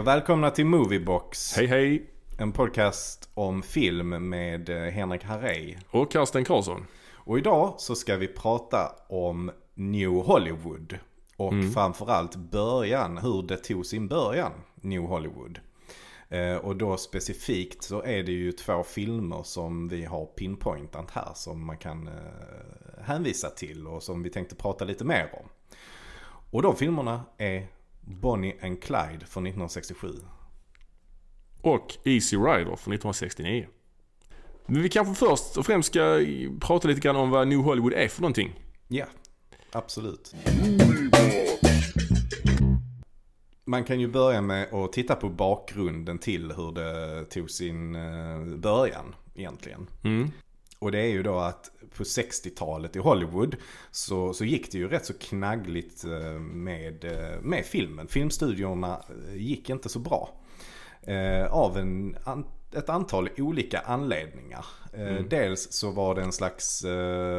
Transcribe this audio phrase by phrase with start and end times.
[0.00, 1.56] Och välkomna till Moviebox.
[1.56, 2.10] Hej hej!
[2.38, 5.76] En podcast om film med eh, Henrik Harrey.
[5.90, 6.86] Och Karsten Karlsson.
[7.14, 10.98] Och idag så ska vi prata om New Hollywood.
[11.36, 11.70] Och Mm.
[11.70, 15.60] framförallt början, hur det tog sin början, New Hollywood.
[16.28, 21.30] Eh, och då specifikt så är det ju två filmer som vi har pinpointat här
[21.34, 25.48] som man kan eh, hänvisa till och som vi tänkte prata lite mer om.
[26.50, 27.66] Och de filmerna är
[28.10, 30.12] Bonnie and Clyde från 1967.
[31.62, 33.66] Och Easy Rider från 1969.
[34.66, 36.20] Men vi kanske först och främst ska
[36.60, 38.64] prata lite grann om vad New Hollywood är för någonting.
[38.88, 39.06] Ja,
[39.72, 40.34] absolut.
[43.64, 48.44] Man kan ju börja med att titta på bakgrunden till hur det tog sin eh,
[48.56, 49.86] början egentligen.
[50.04, 50.30] Mm.
[50.80, 53.56] Och det är ju då att på 60-talet i Hollywood
[53.90, 58.08] så, så gick det ju rätt så knaggligt eh, med, eh, med filmen.
[58.08, 60.36] Filmstudiorna eh, gick inte så bra.
[61.50, 62.16] Av en,
[62.72, 64.66] ett antal olika anledningar.
[64.92, 66.84] Eh, Dels så var det en slags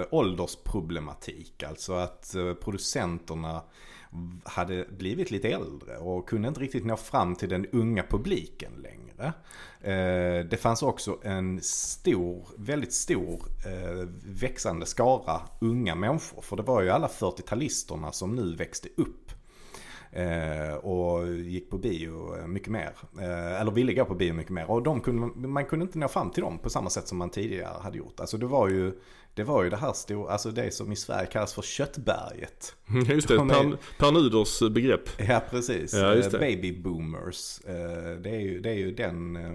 [0.09, 1.63] åldersproblematik.
[1.63, 3.63] Alltså att producenterna
[4.43, 9.00] hade blivit lite äldre och kunde inte riktigt nå fram till den unga publiken längre.
[9.81, 16.41] Eh, det fanns också en stor, väldigt stor eh, växande skara unga människor.
[16.41, 19.31] För det var ju alla 40-talisterna som nu växte upp.
[20.13, 22.91] Eh, och gick på bio eh, mycket mer.
[23.59, 24.71] Eller ville gå på bio mycket mer.
[24.71, 27.17] Och de kunde, man- man kunde inte nå fram till dem på samma sätt som
[27.17, 28.19] man tidigare hade gjort.
[28.19, 28.91] Alltså det var ju
[29.33, 32.75] det, var ju det här stora, alltså det som i Sverige kallas för köttberget.
[33.07, 35.09] Just det, De är- per, Nuders begrepp.
[35.27, 35.93] Ja, precis.
[35.93, 36.15] Ja.
[36.15, 37.59] Eh, Baby boomers.
[37.65, 39.51] Eh, Det är ju, det är ju den, eh,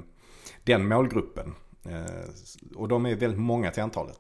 [0.65, 1.55] den målgruppen.
[1.85, 2.31] Eh,
[2.77, 4.19] Och de är väldigt många till antalet.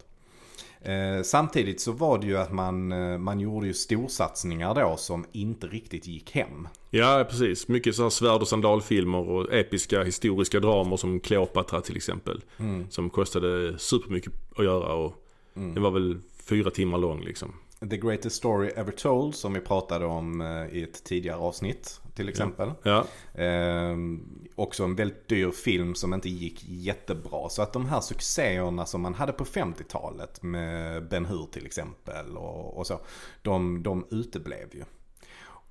[0.81, 5.25] Eh, Samtidigt så var det ju att man, eh, man gjorde ju storsatsningar då som
[5.33, 6.69] inte riktigt gick hem.
[6.91, 7.69] Ja, precis.
[7.69, 12.41] Mycket så här svärd och sandalfilmer och episka historiska dramer som Cleopatra till exempel.
[12.91, 15.15] Som kostade supermycket att göra och
[15.57, 17.55] den var väl fyra timmar lång liksom.
[17.81, 22.29] The Greatest Story Ever Told som vi pratade om eh, i ett tidigare avsnitt till
[22.29, 22.73] exempel.
[22.83, 23.97] Ja, Eh,
[24.55, 27.49] också en väldigt dyr film som inte gick jättebra.
[27.49, 32.37] Så att de här succéerna som man hade på 50-talet med Ben Hur till exempel
[32.37, 33.01] och, och så.
[33.43, 34.85] De, de uteblev ju.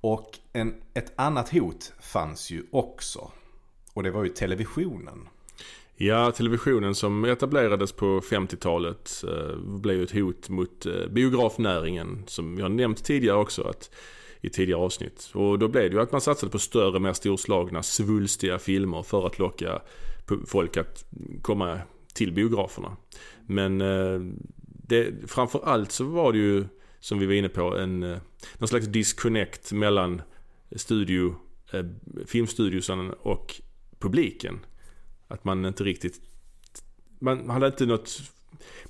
[0.00, 3.30] Och en, ett annat hot fanns ju också.
[3.92, 5.28] Och det var ju televisionen.
[5.98, 12.58] Ja, televisionen som etablerades på 50-talet eh, blev ju ett hot mot eh, biografnäringen som
[12.58, 13.90] jag nämnt tidigare också att,
[14.40, 15.30] i tidigare avsnitt.
[15.34, 19.26] Och då blev det ju att man satsade på större, mer storslagna, svulstiga filmer för
[19.26, 19.82] att locka
[20.46, 21.04] folk att
[21.42, 21.80] komma
[22.14, 22.96] till biograferna.
[23.46, 24.20] Men eh,
[24.88, 26.64] det, framför allt så var det ju,
[27.00, 28.18] som vi var inne på, en, eh,
[28.58, 30.22] någon slags disconnect mellan
[30.76, 31.34] studio,
[31.72, 31.84] eh,
[32.26, 33.60] filmstudiosen och
[33.98, 34.58] publiken.
[35.28, 36.20] Att man inte riktigt...
[37.18, 38.22] Man hade inte något...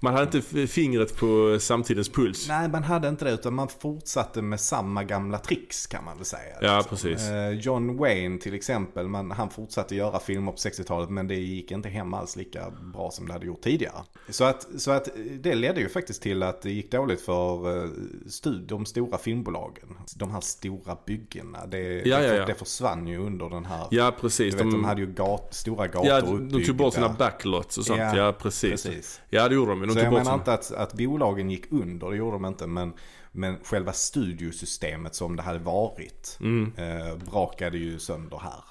[0.00, 2.48] Man hade inte fingret på samtidens puls.
[2.48, 6.26] Nej, man hade inte det utan man fortsatte med samma gamla tricks kan man väl
[6.26, 6.56] säga.
[6.62, 6.90] Ja, liksom.
[6.90, 7.28] precis.
[7.28, 11.70] Eh, John Wayne till exempel, man, han fortsatte göra filmer på 60-talet men det gick
[11.70, 14.02] inte hem alls lika bra som det hade gjort tidigare.
[14.28, 15.08] Så att, så att
[15.40, 17.90] det ledde ju faktiskt till att det gick dåligt för eh,
[18.26, 19.88] stud, de stora filmbolagen.
[20.16, 22.46] De här stora byggena, det, Ja, det, ja, ja.
[22.46, 23.86] det försvann ju under den här...
[23.90, 24.54] Ja, precis.
[24.54, 27.84] Du vet, de, hade ju gat, stora gator ja, de tog bort sina backlots och
[27.84, 28.00] sånt.
[28.00, 28.70] Ja, Ja, precis.
[28.70, 29.20] precis.
[29.30, 29.80] Ja, det gjorde de.
[29.80, 32.66] De Så tog jag menar inte att, att bolagen gick under, det gjorde de inte.
[32.66, 32.92] Men,
[33.32, 36.72] men själva studiosystemet som det hade varit Mm.
[36.76, 38.64] eh, brakade ju sönder här.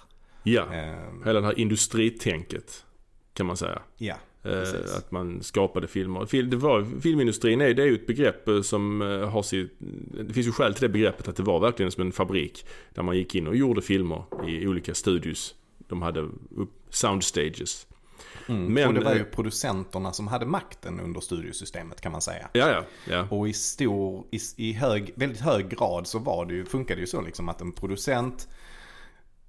[0.44, 2.86] Ja, Eh, hela det här industritänket
[3.34, 3.82] kan man säga.
[3.98, 6.26] ja, Eh, att man skapade filmer.
[6.26, 9.76] Fil- Det var, filmindustrin är, det är ju ett begrepp eh, som eh, har sitt...
[10.28, 12.66] Det finns ju skäl till det begreppet att det var verkligen som en fabrik.
[12.94, 15.56] Där man gick in och gjorde filmer i olika studios.
[15.88, 16.20] De hade
[16.56, 17.88] upp soundstages.
[18.48, 18.74] Mm.
[18.74, 22.50] men, och det var ju producenterna som hade makten under studiosystemet kan man säga.
[22.54, 23.28] Ja, ja, ja.
[23.32, 27.02] Och i stor, i, i hög, väldigt hög grad så var det ju, funkade det
[27.02, 28.48] ju så liksom att en producent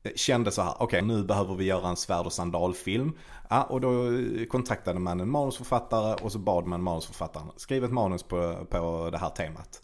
[0.03, 3.13] eh, kände så här, okej nu behöver vi göra en svärd och sandalfilm.
[3.49, 7.93] Ja, och då eh, kontaktade man en manusförfattare och så bad man manusförfattaren skriva ett
[7.93, 9.83] manus på, på det här temat.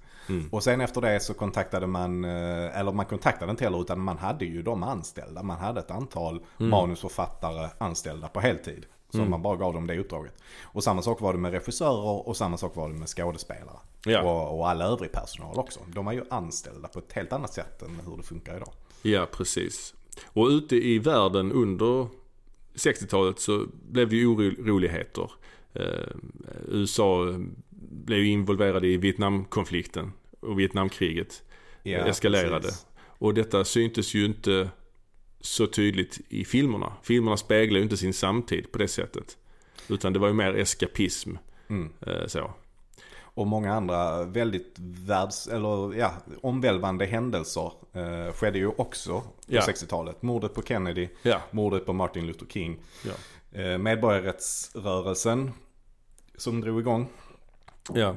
[0.51, 4.19] Och sen efter det så kontaktade man, eh, eller man kontaktade inte heller utan man
[4.19, 5.43] hade ju de anställda.
[5.43, 8.87] Man hade ett antal manusförfattare anställda på heltid.
[9.13, 10.35] Så man bara gav dem det uppdraget.
[10.63, 13.77] Och samma sak var det med regissörer och samma sak var det med skådespelare.
[14.05, 14.23] Ja.
[14.23, 15.81] Och, och all övrig personal också.
[15.87, 18.73] De var ju anställda på ett helt annat sätt än hur det funkar idag.
[19.03, 19.95] Ja, precis.
[20.25, 22.07] Och ute i världen under
[22.75, 25.31] 60-talet så blev det ju oroligheter.
[25.73, 25.85] Eh,
[26.69, 27.35] USA
[27.91, 31.43] blev ju involverade i Vietnamkonflikten och Vietnamkriget
[31.83, 32.61] Ja, eskalerade.
[32.61, 32.87] precis.
[33.03, 34.71] Och detta syntes ju inte
[35.45, 36.93] så tydligt i filmerna.
[37.03, 39.37] Filmerna speglar ju inte sin samtid på det sättet.
[39.89, 41.37] Utan det var ju mer eskapism.
[41.69, 41.93] Mm.
[42.07, 42.51] Eh, så.
[43.35, 46.13] Och många andra väldigt världs, eller ja,
[46.43, 49.61] omvälvande händelser eh, skedde ju också på Ja.
[49.61, 50.23] 60-talet.
[50.23, 52.79] Mordet på Kennedy, Ja, mordet på Martin Luther King.
[53.05, 53.13] ja.
[53.61, 55.51] Eh, medborgarrättsrörelsen
[56.37, 57.09] som drog igång.
[57.95, 58.17] ja.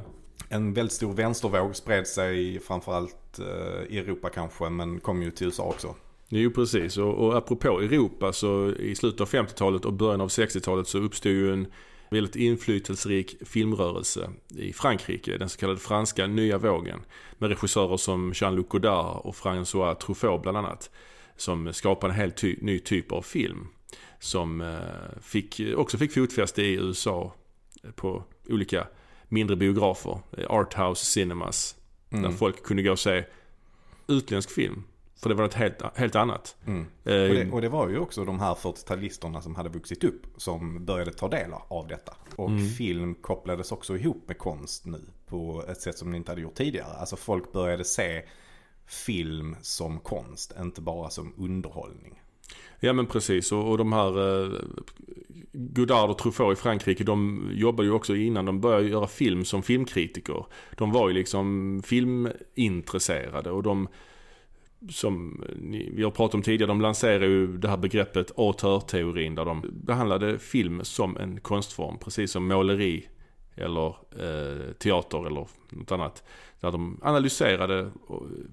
[0.49, 5.45] En väldigt stor vänstervåg spred sig framförallt eh, i Europa kanske, men kom ju till
[5.47, 5.95] USA också.
[6.29, 10.87] Jo precis och, och apropå Europa så i slutet av 50-talet och början av 60-talet
[10.87, 11.67] så uppstod ju en
[12.11, 15.37] väldigt inflytelserik filmrörelse i Frankrike.
[15.37, 16.99] Den så kallade franska nya vågen.
[17.37, 20.89] Med regissörer som Jean-Luc Godard och François Truffaut bland annat.
[21.37, 23.67] Som skapade en helt ty- ny typ av film.
[24.19, 27.33] Som eh, fick, också fick fotfäste i USA
[27.95, 28.87] på olika
[29.29, 30.19] mindre biografer.
[30.37, 31.75] eh, Arthouse cinemas.
[32.09, 32.33] Där Mm.
[32.37, 33.23] folk kunde gå och se
[34.07, 34.83] utländsk film.
[35.17, 36.55] För det var något helt, helt annat.
[36.67, 36.79] Mm.
[37.03, 40.21] Eh, Och, det, och det var ju också de här 40-talisterna som hade vuxit upp
[40.37, 42.13] som började ta del av detta.
[42.35, 42.69] Och Mm.
[42.69, 46.55] film kopplades också ihop med konst nu på ett sätt som ni inte hade gjort
[46.55, 46.93] tidigare.
[46.99, 48.21] Alltså folk började se
[48.87, 52.21] film som konst, inte bara som underhållning.
[52.79, 54.59] Ja men precis och, och de här eh,
[55.53, 59.63] Godard och Truffaut i Frankrike de jobbade ju också innan de började göra film som
[59.63, 60.45] filmkritiker.
[60.77, 63.87] De var ju liksom filmintresserade och de
[64.89, 69.45] som ni, vi har pratat om tidigare, de lanserade ju det här begreppet auteurteorin där
[69.45, 71.97] de behandlade film som en konstform.
[71.97, 73.07] Precis som måleri
[73.55, 73.87] eller
[74.19, 76.23] eh, teater eller något annat.
[76.59, 77.91] Där de analyserade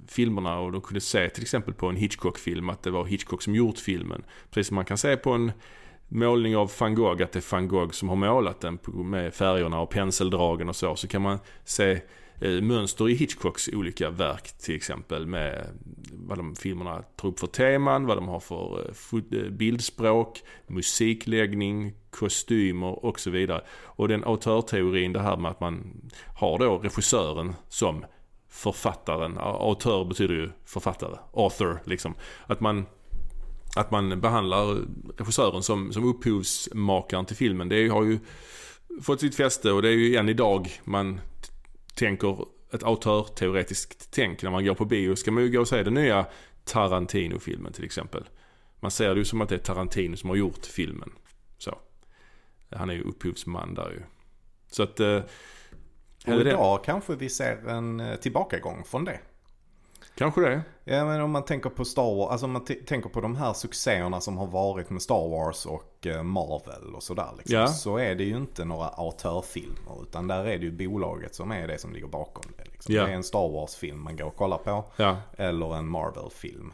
[0.09, 3.55] filmerna och de kunde se till exempel på en Hitchcock-film att det var Hitchcock som
[3.55, 4.25] gjort filmen.
[4.51, 5.53] Precis som man kan se på en
[6.09, 9.81] målning av van Gogh att det är van Gogh som har målat den med färgerna
[9.81, 10.97] och penseldragen och så.
[10.97, 12.01] Så kan man se
[12.41, 15.67] Eh, mönster i Hitchcocks olika verk till exempel med
[16.13, 21.95] vad de filmerna tar upp för teman, vad de har för eh, eh, bildspråk, musikläggning,
[22.11, 23.61] kostymer och så vidare.
[23.83, 26.01] Och den autörteorin, det här med att man
[26.37, 28.05] har då regissören som
[28.49, 29.39] författaren.
[29.39, 32.15] Autör betyder ju författare, author liksom.
[32.47, 32.87] Att man
[33.77, 34.79] att man behandlar
[35.19, 37.69] regissören som, som upphovsmakaren till filmen.
[37.69, 38.19] Det har ju
[39.03, 41.21] fått sitt fäste och det är ju än idag man
[41.95, 44.43] tänker ett autörteoretiskt tänk.
[44.43, 46.27] När man går på bio ska man ju gå och se den nya
[46.65, 48.29] Tarantino-filmen till exempel.
[48.81, 51.13] Man ser det ju som att det är Tarantino som har gjort filmen.
[51.59, 51.79] Så.
[52.71, 54.03] Han är ju upphovsman där ju.
[54.71, 55.01] Så att...
[55.01, 59.21] Eh, Och eller det- idag kanske vi ser en eh, tillbakagång från det.
[60.15, 60.63] Kanske det.
[60.85, 63.53] Ja men om man tänker på Star Wars, alltså om man tänker på de här
[63.53, 67.57] succéerna som har varit med Star Wars och eh, Marvel och sådär liksom.
[67.57, 67.67] Ja.
[67.67, 71.69] Så är det ju inte några autörfilmer utan där är det ju bolaget som är
[71.69, 72.65] det som ligger bakom det.
[72.73, 72.95] Liksom.
[72.95, 73.05] Ja.
[73.05, 75.17] Det är en Star Wars-film man går och kollar på Ja.
[75.37, 76.73] eller en Marvel-film.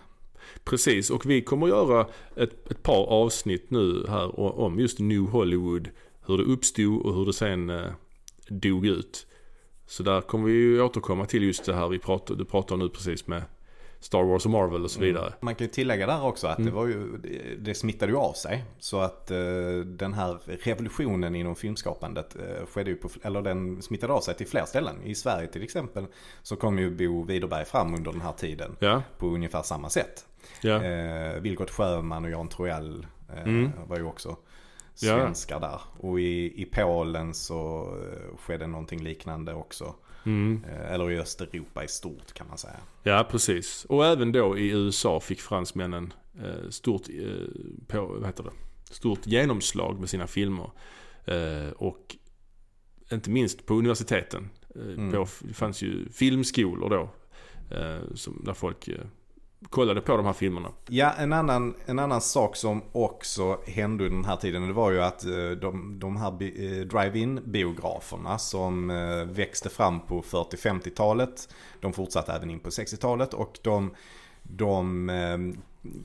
[0.64, 2.06] Precis, och vi kommer göra
[2.36, 5.88] ett, ett par avsnitt nu här om just New Hollywood.
[6.26, 7.86] Hur det uppstod och hur det sen eh,
[8.48, 9.26] dog ut.
[9.90, 12.88] Så där kommer vi ju återkomma till just det här vi pratar, du pratar nu
[12.88, 13.42] precis med
[14.00, 15.32] Star Wars och Marvel och så vidare.
[15.40, 16.70] Man kan ju tillägga där också att Mm.
[16.70, 17.18] det var ju,
[17.58, 18.64] det- smittade ju av sig.
[18.78, 19.38] Så att eh,
[19.86, 24.46] den här revolutionen inom filmskapandet eh, skedde ju på, eller den smittade av sig till
[24.46, 24.96] fler ställen.
[25.04, 26.06] I Sverige till exempel
[26.42, 30.26] så kom ju Bo Widerberg fram under den här tiden Ja, på ungefär samma sätt.
[30.62, 33.70] ja, Eh, Vilgot Sjöman och Jan Troell eh, Mm.
[33.88, 34.36] var ju också.
[35.06, 35.80] Svenskar där.
[35.98, 39.94] Och i, i Polen så eh, skedde någonting liknande också.
[40.24, 40.64] mm.
[40.64, 42.80] Eh, eller i Östeuropa i stort kan man säga.
[43.02, 43.84] ja precis.
[43.84, 47.02] Och även då i USA fick fransmännen eh, stort,
[47.86, 48.50] på, vad heter det?
[48.94, 50.70] stort genomslag med sina filmer.
[51.76, 52.16] Och
[53.12, 54.50] inte minst på universiteten.
[54.74, 55.12] Mm.
[55.12, 57.10] på, det fanns ju filmskolor då.
[58.14, 58.88] Som, där folk
[59.70, 60.68] kollade på de här filmerna.
[60.88, 64.90] Ja, en annan, en annan sak som också hände under den här tiden det var
[64.90, 71.48] ju att eh, de, de här eh, drive-in biograferna som eh, växte fram på 40-50-talet.
[71.80, 73.94] De fortsatte även in på 60-talet och de,
[74.42, 75.10] de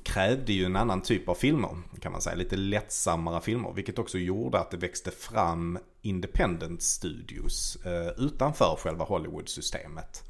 [0.04, 1.70] krävde ju en annan typ av filmer
[2.00, 2.36] kan man säga.
[2.36, 3.74] Lite lättsammare filmer.
[3.76, 7.78] Vilket också gjorde att det växte fram independent studios
[8.18, 10.24] utanför själva Hollywood-systemet.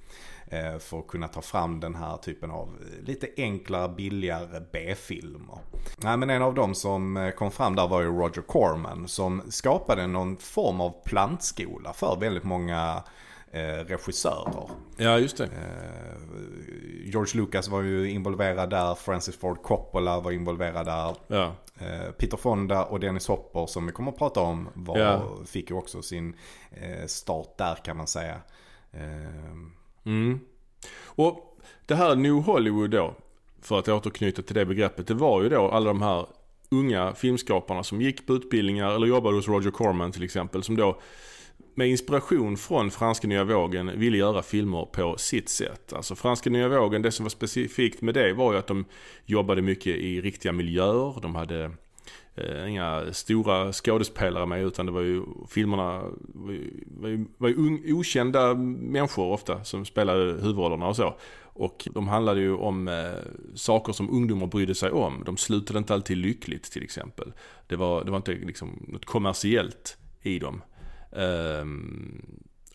[0.53, 2.69] Eh, för att kunna ta fram den här typen av
[3.05, 5.57] lite enklare, billigare B-filmer.
[5.97, 9.41] Nej, men en av dem som eh, kom fram där var ju Roger Corman som
[9.51, 13.03] skapade någon form av plantskola för väldigt många
[13.51, 14.69] eh, regissörer.
[14.97, 15.49] Ja, just det.
[17.05, 21.15] George Lucas var ju involverad där, Francis Ford Coppola var involverad där.
[21.27, 21.55] Ja,
[22.17, 25.21] Peter Fonda och Dennis Hopper som vi kommer att prata om var, Ja.
[25.45, 26.35] fick ju också sin
[27.07, 28.41] start där kan man säga.
[30.05, 30.39] Mm.
[31.05, 33.15] Och det här New Hollywood då.
[33.61, 36.25] för att återknyta till det begreppet, det var ju då alla de här
[36.71, 40.63] unga filmskaparna som gick på utbildningar eller jobbade hos Roger Corman till exempel.
[40.63, 40.99] Som då
[41.75, 45.93] med inspiration från franska nya vågen ville göra filmer på sitt sätt.
[45.93, 48.85] Alltså franska nya vågen, det som var specifikt med det var ju att de
[49.25, 51.21] jobbade mycket i riktiga miljöer.
[51.21, 51.71] De hade
[52.35, 57.49] eh, inga stora skådespelare med utan det var ju filmerna var ju, var ju, var
[57.49, 61.15] ju un, okända människor ofta som spelade huvudrollerna och så.
[61.55, 63.11] Och de handlade ju om eh,
[63.55, 65.23] saker som ungdomar brydde sig om.
[65.25, 67.33] De slutade inte alltid lyckligt till exempel.
[67.67, 70.61] Det var, det var inte liksom något kommersiellt i dem.
[71.11, 72.21] Um,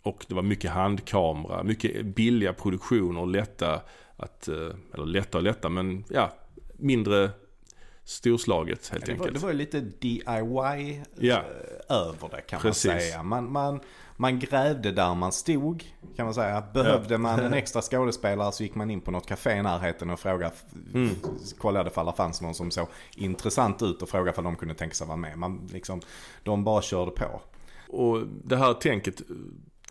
[0.03, 3.81] och det var mycket handkamera, mycket billiga produktioner, lätta
[4.17, 6.33] att, eh, eller lätta och lätta men ja,
[6.77, 7.31] mindre
[8.09, 9.35] storslaget helt det var, enkelt.
[9.35, 11.37] Det var ju lite DIY ja.
[11.37, 12.91] Eh, över det kan Precis.
[12.91, 13.23] man säga.
[13.23, 13.81] Man, man,
[14.17, 15.85] man grävde där man stod
[16.17, 16.65] kan man säga.
[16.75, 17.19] Behövde ja.
[17.19, 20.55] man en extra skådespelare så gick man in på något café i närheten och frågade,
[20.95, 21.15] mm.
[21.59, 24.95] kollade ifall det fanns någon som såg intressant ut och frågade ifall de kunde tänka
[24.95, 25.39] sig vara med.
[25.39, 26.01] Man, liksom,
[26.43, 27.41] de bara körde på.
[27.89, 29.23] Och det här tänket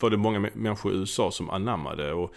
[0.02, 2.14] var det många människor i USA som anammade.
[2.14, 2.34] Och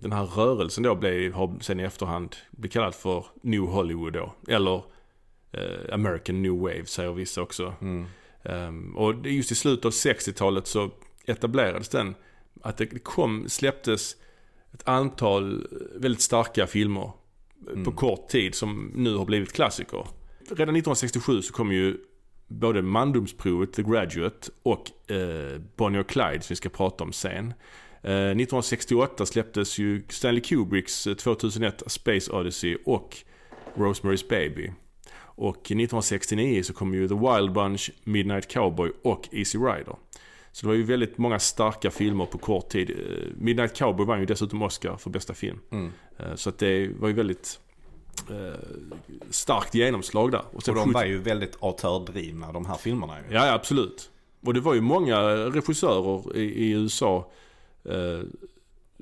[0.00, 4.34] den här rörelsen då blev, har sen i efterhand blivit kallad för New Hollywood då.
[4.48, 7.74] Eller uh, American New Wave säger vissa också.
[7.80, 8.06] Mm.
[8.42, 10.90] Um, och just i slutet av 60-talet så
[11.26, 12.14] etablerades den.
[12.62, 14.16] Att det kom, släpptes
[14.72, 17.12] ett antal väldigt starka filmer
[17.70, 17.84] mm.
[17.84, 20.06] på kort tid som nu har blivit klassiker.
[20.40, 21.98] Redan 1967 så kom ju
[22.48, 27.54] både Mandomsprovet, The Graduate och eh, Bonnie och Clyde som vi ska prata om sen.
[28.02, 33.16] Eh, 1968 släpptes ju Stanley Kubricks 2001 eh, Space Odyssey och
[33.74, 34.72] Rosemary's Baby.
[35.22, 39.96] Och 1969 så kom ju The Wild Bunch, Midnight Cowboy och Easy Rider.
[40.52, 42.90] Så det var ju väldigt många starka filmer på kort tid.
[42.90, 42.96] Eh,
[43.36, 45.58] Midnight Cowboy vann ju dessutom Oscar för bästa film.
[45.70, 45.92] Mm.
[46.18, 47.60] Eh, så att det var ju väldigt
[48.30, 48.60] eh,
[49.30, 50.42] starkt genomslag där.
[50.52, 53.34] Och, och de var ju väldigt autördrivna de här filmerna ju.
[53.34, 54.10] Ja, absolut.
[54.46, 57.24] Och det var ju många regissörer i, i USA eh,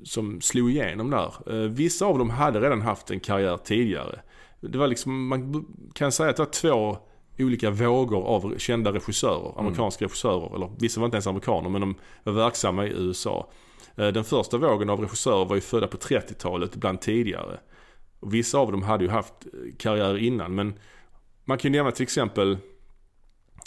[0.05, 1.35] som slog igenom där.
[1.47, 4.21] Eh, vissa av dem hade redan haft en karriär tidigare.
[4.61, 6.99] Det var liksom, man kan säga att det var två
[7.39, 9.59] olika vågor av kända regissörer, mm.
[9.59, 10.09] amerikanska mm.
[10.09, 10.55] regissörer.
[10.55, 11.95] Eller vissa var inte ens amerikaner men de
[12.25, 13.51] var verksamma i USA.
[13.97, 17.61] Eh, den första vågen av regissörer var ju födda på 30-talet, ibland tidigare.
[18.21, 19.35] Vissa av dem hade ju haft
[19.79, 20.79] karriär innan men
[21.45, 22.59] man kan ju nämna till exempel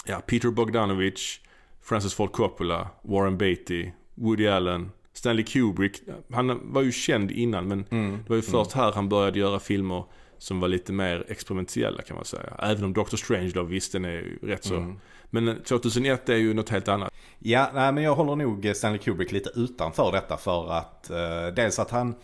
[0.06, 1.40] ja, Peter Bogdanovich,
[1.82, 4.92] Francis Ford Coppola, Warren Beatty, Woody Allen,
[5.22, 6.02] Stanley Kubrick.
[6.34, 8.12] Han var ju känd innan men mm.
[8.12, 8.86] det var ju först mm.
[8.86, 10.04] här han började göra filmer
[10.38, 12.54] som var lite mer experimentella kan man säga.
[12.60, 14.76] Även om Doctor Strange då, visst den är ju rätt så.
[14.76, 15.00] Mm.
[15.30, 17.14] Men 2001 är ju något helt annat.
[17.40, 21.80] Ja, nej, men jag håller nog Stanley Kubrick lite utanför detta för att eh, dels
[21.80, 22.16] att han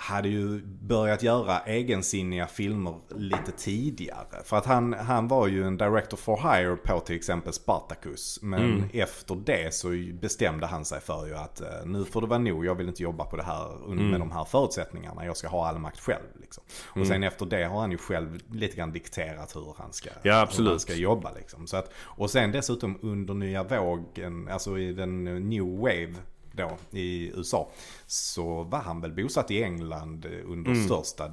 [0.00, 4.42] hade ju börjat göra egensinniga filmer lite tidigare.
[4.44, 8.38] För att han, han var ju en director for hire på till exempel Spartacus.
[8.42, 8.88] Men mm.
[8.92, 9.88] efter det så
[10.20, 13.02] bestämde han sig för ju att eh, nu får det vara nog, jag vill inte
[13.02, 14.20] jobba på det här med mm.
[14.20, 15.24] de här förutsättningarna.
[15.24, 16.40] Jag ska ha all makt själv.
[16.40, 16.64] Liksom.
[16.86, 17.08] Och mm.
[17.08, 20.48] sen efter det har han ju själv lite grann dikterat hur han ska, ja.
[20.58, 21.32] Hur han ska jobba.
[21.32, 21.66] Liksom.
[21.66, 26.14] Så att, och sen dessutom under nya vågen, alltså i den new wave
[26.52, 27.70] då i USA.
[28.06, 30.84] Så var han väl bosatt i England under mm.
[30.84, 31.32] största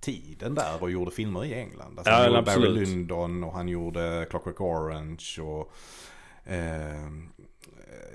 [0.00, 1.98] tiden där och gjorde filmer i England.
[1.98, 2.74] Alltså ja, han gjorde absolut.
[2.74, 5.72] Barry Lyndon och han gjorde Clockwork Orange och
[6.52, 7.10] eh,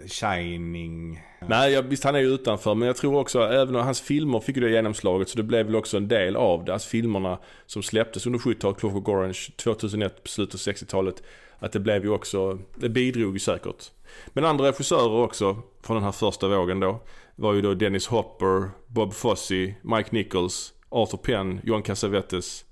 [0.07, 1.21] Shining.
[1.47, 2.75] Nej, ja, visst han är ju utanför.
[2.75, 5.65] Men jag tror också, även om hans filmer fick ju det genomslaget så det blev
[5.65, 6.73] väl också en del av det.
[6.73, 11.23] Alltså filmerna som släpptes under 70-talet, Clockwork Orange, 2001, slutet av 60-talet.
[11.59, 13.91] Att det blev ju också, det bidrog ju säkert.
[14.27, 16.99] Men andra regissörer också från den här första vågen då
[17.35, 22.65] var ju då Dennis Hopper, Bob Fosse, Mike Nichols, Arthur Penn, John Cassavetes,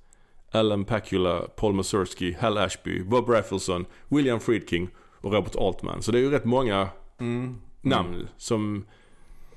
[0.51, 4.89] Alan Pakula, Paul Mazursky, Hal Ashby, Bob Raffleson, William Friedkin
[5.21, 6.01] och Robert Altman.
[6.01, 7.55] Så det är ju rätt många mm.
[7.81, 8.27] namn mm.
[8.37, 8.85] som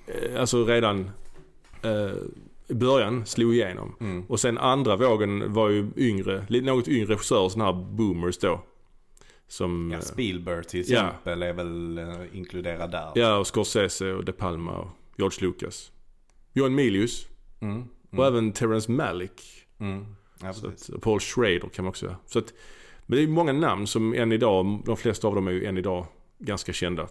[0.07, 1.11] eh, alltså redan
[1.83, 2.12] eh,
[2.69, 3.97] i början slog igenom.
[4.01, 4.25] Mm.
[4.29, 8.61] Och sen andra vågen var ju yngre, något yngre regissörer, sådana här boomers då.
[9.52, 11.47] Som, ja, Spielberg till exempel ja.
[11.47, 13.12] är väl uh, inkluderad där.
[13.14, 15.92] Ja, och Scorsese och De Palma och George Lucas.
[16.52, 17.26] John Milius.
[17.61, 17.88] Mm, mm.
[18.11, 19.42] Och även Terrence Malick.
[19.78, 20.06] Mm.
[20.40, 22.16] Ja, att, Paul Schrader kan man också göra.
[22.26, 22.52] Så att,
[23.06, 25.78] men det är många namn som än idag, de flesta av dem är ju än
[25.78, 26.06] idag
[26.38, 27.09] ganska kända.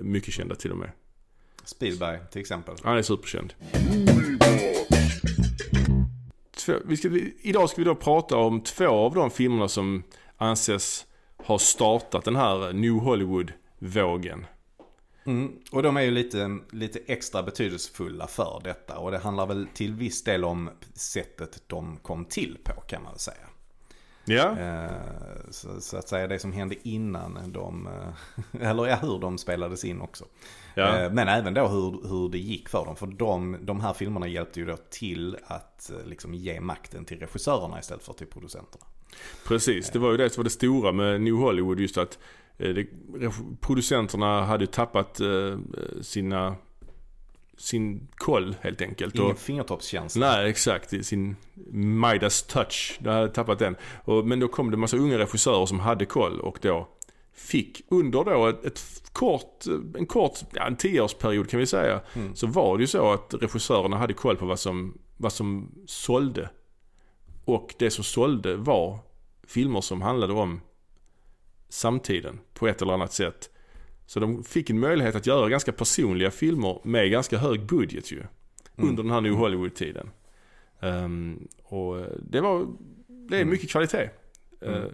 [0.00, 0.90] Mycket kända till och med.
[1.64, 2.74] Spielberg till exempel.
[2.82, 3.54] Han är superkänd.
[6.56, 7.08] Två, vi ska,
[7.40, 10.02] idag ska vi då prata om två av de filmerna som
[10.36, 11.06] anses
[11.44, 14.46] har startat den här New Hollywood-vågen.
[15.26, 15.52] Mm.
[15.72, 18.98] Och de är ju lite, lite extra betydelsefulla för detta.
[18.98, 23.12] Och det handlar väl till viss del om sättet de kom till på kan man
[23.12, 23.46] väl säga.
[24.24, 24.58] Ja.
[24.58, 24.90] Eh,
[25.50, 29.84] så, så att säga det som hände innan de, eh, eller ja hur de spelades
[29.84, 30.24] in också.
[30.74, 30.98] ja.
[30.98, 32.96] Eh, Men även då hur, hur det gick för dem.
[32.96, 37.80] För de, de här filmerna hjälpte ju då till att liksom ge makten till regissörerna
[37.80, 38.84] istället för till producenterna.
[39.44, 41.80] Precis, det var ju det som var det stora med New Hollywood.
[41.80, 42.18] Just att
[42.58, 42.86] eh, det,
[43.60, 45.58] producenterna hade tappat eh,
[46.00, 46.56] sina,
[47.56, 49.14] sin koll helt enkelt.
[49.14, 50.26] Ingen fingertoppskänsla.
[50.26, 51.06] nej, exakt.
[51.06, 51.36] Sin
[51.72, 52.98] Midas touch.
[53.00, 53.76] De hade tappat den.
[54.04, 56.88] Och, men då kom det en massa unga regissörer som hade koll och då
[57.34, 59.64] fick under då ett, ett kort,
[59.98, 62.00] en kort, ja, en tioårsperiod kan vi säga.
[62.14, 62.36] Mm.
[62.36, 66.50] Så var det ju så att regissörerna hade koll på vad som, vad som sålde.
[67.44, 68.98] Och det som sålde var
[69.46, 70.60] filmer som handlade om
[71.68, 73.50] samtiden på ett eller annat sätt.
[74.06, 78.18] Så de fick en möjlighet att göra ganska personliga filmer med ganska hög budget ju.
[78.76, 78.90] Mm.
[78.90, 80.10] Under den här New Hollywood-tiden.
[80.80, 82.66] Ehm, och det var,
[83.06, 84.10] det är mycket kvalitet.
[84.60, 84.82] Mm.
[84.82, 84.88] Eh,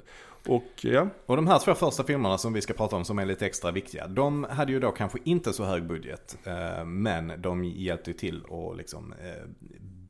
[0.47, 3.26] och ja, Och de här två första filmerna som vi ska prata om som är
[3.26, 4.07] lite extra viktiga.
[4.07, 6.38] De hade ju då kanske inte så hög budget.
[6.45, 9.49] eh, Men de hjälpte ju till att liksom eh,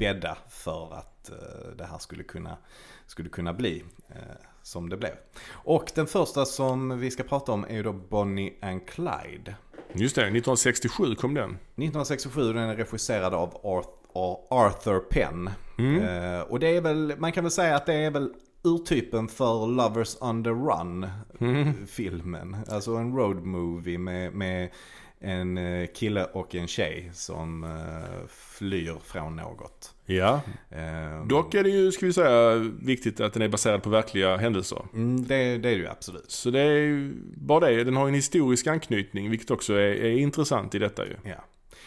[0.00, 1.36] bädda för att eh,
[1.78, 2.56] det här skulle kunna,
[3.06, 4.16] skulle kunna bli eh,
[4.62, 5.12] som det blev.
[5.50, 9.54] Och den första som vi ska prata om är ju då Bonnie and Clyde.
[9.92, 11.50] just det, 1967 kom den.
[11.50, 13.96] 1967 den är regisserad av Arth-
[14.50, 15.50] Arthur Penn.
[15.78, 16.02] Mm.
[16.02, 18.32] Eh, och det är väl, man kan väl säga att det är väl
[18.64, 21.06] urtypen för Lovers on the Run
[21.40, 21.86] Mm.
[22.68, 24.70] Alltså en road movie med, med
[25.22, 29.94] en eh, kille och en tjej som eh, flyr från något.
[30.06, 33.90] Ja, Eh, dock är det ju, ska vi säga, viktigt att den är baserad på
[33.90, 34.82] verkliga händelser.
[34.94, 36.30] mm, det, det är det ju absolut.
[36.30, 40.10] Så det är ju bara det, den har en historisk anknytning vilket också är, är
[40.18, 41.16] intressant i detta ju.
[41.24, 41.44] Ja.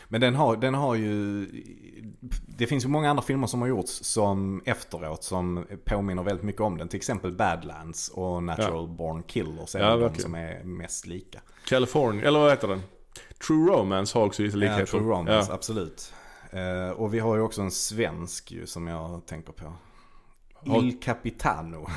[0.08, 1.46] Men den har, den har ju,
[2.58, 6.62] det finns ju många andra filmer som har gjorts som efteråt som påminner väldigt mycket
[6.62, 6.88] om den.
[6.88, 10.22] Till exempel Badlands och Natural Born Killers är Ja, de verkligen.
[10.22, 11.41] som är mest lika.
[11.67, 12.82] California, eller vad heter den?
[13.47, 14.79] True Romance har också lite likheter.
[14.79, 15.56] Ja, True Romance, Ja.
[15.56, 16.13] absolut.
[16.51, 19.73] Eh, och vi har ju också en svensk ju som jag tänker på.
[20.67, 21.88] Har- Il Capitano.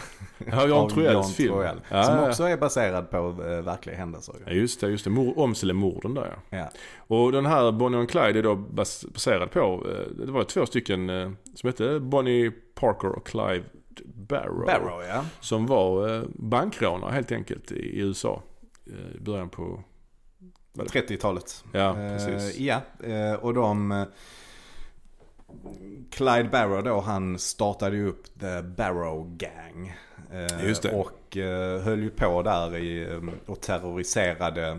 [0.51, 1.53] Ja, Jan Troells film.
[1.53, 2.29] Troell, Ja, som ja.
[2.29, 4.35] också är baserad på eh, verkliga händelser.
[4.47, 4.61] Ja, Ju.
[4.61, 5.11] just det, just det.
[5.11, 6.59] Mor- Åmselemorden där ja.
[6.59, 6.71] Ja.
[7.17, 10.67] Och den här Bonnie and Clyde är då bas- baserad på, eh, det var två
[10.67, 13.65] stycken eh, som hette Bonnie Parker och Clive
[14.15, 14.67] Barrow.
[14.67, 15.25] Barrow ja.
[15.41, 18.43] Som var eh, bankrånare helt enkelt i i USA.
[18.87, 19.83] eh, I början på,
[20.85, 21.65] 30-talet.
[21.73, 22.59] ja Eh, precis.
[22.59, 23.93] ja, eh, och de...
[23.93, 24.05] eh,
[26.11, 29.97] Clyde Barrow då, han startade ju upp The Barrow Gang.
[30.63, 30.93] Just det.
[30.93, 31.37] Och
[31.85, 34.79] höll ju på där i, och terroriserade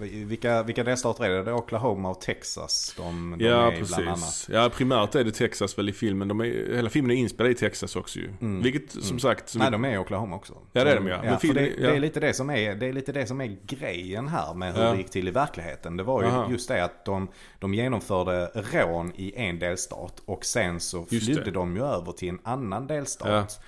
[0.00, 1.42] vilka, vilka delstater är det?
[1.42, 4.14] Det är Oklahoma och Texas de, de Ja är i bland annat.
[4.20, 4.48] precis.
[4.52, 6.28] Ja primärt är det Texas väl i filmen.
[6.28, 8.28] De är, hela filmen är inspelad i Texas också ju.
[8.40, 8.62] Mm.
[8.62, 9.18] Vilket som Mm.
[9.20, 9.48] sagt.
[9.48, 10.54] Som Nej, de är i Oklahoma också.
[10.72, 11.22] Ja, det är de, ja.
[11.22, 11.90] För filmen- det, ja.
[11.90, 14.74] det, är lite det, som är, det är lite det som är grejen här med
[14.74, 14.90] hur Ja.
[14.90, 15.96] det gick till i verkligheten.
[15.96, 16.50] Det var ju Aha.
[16.50, 21.76] just det att de, de genomförde rån i en delstat och sen så flydde de
[21.76, 23.60] ju över till en annan delstat.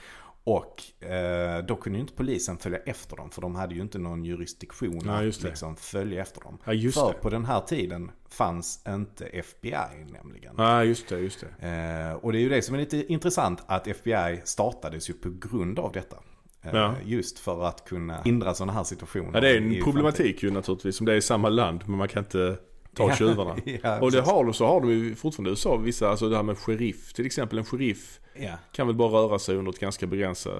[0.47, 3.99] Och eh, då kunde ju inte polisen följa efter dem för de hade ju inte
[3.99, 6.59] någon jurisdiktion just att liksom följa efter dem.
[6.65, 7.19] Ja för det.
[7.19, 10.55] på den här tiden fanns inte FBI nämligen.
[10.59, 11.69] Ja just det, just det.
[11.69, 15.31] Eh, och det är ju det som är lite intressant att FBI startades ju på
[15.31, 16.17] grund av detta.
[16.63, 16.95] Eh, Ja.
[17.05, 19.31] Just för att kunna hindra sådana här situationer.
[19.35, 20.97] Ja det är en problematik ju naturligtvis.
[20.97, 22.59] Som det är i samma land men man kan inte
[22.97, 23.57] ta tjuvarna.
[23.83, 26.37] ja, och det har de, så har de ju fortfarande i USA vissa, alltså det
[26.37, 27.59] här med sheriff till exempel.
[27.59, 30.53] En sheriff Ja, kan väl bara röra sig under ett ganska begränsat,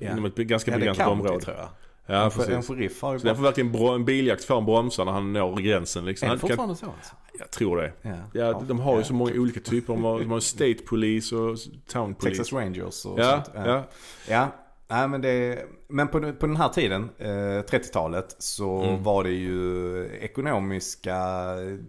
[0.00, 0.12] Ja.
[0.12, 1.40] inom ett ganska ja det begränsat område.
[1.40, 1.68] tror jag.
[2.06, 2.48] Ja en, precis.
[2.54, 3.34] en sheriff har ju Så bara...
[3.34, 6.26] får verkligen bro- en biljakt får en bromsa när han når gränsen liksom.
[6.28, 7.14] Är det Han kan, fortfarande så alltså?
[7.38, 7.92] jag tror det.
[8.02, 9.04] Ja, Ja, de har ju ja.
[9.04, 9.92] så många olika typer.
[9.92, 12.36] De har, de har state police och town police.
[12.36, 13.56] Texas Rangers och ja, sånt.
[13.66, 13.82] ja.
[14.28, 14.48] Ja,
[14.88, 19.02] nej, men, det, men på, på den här tiden, eh, 30-talet, så Mm.
[19.02, 21.16] var det ju ekonomiska,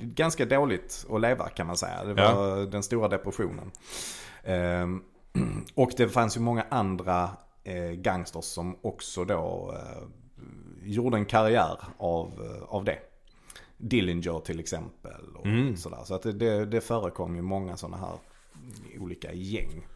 [0.01, 2.03] ganska dåligt att leva kan man säga.
[2.03, 3.71] Det var den stora depressionen.
[4.43, 5.03] Ehm,
[5.75, 7.29] och det fanns ju många andra
[7.63, 10.03] eh, gangsters som också då eh,
[10.83, 12.99] gjorde en karriär av, eh, av det.
[13.77, 15.77] Dillinger till exempel och Mm.
[15.77, 15.99] sådär.
[16.05, 18.15] Så att det, det, det förekom ju många sådana här
[18.99, 19.87] olika gäng.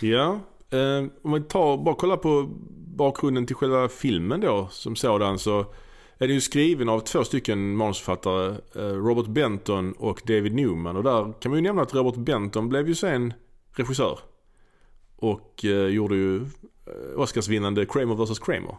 [0.00, 0.38] Ja, eh,
[0.70, 2.48] Ehm, om vi tar, bara kollar på
[2.96, 5.60] bakgrunden till själva filmen då som sådan så
[6.18, 10.96] är den ju skriven av två stycken manusförfattare, eh, Robert Benton och David Newman.
[10.96, 13.32] Och där kan man ju nämna att Robert Benton blev ju sen
[13.72, 14.18] regissör.
[15.16, 18.76] Och eh, gjorde ju eh, Oscarsvinnande Kramer vs Kramer.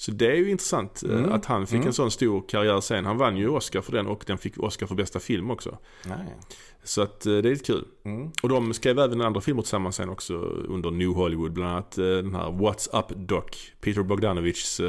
[0.00, 1.32] Så det är ju intressant eh, Mm.
[1.32, 1.86] att han fick Mm.
[1.86, 3.04] en sån stor karriär sen.
[3.06, 5.78] Han vann ju Oscar för den och den fick Oscar för bästa film också.
[6.06, 6.36] Nej.
[6.84, 7.84] Så att eh, det är lite kul.
[8.04, 8.30] Mm.
[8.42, 10.34] Och de skrev även andra filmer tillsammans sen också
[10.68, 11.52] under New Hollywood.
[11.52, 13.44] Bland annat eh, den här What's Up Doc.
[13.80, 14.80] Peter Bogdanovichs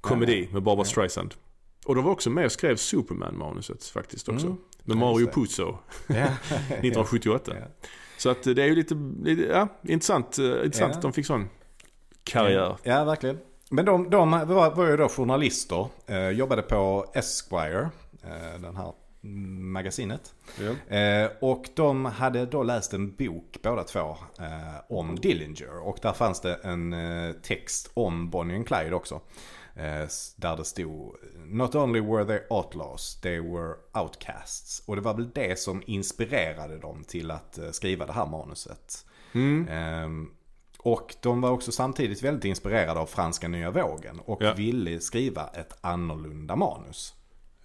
[0.00, 0.90] komedi med Barbara Ja.
[0.90, 1.34] Streisand.
[1.86, 4.46] Och de var också med och skrev Superman-manuset faktiskt också.
[4.46, 4.58] Mm.
[4.84, 5.26] Med Mario.
[5.26, 5.62] Puzo
[6.06, 6.14] Ja.
[6.14, 7.52] 1978.
[7.60, 7.66] Ja.
[8.18, 10.96] Så att det är ju lite, lite ja, intressant, intressant Ja.
[10.96, 11.48] att de fick sån
[12.24, 12.76] karriär.
[12.82, 13.38] Ja, verkligen.
[13.70, 15.88] Men de, de var, var ju då journalister.
[16.06, 17.90] Eh, jobbade på Esquire,
[18.22, 18.92] eh, den här
[19.60, 20.34] magasinet.
[20.60, 20.96] Ja.
[20.96, 25.78] Eh, och de hade då läst en bok båda två eh, om Dillinger.
[25.78, 29.20] Och där fanns det en eh, text om Bonnie and Clyde också.
[29.74, 34.82] Eh, där det stod Not only were they outlaws, they were outcasts.
[34.86, 39.06] Och det var väl det som inspirerade dem till att eh, skriva det här manuset.
[39.32, 40.28] Mm.
[40.86, 44.20] Och de var också samtidigt väldigt inspirerade av franska nya vågen.
[44.24, 44.54] Och Ja.
[44.54, 47.14] ville skriva ett annorlunda manus.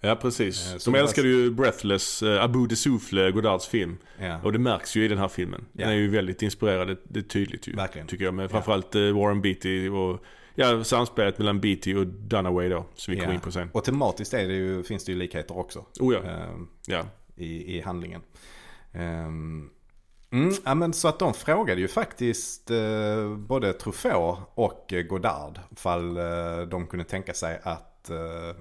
[0.00, 0.72] Ja, precis.
[0.72, 3.96] Eh, så De älskade ju Breathless, eh, Abu de Souffle, Godards film.
[4.18, 4.40] Ja.
[4.42, 5.64] Och det märks ju i den här filmen.
[5.72, 5.92] Den Ja.
[5.94, 7.72] är ju väldigt inspirerad, det, är tydligt ju.
[7.76, 8.06] Verkligen.
[8.08, 8.34] Tycker jag.
[8.34, 10.20] Men framförallt eh, Warren Beatty och
[10.54, 12.84] ja, samspelet mellan Beatty och Dunaway då.
[12.94, 13.34] Som vi kommer Ja.
[13.34, 13.68] in på sen.
[13.72, 15.84] Och tematiskt är det ju, finns det ju likheter också.
[16.00, 16.20] Oh ja.
[16.22, 17.02] ehm, ja.
[17.36, 18.20] i, i handlingen.
[18.92, 19.70] Ehm,
[20.32, 25.58] mm, ja, men så att de frågade ju faktiskt eh, både Truffaut och eh, Godard
[25.76, 28.54] fall eh, de kunde tänka sig att eh, eh,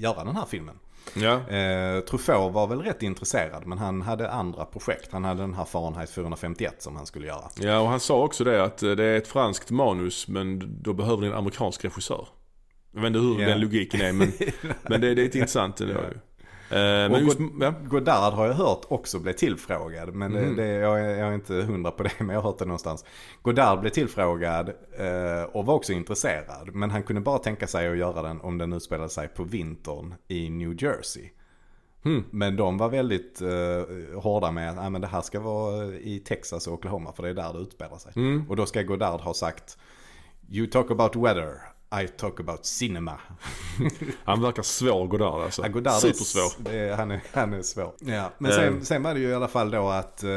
[0.00, 0.78] göra den här filmen.
[1.14, 1.48] Ja.
[1.50, 5.12] Eh, Truffaut var väl rätt intresserad men han hade andra projekt.
[5.12, 7.50] Han hade den här Fahrenheit 451 som han skulle göra.
[7.60, 11.20] ja, och han sa också det att det är ett franskt manus men då behöver
[11.22, 12.28] ni en amerikansk regissör.
[12.92, 13.48] Jag vet inte hur Ja.
[13.48, 14.32] den logiken är men,
[14.82, 16.18] men det, det är lite intressant ändå ju.
[16.74, 17.74] Eh, men just, ja.
[17.84, 20.14] Godard har jag hört också blev tillfrågad.
[20.14, 20.56] Men Mm.
[20.56, 22.64] det, det, jag, är, jag är inte hundra på det, men jag har hört det
[22.64, 23.04] någonstans.
[23.42, 26.74] Godard blev tillfrågad eh, och var också intresserad.
[26.74, 30.14] Men han kunde bara tänka sig att göra den om den utspelade sig på vintern
[30.28, 31.30] i New Jersey.
[32.04, 32.24] Hmm.
[32.30, 36.18] Men de var väldigt eh, hårda med att ah, men det här ska vara i
[36.18, 38.12] Texas och Oklahoma för det är där det utspelar sig.
[38.16, 38.44] Mm.
[38.48, 39.78] Och då ska Godard ha sagt
[40.50, 41.54] You talk about weather,
[42.02, 43.20] I talk about cinema.
[44.24, 45.62] Han verkar svår Godard alltså.
[45.62, 46.52] Ja, Godard är- Supersvår.
[46.70, 47.92] Det är, han, är, han är svår.
[48.00, 50.30] Ja, men sen, sen var det ju i alla fall då att eh,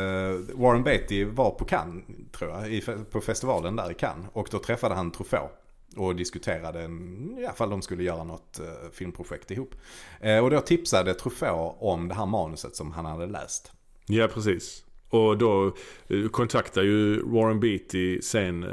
[0.54, 4.28] Warren Beatty var på Cannes, tror jag, i, på festivalen där i Cannes.
[4.34, 5.52] Och då träffade han Truffaut.
[5.96, 9.76] Och diskuterade en, i alla fall de skulle göra något eh, filmprojekt ihop.
[10.22, 13.72] Eh, och då tipsade Truffaut om det här manuset som han hade läst.
[14.06, 14.84] Ja, precis.
[15.10, 15.76] Och då
[16.32, 18.64] kontaktade ju Warren Beatty sen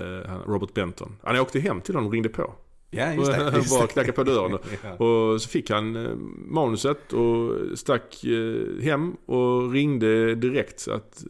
[0.47, 1.16] Robert Benton.
[1.23, 2.55] Han åkte hem till honom och ringde på.
[2.96, 3.52] Ja, just det.
[3.57, 4.59] Just bara knackade på dörren.
[4.98, 5.04] Ja.
[5.04, 6.14] Och så fick han eh,
[6.48, 11.24] manuset och stack eh, hem och ringde direkt att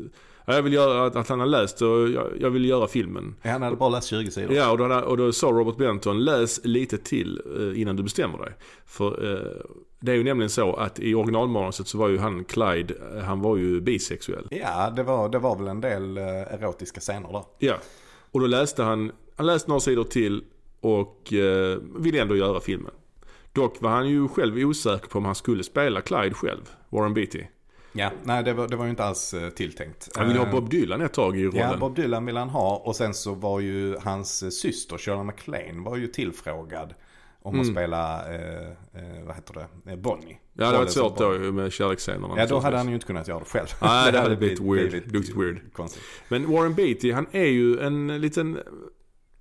[0.46, 3.34] ja, jag vill göra, att, att han har läst och jag, jag vill göra filmen.
[3.42, 4.52] Han hade bara läst 20 sidor.
[4.54, 8.38] Ja, och då, och då sa Robert Benton, läs lite till eh, innan du bestämmer
[8.38, 8.52] dig.
[8.86, 9.66] För eh,
[10.00, 13.56] det är ju nämligen så att i originalmanuset så var ju han Clyde, han var
[13.56, 14.48] ju bisexuell.
[14.50, 17.44] Ja, det var, det var väl en del erotiska scener där.
[17.58, 17.74] Ja.
[18.30, 20.44] Och då läste han, han läste några sidor till
[20.84, 22.92] och eh, ville ändå göra filmen.
[23.52, 27.42] Dock var han ju själv osäker på om han skulle spela Clyde själv, Warren Beatty.
[27.92, 30.08] Ja, nej det var, det var ju inte alls eh, tilltänkt.
[30.16, 31.60] Han ville ha Eh, Bob Dylan ett tag i rollen.
[31.70, 35.22] Ja, Bob Dylan ville han ha och sen så var ju hans eh, syster Shirley
[35.24, 36.94] MacLaine var ju tillfrågad
[37.42, 37.74] om att Mm.
[37.74, 38.68] spela, eh,
[39.26, 40.38] vad heter det, Bonnie.
[40.52, 42.34] Ja, det var svårt då med kärleksscenerna.
[42.36, 43.66] Ja, då hade han ju inte kunnat göra det själv.
[43.82, 45.08] Nej, det hade blivit weird.
[45.08, 45.60] Blivit weird.
[45.72, 46.02] Konstigt.
[46.28, 48.58] Men Warren Beatty, han är ju en liten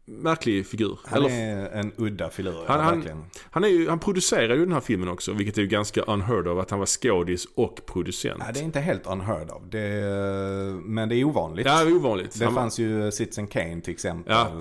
[0.05, 0.99] märklig figur.
[1.05, 3.23] Han är en udda filur, Han- han- verkligen.
[3.51, 6.47] han, är ju, han producerar ju den här filmen också, vilket är ju ganska unheard
[6.47, 8.43] of att han var skådis och producent.
[8.45, 11.65] Ja, det är inte helt unheard of, det är, men det är ovanligt.
[11.65, 12.39] Ja, det är ovanligt.
[12.39, 14.51] det Han var- fanns ju Citizen Kane till exempel Ja,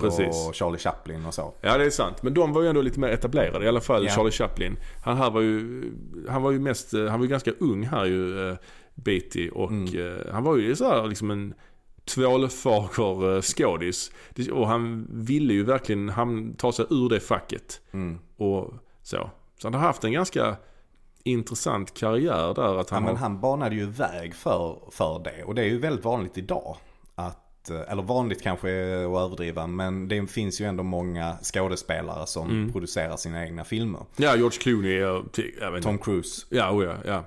[0.47, 1.53] och Charlie Chaplin och så.
[1.61, 2.23] Ja det är sant.
[2.23, 3.65] Men de var ju ändå lite mer etablerade.
[3.65, 4.11] I alla fall Ja.
[4.15, 4.77] Charlie Chaplin.
[5.03, 5.83] Han här var ju,
[6.29, 8.55] han var ju mest, han var ju ganska ung här ju, eh,
[8.95, 9.49] Beatty.
[9.49, 10.17] Och Mm.
[10.17, 11.53] eh, han var ju så här liksom en
[12.05, 14.11] tvålfager eh, skådis.
[14.51, 17.81] Och han ville ju verkligen ta sig ur det facket.
[17.91, 18.19] Mm.
[18.37, 19.29] Och så.
[19.57, 20.55] Så han har haft en ganska
[21.23, 22.79] intressant karriär där.
[22.79, 25.43] Att Ja, han men har, han banade ju väg för, för det.
[25.43, 26.77] Och det är ju väldigt vanligt idag.
[27.15, 29.67] Att, eh, eller vanligt kanske är att överdriva.
[29.67, 32.71] Men det finns ju ändå många skådespelare som Mm.
[32.71, 34.05] producerar sina egna filmer.
[34.15, 35.81] Ja, George Clooney ty- jag inte.
[35.89, 37.23] Tom Cruise, Ja, oh ja, ja.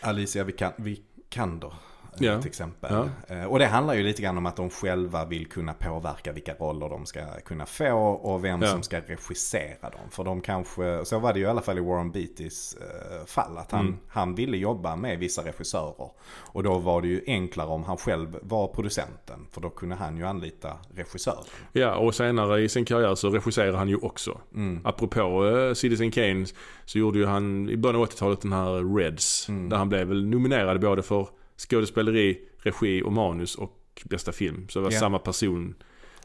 [0.00, 1.72] Alicia Vikan- Vikander.
[2.18, 2.38] Ja.
[2.40, 3.08] till exempel.
[3.28, 6.54] Eh, Och det handlar ju lite grann om att de själva vill kunna påverka vilka
[6.54, 8.68] roller de ska kunna få och vem Ja.
[8.68, 10.00] som ska regissera dem.
[10.10, 13.58] För de kanske, så var det ju i alla fall i Warren Beattys eh, fall,
[13.58, 13.96] att han, Mm.
[14.08, 16.10] han ville jobba med vissa regissörer.
[16.52, 20.16] Och då var det ju enklare om han själv var producenten, för då kunde han
[20.16, 21.44] ju anlita regissören.
[21.72, 24.40] Ja, och senare i sin karriär så regisserar han ju också.
[24.54, 24.80] Mm.
[24.84, 26.46] Apropå uh, Citizen Kane
[26.84, 29.48] så gjorde ju han i början av 80-talet den här Reds.
[29.48, 29.68] Mm.
[29.68, 34.68] Där han blev väl nominerad både för skådespeleri, regi och manus och bästa film.
[34.68, 35.00] Så det var Ja.
[35.00, 35.74] samma person.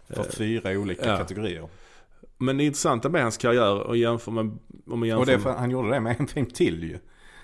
[0.09, 1.17] För fyra olika ja.
[1.17, 1.69] kategorier.
[2.37, 5.55] Men det intressanta med hans karriär och jämför med, om man jämför Och det, med,
[5.55, 6.99] han gjorde det med en film till ju.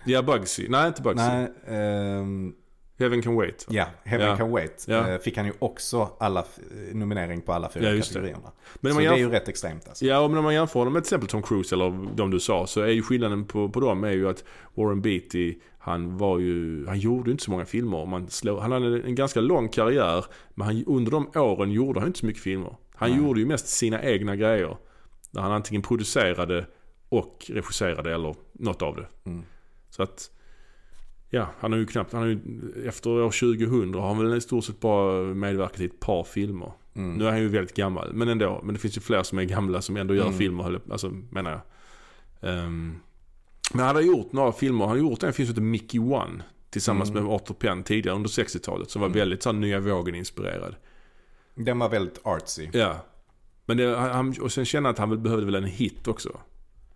[0.05, 0.67] Ja, Bugsy.
[0.69, 1.23] Nej, inte Bugsy.
[1.23, 2.53] Nej, ehm,
[2.99, 3.65] Heaven Can Wait.
[3.69, 4.37] ja, Heaven Ja.
[4.37, 4.85] Can Wait.
[4.87, 5.09] Ja.
[5.09, 6.45] Eh, Fick han ju också alla,
[6.93, 8.51] nominering på alla fyra Ja, kategorierna.
[8.79, 10.05] Men så man det är jämför, ju rätt extremt alltså.
[10.05, 12.67] Ja, men om man jämför dem med till exempel Tom Cruise eller de du sa
[12.67, 14.43] så är ju skillnaden på, på dem är ju att
[14.73, 18.25] Warren Beatty han var ju, han gjorde inte så många filmer.
[18.29, 22.19] Slår, han hade en ganska lång karriär men han, under de åren gjorde han inte
[22.19, 22.75] så mycket filmer.
[22.95, 23.19] Han Nej.
[23.19, 24.77] gjorde ju mest sina egna grejer.
[25.31, 26.65] Där han antingen producerade
[27.09, 29.07] och regisserade eller något av det.
[29.25, 29.43] Mm.
[29.89, 30.31] Så att
[31.29, 32.39] Ja, han har ju knappt, han har ju,
[32.87, 36.71] efter år 2000 har han väl i stort sett bara medverkat i ett par filmer.
[36.93, 37.13] Mm.
[37.13, 38.61] Nu är han ju väldigt gammal, men ändå.
[38.63, 40.37] Men det finns ju fler som är gamla som ändå gör Mm.
[40.37, 41.61] filmer, alltså menar jag.
[42.49, 42.95] Ehm,
[43.73, 46.43] men han har gjort några filmer, han har gjort en film som heter Mickey One.
[46.69, 47.23] Tillsammans Mm.
[47.23, 48.89] med Arthur Penn tidigare under 60-talet.
[48.91, 49.19] Som var Mm.
[49.19, 50.75] väldigt så här, nya vågen inspirerad.
[51.55, 52.69] Den var väldigt artsy.
[52.73, 53.05] Ja.
[53.65, 56.37] Men det, han, och sen kände han att han behövde väl en hit också.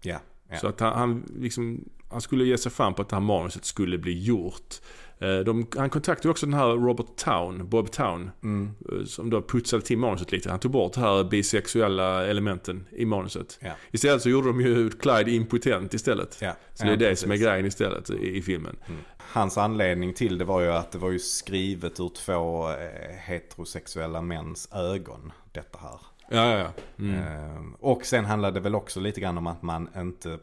[0.02, 0.20] Ja.
[0.50, 0.58] ja.
[0.58, 3.66] Så att han, han, liksom, han skulle ge sig fram på att det här manuset
[3.66, 4.76] skulle bli gjort.
[5.22, 8.32] Eh, De, han kontaktade också den här Robert Town, Bob Town.
[8.44, 8.72] Mm.
[8.92, 10.50] eh, Som då putsade till manuset lite.
[10.50, 13.58] Han tog bort de här bisexuella elementen i manuset.
[13.62, 13.72] Ja.
[13.92, 16.38] Istället så gjorde de ju Clyde impotent istället.
[16.42, 16.56] Ja.
[16.74, 17.48] Så det är ja, det som är precis.
[17.48, 18.76] grejen istället i, i filmen.
[19.18, 22.76] Hans anledning till det var ju att det var ju skrivet ur två eh,
[23.20, 25.32] heterosexuella mäns ögon.
[25.52, 26.00] Detta här.
[26.32, 26.72] Ja, ja, ja.
[27.04, 27.16] Mm.
[27.24, 30.40] Ehm, Och sen handlade det väl också lite grann om att man inte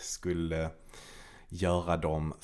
[0.00, 0.70] skulle
[1.48, 2.34] göra dem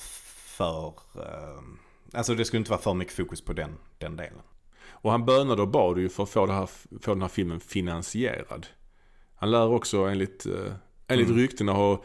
[0.53, 0.93] för...
[1.15, 1.79] ehm,
[2.13, 4.41] Alltså det skulle inte vara för mycket fokus på den, den delen.
[4.89, 6.65] Och han bönade och bad ju för att få, det här,
[7.01, 8.67] få den här filmen finansierad.
[9.35, 10.73] Han lär också enligt, eh,
[11.07, 11.39] enligt Mm.
[11.39, 12.03] ryktena ha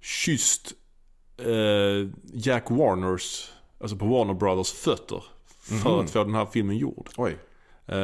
[0.00, 0.72] kysst
[1.38, 5.24] eh, Jack Warners, alltså på Warner Brothers fötter.
[5.60, 6.00] För Mhm.
[6.00, 7.08] att få den här filmen gjord.
[7.16, 7.36] Oj,
[7.86, 7.98] Eh,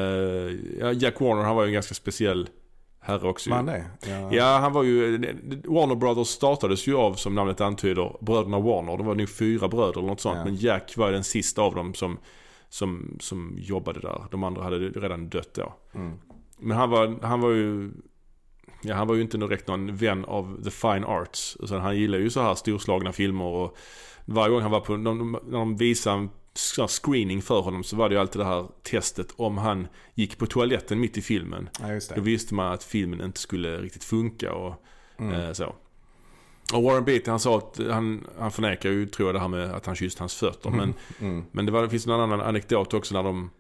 [0.81, 2.49] ja, Jack Warner han var ju en ganska speciell
[3.07, 3.51] herre också.
[3.51, 3.85] man det?
[4.09, 4.33] Ja.
[4.33, 5.19] Ja, han var ju...
[5.65, 8.97] Warner Brothers startades ju av, som namnet antyder, bröderna Warner.
[8.97, 10.37] De var nog fyra bröder eller något sånt.
[10.37, 10.45] Ja.
[10.45, 12.19] Men Jack var den sista av dem som,
[12.69, 14.25] som, som jobbade där.
[14.31, 15.75] De andra hade redan dött då.
[15.95, 16.19] Mm.
[16.59, 17.91] Men han var, han var ju...
[18.83, 21.57] Ja, han var ju inte direkt någon vän av the fine arts.
[21.61, 23.77] Utan han gillade ju så här storslagna filmer och
[24.25, 26.29] varje gång han var på, de, när de visade så här
[26.89, 30.47] screening för honom så var det ju alltid det här testet om han gick på
[30.47, 31.69] toaletten mitt i filmen.
[31.81, 34.83] ja, Då visste man att filmen inte skulle riktigt funka och
[35.19, 35.33] Mm.
[35.41, 35.75] eh, så.
[36.75, 39.71] Och Warren Beatty han sa att han, han förnekar ju tror jag det här med
[39.71, 40.71] att han kysste hans fötter.
[40.71, 41.45] Men, Mm.
[41.53, 43.51] men det, var, det finns någon annan anekdot också när de,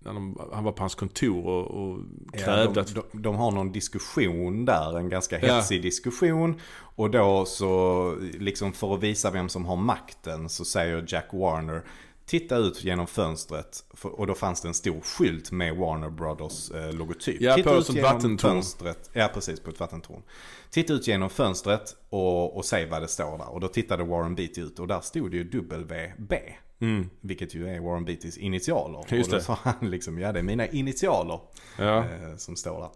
[0.00, 1.98] de han var på hans kontor och, och
[2.32, 2.94] krävde Ja, att...
[2.94, 5.54] de, de, de har någon diskussion där, en ganska Ja.
[5.56, 6.60] hetsig diskussion.
[6.96, 11.82] Och då så, liksom för att visa vem som har makten så säger Jack Warner
[12.26, 16.92] Titta ut genom fönstret och då fanns det en stor skylt med Warner Brothers eh,
[16.92, 17.40] logotyp.
[17.40, 18.50] Ja, Titta på ut ett genom vattentorn.
[18.50, 19.10] fönstret.
[19.12, 20.22] Ja, precis på ett vattentorn.
[20.70, 23.48] Titta ut genom fönstret och, och säg vad det står där.
[23.48, 26.32] Och då tittade Warren Beatty ut och där stod det ju WB.
[26.80, 29.04] Mm, Vilket ju är Warren Beattys initialer.
[29.08, 29.44] Just och då det.
[29.44, 31.40] sa han liksom, ja det är mina initialer
[31.78, 31.98] ja.
[31.98, 32.90] eh, som står där.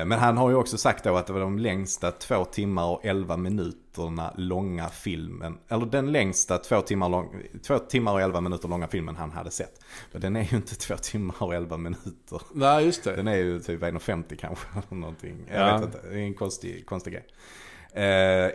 [0.00, 2.88] Eh, Men han har ju också sagt då att det var de längsta två timmar
[2.88, 5.58] och elva minuterna långa filmen.
[5.68, 9.50] Eller den längsta två timmar, lång, två timmar och elva minuter långa filmen han hade
[9.50, 9.80] sett.
[10.12, 12.42] Men den är ju inte två timmar och elva minuter.
[12.52, 13.16] Nej, just det.
[13.16, 14.66] Den är ju typ 1,50 kanske.
[14.94, 15.36] Någonting.
[15.52, 15.76] Jag Ja.
[15.76, 17.26] vet inte, det är en konstig, konstig grej.
[17.92, 18.04] Eh,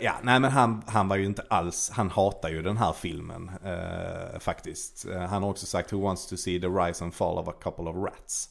[0.02, 3.52] ja, nej men han, han var ju inte alls, han hatar ju den här filmen
[3.64, 5.06] eh, faktiskt.
[5.12, 7.54] Eh, han har också sagt Who wants to see the rise and fall of a
[7.64, 8.50] couple of rats.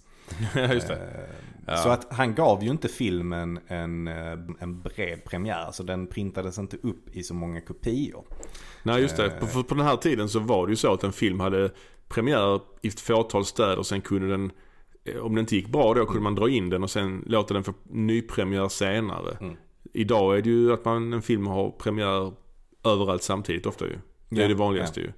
[0.73, 1.27] Just det.
[1.67, 1.77] Ja.
[1.77, 4.09] Så att han gav ju inte filmen en,
[4.59, 5.69] en bred premiär.
[5.73, 8.25] Så den printades inte upp i så många kopior.
[8.83, 9.31] Nej, just det.
[9.31, 11.71] På, på den här tiden så var det ju så att en film hade
[12.09, 13.83] premiär i ett fåtal städer.
[13.83, 14.53] Sen kunde den,
[15.23, 17.65] om den inte gick bra då, kunde man dra in den och sen låta den
[17.65, 19.37] få nypremiär senare.
[19.41, 19.57] Mm.
[19.93, 22.33] Idag är det ju att man, en film har premiär
[22.85, 23.99] överallt samtidigt ofta ju.
[24.29, 25.13] Det är Ja, det vanligaste ju.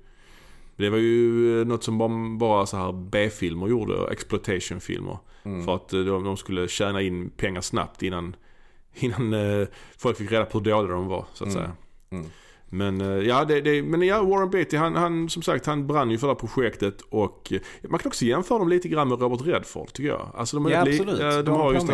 [0.77, 5.19] Det var ju eh, något som bara, bara så här B-filmer gjorde, exploitation-filmer.
[5.43, 5.65] Mm.
[5.65, 8.37] För att eh, de, de skulle tjäna in pengar snabbt innan,
[8.95, 9.67] innan eh,
[9.99, 11.63] folk fick reda på hur dåliga de var, så att Mm.
[11.63, 11.73] säga.
[12.11, 12.27] Mm.
[12.69, 16.19] Men ja, det, det, men ja, Warren Beatty han, han, som sagt, han brann ju
[16.19, 17.53] för det här projektet och
[17.89, 20.29] man kan också jämföra dem lite grann med Robert Redford tycker jag.
[20.35, 21.21] Alltså de, är Ja, li- absolut.
[21.21, 21.89] eh, de, De har just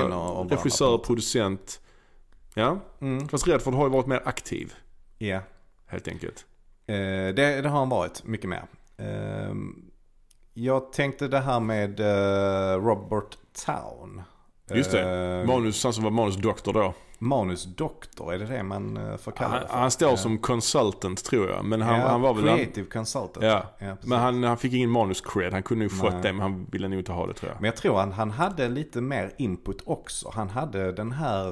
[0.51, 1.81] regissör, producent.
[2.55, 3.29] Ja, Mm.
[3.29, 4.75] fast Redford har ju varit mer aktiv
[5.19, 5.41] Ja,
[5.87, 6.47] helt enkelt.
[6.87, 8.65] eh, det, det har han varit mycket mer.
[8.97, 9.55] Eh,
[10.55, 13.37] jag tänkte det här med eh, Robert
[13.67, 14.23] Town.
[14.77, 15.41] Just det.
[15.41, 16.95] Eh, Manus, han som var manusdoktor då.
[17.19, 19.77] manusdoktor, är det det man eh, får kalla Han, det för?
[19.79, 20.17] han står Ja.
[20.17, 21.65] som consultant tror jag.
[21.65, 22.49] Men han, ja, han var väl...
[22.49, 23.47] Han, creative consultant.
[23.47, 24.07] ja, precis.
[24.07, 25.53] men han, han fick ingen manus-cred.
[25.53, 27.61] Han kunde ju fått det men han ville nog inte ha det tror jag.
[27.61, 30.31] Men jag tror att han hade lite mer input också.
[30.35, 31.49] Han hade den här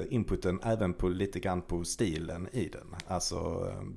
[0.00, 2.94] eh, inputen även på lite grann på stilen i den.
[3.08, 3.36] Alltså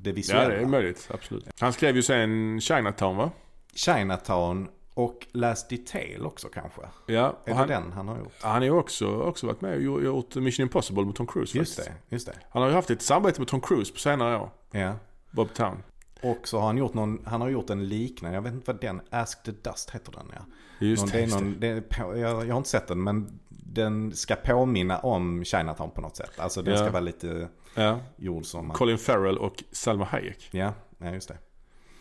[0.01, 0.49] det Ja, visuella.
[0.49, 1.09] det är möjligt.
[1.13, 1.47] Absolut.
[1.59, 3.31] Han skrev ju sen Chinatown va?
[3.75, 6.81] Chinatown och Last Detail också kanske.
[7.05, 8.33] Ja, Är han, det den han har gjort?
[8.41, 11.75] han har ju också, också varit med och gjort- Mission Impossible med Tom Cruise Just
[11.75, 11.97] faktiskt.
[12.09, 12.33] det, just det.
[12.49, 14.49] Han har ju haft ett samarbete med Tom Cruise på senare år.
[14.71, 14.93] Ja.
[15.31, 15.83] Bob Town.
[16.21, 18.81] Och så har han gjort någon, han har gjort en liknande, jag vet inte vad
[18.81, 20.41] den, Ask the Dust heter den ja.
[20.79, 23.39] Just någon, det, det just någon, det på, jag, jag har inte sett den men
[23.49, 26.31] den ska påminna om Chinatown på något sätt.
[26.39, 26.79] Alltså den Ja.
[26.79, 27.47] ska vara lite det.
[27.75, 27.99] Ja.
[28.17, 30.49] gjord som, Colin Farrell och Salma Hayek.
[30.51, 31.37] ja, ja just det.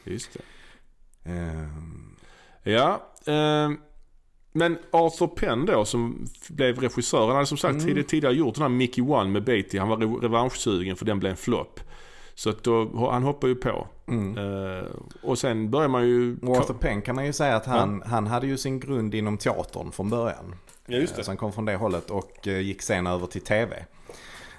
[0.04, 0.40] Just det.
[1.30, 2.13] Ehm,
[2.64, 3.78] Ja, ehm,
[4.52, 7.26] men Arthur Penn då som blev regissör.
[7.26, 7.84] Han hade som sagt Mm.
[7.86, 9.78] tidigare, tidigare gjort den här Mickey One med Beatty.
[9.78, 11.80] Han var re- revanschsugen för den blev en flopp.
[12.34, 13.86] Så att då, han hoppade ju på.
[14.08, 14.38] mm.
[14.38, 14.84] Eh,
[15.22, 16.36] och sen börjar man ju...
[16.42, 19.38] Och Arthur Penn kan man ju säga att han, han hade ju sin grund inom
[19.38, 20.54] teatern från början.
[20.86, 21.24] Ja, just Eh, det.
[21.24, 23.84] Så han kom från det hållet och eh, gick sen över till tv.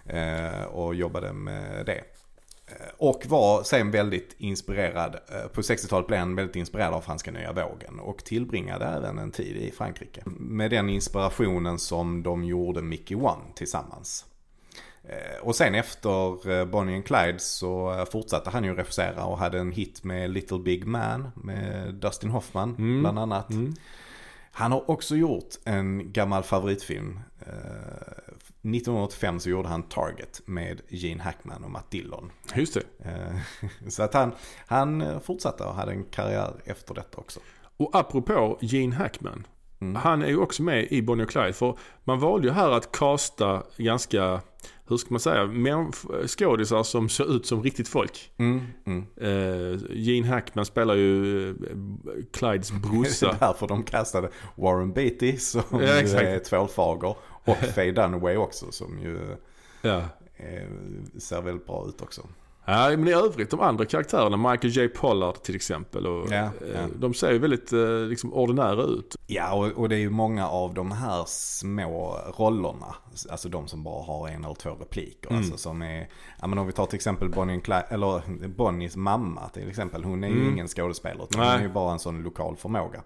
[0.06, 2.02] Eh, Och jobbade med det.
[2.68, 7.32] Eh, Och var sen väldigt inspirerad, eh, på 60-talet blev han väldigt inspirerad av franska
[7.32, 8.00] nya vågen.
[8.00, 10.24] Och tillbringade även en tid i Frankrike.
[10.26, 14.26] Med den inspirationen som de gjorde Mickey One tillsammans.
[15.04, 19.72] Eh, Och sen efter Bonnie and Clyde så fortsatte han ju regissera och hade en
[19.72, 23.00] hit med Little Big Man med Dustin Hoffman Mm.
[23.02, 23.50] bland annat.
[23.50, 23.74] Mm.
[24.52, 27.20] Han har också gjort en gammal favoritfilm.
[28.66, 32.32] Eh, 1985 så gjorde han Target med Gene Hackman och Matt Dillon.
[32.56, 32.84] Just det.
[33.10, 34.32] Eh, Så att han,
[34.68, 37.40] han eh, fortsatte och hade en karriär efter detta också.
[37.78, 39.48] Och apropå Gene Hackman.
[39.80, 39.96] Mm.
[39.96, 41.54] Han är ju också med i Bonnie och Clyde.
[41.54, 44.42] För man valde ju här att casta ganska,
[44.88, 45.50] hur ska man säga,
[46.28, 48.32] skådisar som ser ut som riktigt folk.
[48.38, 49.06] Mm, mm.
[49.22, 51.56] Uh, Gene Hackman spelar ju eh,
[52.34, 53.36] Clydes Det är brorsa.
[53.40, 57.16] därför de kastade Warren Beatty som Ja, är tvålfager.
[57.46, 59.20] Och Faye Dunaway också som ju
[59.82, 59.98] ja.
[60.38, 60.70] eh,
[61.20, 62.28] ser väldigt bra ut också.
[62.66, 64.88] Ja, men i övrigt de andra karaktärerna, Michael J.
[64.88, 66.08] Pollard till exempel.
[66.08, 66.80] Och, Ja, eh, ja.
[66.96, 69.16] De ser ju väldigt eh, liksom ordinära ut.
[69.28, 72.96] Ja, och, och det är ju många av de här små rollerna.
[73.30, 75.30] Alltså de som bara har en eller två repliker.
[75.30, 75.42] Mm.
[75.42, 76.08] Alltså som är,
[76.42, 80.04] ja men om vi tar till exempel Bonnie Clyde, eller Bonnies mamma till exempel.
[80.04, 80.54] Hon är ju Mm.
[80.54, 81.24] ingen skådespelare.
[81.30, 81.52] Utan Nej.
[81.52, 83.04] hon är ju bara en sån lokal förmåga.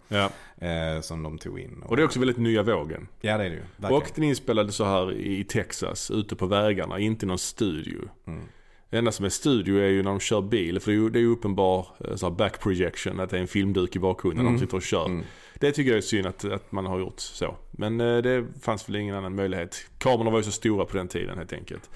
[0.58, 1.84] Eh, som de tog in.
[1.88, 3.08] Och det är också väldigt nya vågen.
[3.22, 3.62] Ja det är det ju.
[3.78, 4.02] Verkligen.
[4.02, 8.00] Och den inspelades så här i Texas, ute på vägarna, inte i någon studio.
[8.28, 8.44] Mm.
[8.90, 11.10] Det enda som är studio är ju när de kör bil, för det är ju,
[11.10, 14.00] det är ju uppenbar eh, så här back projection, att det är en filmduk i
[14.00, 14.60] bakgrunden när Mm.
[14.60, 15.06] de sitter och kör.
[15.06, 15.24] Mm.
[15.60, 17.56] Det tycker jag är synd att, att man har gjort så.
[17.72, 19.76] Men eh, det fanns väl ingen annan möjlighet.
[19.98, 21.90] Kamerorna var ju så stora på den tiden helt enkelt.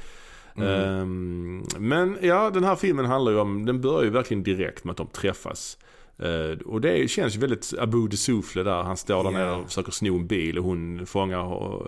[0.58, 0.70] Mm.
[0.70, 4.92] Ehm, men ja, den här filmen handlar ju om, den börjar ju verkligen direkt med
[4.92, 5.78] att de träffas.
[6.20, 8.84] Eh, och det känns ju väldigt Abu de Souffle där.
[8.84, 9.38] Han står där Ja.
[9.38, 11.88] nere och försöker sno en bil och hon fångar och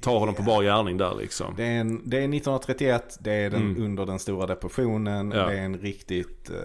[0.00, 1.54] tar honom på bar gärning där liksom.
[1.56, 3.84] Det är, en, det är 1931, det är den, Mm.
[3.84, 5.30] under den stora depressionen.
[5.30, 5.46] Ja.
[5.46, 6.56] Det är en riktigt eh,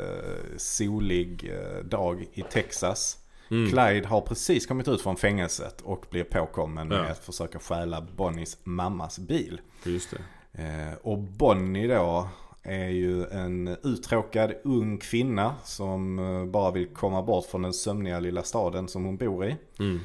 [0.57, 3.17] solig eh, dag i Texas.
[3.51, 3.69] Mm.
[3.71, 7.03] Clyde har precis kommit ut från fängelset och blir påkommen med Ja.
[7.11, 9.61] att försöka stjäla Bonnies mammas bil.
[9.83, 10.63] Just det.
[10.63, 12.27] Eh, och Bonnie då
[12.63, 16.17] är ju en uttråkad ung kvinna som
[16.51, 19.55] bara vill komma bort från den sömniga lilla staden som hon bor i.
[19.79, 19.99] Mm.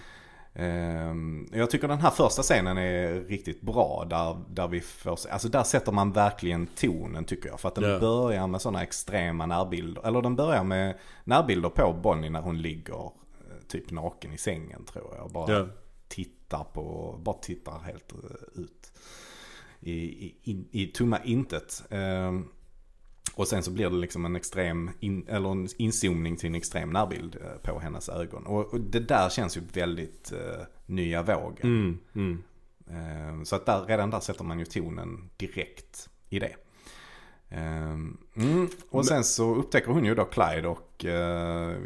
[0.54, 1.14] Eh,
[1.52, 4.04] jag tycker den här första scenen är riktigt bra.
[4.10, 7.60] Där, där, vi får, alltså där sätter man verkligen tonen tycker jag.
[7.60, 7.98] För att den Ja.
[7.98, 10.06] börjar med sådana extrema närbilder.
[10.06, 13.10] Eller den börjar med närbilder på Bonnie när hon ligger eh,
[13.68, 15.30] typ naken i sängen tror jag.
[15.30, 15.66] Bara Ja.
[16.08, 18.92] tittar på, bara tittar helt eh, ut
[19.80, 19.92] i,
[20.26, 21.82] i, in, i tomma intet.
[21.90, 22.48] Ehm,
[23.34, 26.90] och sen så blir det liksom en extrem, in, eller en inzoomning till en extrem
[26.90, 28.46] närbild eh, på hennes ögon.
[28.46, 31.62] Och, och det där känns ju väldigt uh, nya vågen.
[31.62, 31.98] Mm.
[32.14, 32.42] Mm.
[32.90, 36.54] Ehm, så att där, redan där sätter man ju tonen direkt i det.
[37.48, 38.68] Ehm, mm.
[38.90, 41.76] Och sen så upptäcker hon ju då Clyde och eh,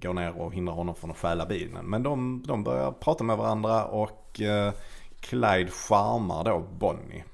[0.00, 1.86] går ner och hindrar honom från att stjäla bilen.
[1.86, 4.72] Men de, de börjar prata med varandra och uh,
[5.20, 7.24] Clyde charmar då Bonnie.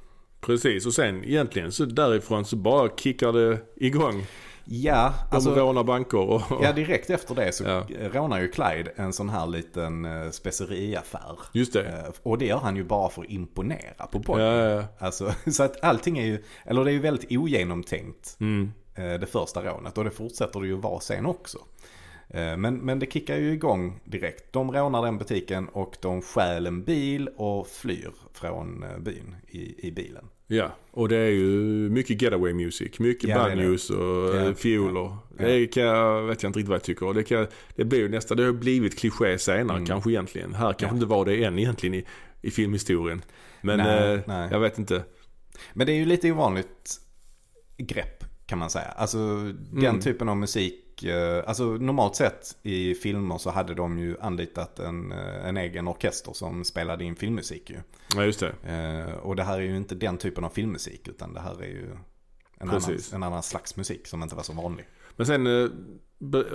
[0.47, 4.27] Precis, och sen egentligen så därifrån så bara kickar det igång.
[4.69, 6.43] Ja, De alltså, rånar banker och...
[6.63, 7.87] ja, direkt efter det så Ja.
[8.13, 11.39] rånar ju Clyde en sån här liten uh, speceriaffär.
[11.53, 11.85] Just det.
[11.89, 14.43] Eh, och det gör han ju bara för att imponera på Bonnie.
[14.45, 14.85] Ja, ja.
[14.99, 18.37] Alltså, så att allting är ju, eller det är ju väldigt ogenomtänkt.
[18.41, 18.73] Mm.
[18.95, 21.59] eh, det första rånet och det fortsätter det ju vara sen också.
[22.29, 24.53] Eh, Men, men det kickar ju igång direkt.
[24.53, 29.89] De rånar den butiken och de stjäl en bil och flyr från eh, byn i,
[29.89, 30.25] i bilen.
[30.49, 31.47] Ja, och det är ju
[31.91, 32.99] mycket getaway music.
[32.99, 33.57] Mycket Ja, det.
[33.57, 34.55] banjos och Ja, ja.
[34.55, 35.17] fioler.
[35.39, 37.15] Det kan jag, vet jag inte riktigt vad jag tycker.
[37.15, 39.87] Det, kan, det blir ju nästan, det har blivit kliché senare Mm.
[39.87, 40.55] kanske egentligen.
[40.55, 40.95] Här kanske Ja.
[40.95, 42.05] inte var det än egentligen i,
[42.43, 43.23] i filmhistorien.
[43.61, 44.49] Men Nej, eh, nej.
[44.53, 45.03] jag vet inte.
[45.75, 47.01] Men det är ju lite ovanligt
[47.79, 48.85] grepp kan man säga.
[48.89, 49.19] Alltså
[49.73, 50.01] den Mm.
[50.01, 50.75] typen av musik.
[51.05, 55.89] Eh, Alltså normalt sett i filmer så hade de ju anlitat en, eh, en egen
[55.89, 57.77] orkester som spelade in filmmusik ju.
[58.15, 58.55] Ja, just det.
[59.09, 61.67] Eh, Och det här är ju inte den typen av filmmusik utan det här är
[61.67, 61.91] ju
[62.59, 64.87] en, annan, en annan slags musik som inte var så vanlig.
[65.17, 65.71] Men sen,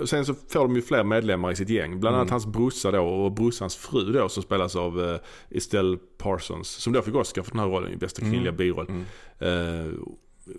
[0.06, 2.00] sen så får de ju fler medlemmar i sitt gäng.
[2.00, 2.32] Bland annat Mm.
[2.32, 5.16] hans brorsa då och brorsans fru då som spelas av uh,
[5.50, 6.68] Estelle Parsons.
[6.68, 8.56] Som då fick Oscar för den här rollen i bästa kvinnliga Mm.
[8.56, 8.86] biroll.
[8.88, 9.04] Mm.
[9.38, 9.92] Eh,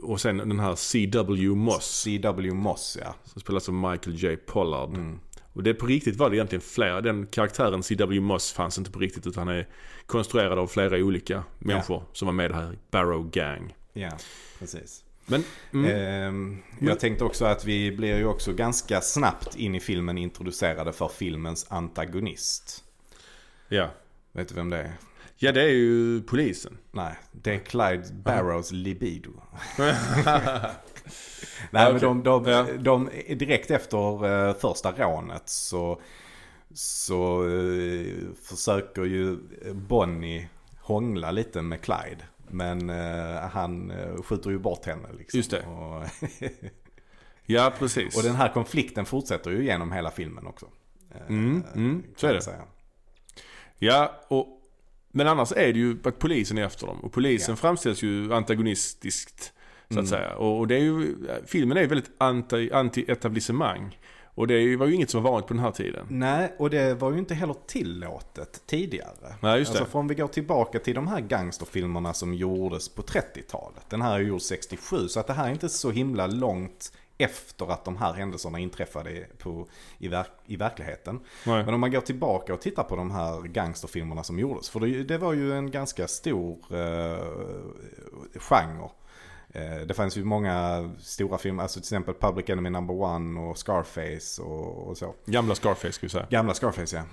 [0.02, 1.48] och sen den här C.W.
[1.48, 2.02] Moss.
[2.04, 2.54] C.W.
[2.54, 3.16] Moss ja.
[3.24, 4.38] Som spelas av Michael J.
[4.38, 4.90] Pollard.
[4.90, 5.20] Mm.
[5.54, 7.02] Och det på riktigt var det egentligen flera.
[7.02, 8.22] Den karaktären C.W.
[8.22, 9.68] Moss fanns inte på riktigt utan han är
[10.06, 13.76] konstruerad av flera olika människor som var med i det här Barrow Gang.
[13.94, 14.12] Ja,
[14.60, 15.04] precis.
[15.26, 19.80] Men, mm, Ehm, jag tänkte också att vi blir ju också ganska snabbt in i
[19.80, 22.84] filmen introducerade för filmens antagonist.
[23.68, 23.90] ja.
[24.32, 24.92] Vet du vem det är?
[25.44, 26.78] Ja, det är ju polisen.
[26.92, 29.30] Nej, det är Clyde Barrows libido.
[29.78, 29.96] Nej,
[31.72, 32.00] men okej.
[32.00, 32.68] de, de, Ja.
[32.80, 36.02] de, direkt efter eh, första rånet så,
[36.74, 38.06] så eh,
[38.44, 39.38] försöker ju
[39.74, 42.24] Bonnie hångla lite med Clyde.
[42.48, 45.38] Men eh, han skjuter ju bort henne liksom.
[45.38, 45.66] Just det.
[47.46, 48.18] Ja, precis.
[48.18, 50.68] och den här konflikten fortsätter ju genom hela filmen också.
[51.28, 52.42] Mm, mm, så är det.
[52.42, 52.62] säga.
[53.78, 54.63] Ja, och,
[55.16, 57.00] men annars är det ju att polisen är efter dem.
[57.00, 57.56] Och polisen Ja.
[57.56, 59.44] framställs ju antagonistiskt.
[59.88, 60.08] Så att Mm.
[60.08, 60.36] säga.
[60.36, 64.00] Och, och det är ju, filmen är ju väldigt anti, anti-etablissemang.
[64.36, 66.06] Och det ju- var ju inget som var vanligt på den här tiden.
[66.10, 69.36] Nej, och det var ju inte heller tillåtet tidigare.
[69.42, 69.80] Nej, just det.
[69.80, 73.90] Alltså för om vi går tillbaka till de här gangsterfilmerna som gjordes på 30-talet.
[73.90, 77.72] Den här är gjord 67, så att det här är inte så himla långt efter
[77.72, 81.20] att de här händelserna inträffade på, i, verk, i verkligheten.
[81.46, 81.66] Nej.
[81.66, 84.70] Men om man går tillbaka och tittar på de här gangsterfilmerna som gjordes.
[84.70, 87.26] För det, det var ju en ganska stor eh,
[88.36, 88.90] genre.
[89.50, 93.58] Eh, det fanns ju många stora filmer, alltså till exempel Public Enemy Number One och
[93.58, 95.14] Scarface och, och så.
[95.26, 96.28] Gamla Scarface ska vi säga.
[96.30, 97.04] Gamla Scarface ja.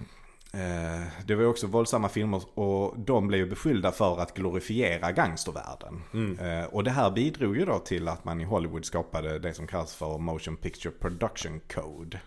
[0.55, 5.13] Eh, Det var ju också våldsamma filmer och de blev ju beskyllda för att glorifiera
[5.13, 6.03] gangstervärlden.
[6.15, 6.39] Mm.
[6.39, 9.67] Eh, Och det här bidrog ju då till att man i Hollywood skapade det som
[9.67, 12.21] kallas för Motion Picture Production Code.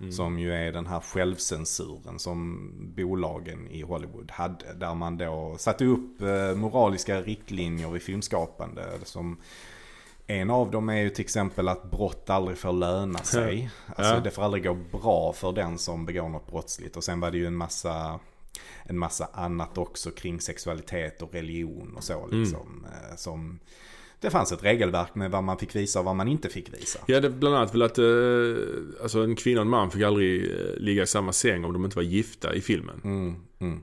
[0.00, 0.12] Mm.
[0.12, 4.72] Som ju är den här självcensuren som bolagen i Hollywood hade.
[4.74, 8.84] Där man då satte upp eh, moraliska riktlinjer vid filmskapande.
[9.04, 9.36] Som
[10.30, 13.70] en av dem är ju till exempel att brott aldrig får löna sig.
[13.86, 14.20] Alltså Ja.
[14.20, 16.96] det får aldrig gå bra för den som begår något brottsligt.
[16.96, 18.20] Och sen var det ju en massa,
[18.84, 22.86] en massa annat också kring sexualitet och religion och så liksom.
[22.86, 23.58] eh, Som,
[24.20, 26.98] det fanns ett regelverk med vad man fick visa och vad man inte fick visa.
[27.06, 30.50] Ja, det bland annat väl att eh, alltså en kvinna och en man fick aldrig
[30.50, 33.00] eh, ligga i samma säng om de inte var gifta i filmen.
[33.04, 33.80] Mm, mm.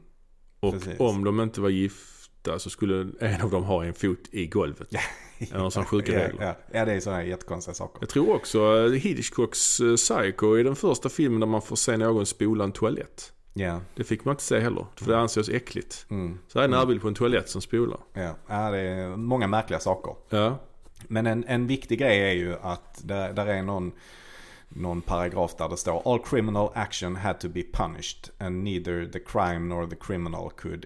[0.60, 1.00] Och precis.
[1.00, 4.88] om de inte var gifta så skulle en av dem ha en fot i golvet.
[5.52, 6.46] Eller någon sån sjuka ja, regler.
[6.46, 7.98] ja, ja, det är sådana jättekonstiga saker.
[8.02, 11.98] Jag tror också eh, Hitchcocks eh, Psycho är den första filmen där man får se
[11.98, 13.32] någon spola en toalett.
[13.54, 16.06] Ja, Det fick man inte se heller, för det anses äckligt.
[16.10, 18.00] mm, Så här är en närbild på en toalett som spolar.
[18.14, 18.36] ja.
[18.48, 20.16] ja, det är många märkliga saker.
[20.30, 20.58] Ja,
[21.08, 23.92] Men en, en viktig grej är ju att där, där är någon,
[24.70, 29.20] någon paragraf där det står All criminal action had to be punished and neither the
[29.20, 30.86] crime nor the criminal could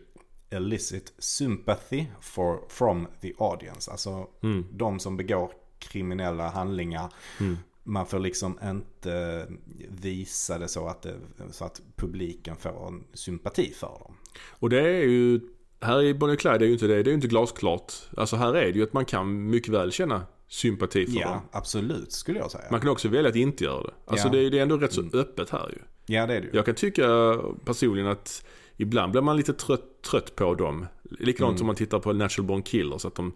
[0.50, 3.92] elicit sympathy for, from the audience.
[3.92, 4.66] Alltså mm.
[4.72, 7.14] de som begår kriminella handlingar.
[7.40, 7.58] Mm.
[7.84, 9.46] Man får liksom inte
[9.90, 11.16] visa det så att, det,
[11.52, 14.14] så att publiken får en sympati för dem.
[14.50, 15.40] Och det är ju,
[15.82, 17.94] här i Bonnie Clyde är ju inte det, det är ju inte glasklart.
[18.18, 21.42] Alltså här är det ju att man kan mycket väl känna sympati för Ja, dem.
[21.52, 22.64] absolut skulle jag säga.
[22.72, 23.94] Man kan också välja att inte göra det.
[24.06, 24.32] Alltså Ja.
[24.34, 24.42] Mm.
[24.42, 25.82] det, är- det är ändå rätt så öppet här ju.
[26.16, 26.54] Ja, det är det ju.
[26.54, 28.46] Jag kan tycka personligen att
[28.80, 30.86] ibland blir man lite trött, trött på dem.
[31.04, 31.58] Likadant Mm.
[31.58, 33.06] som man tittar på Natural Born Killers.
[33.06, 33.34] Att de,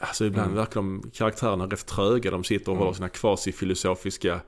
[0.00, 0.56] alltså ibland Mm.
[0.58, 2.30] verkar de karaktärerna rätt tröga.
[2.30, 2.78] De sitter och Mm.
[2.84, 4.40] håller sina kvasifilosofiska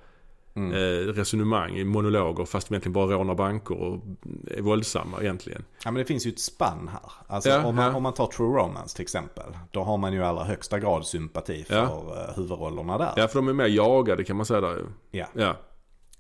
[0.55, 0.73] Mm.
[0.73, 4.03] eh, resonemang, monologer fast de egentligen bara rånar banker och
[4.51, 5.65] är våldsamma egentligen.
[5.85, 7.13] Ja men det finns ju ett spann här.
[7.27, 7.97] Alltså Ja, om, man, ja.
[7.97, 9.45] om man tar True Romance till exempel.
[9.71, 11.85] Då har man ju i allra högsta grad sympati för Ja.
[12.29, 13.13] eh, huvudrollerna där.
[13.17, 14.83] Ja, för de är mer jagade kan man säga där.
[15.11, 15.27] Ja.
[15.33, 15.57] Ja.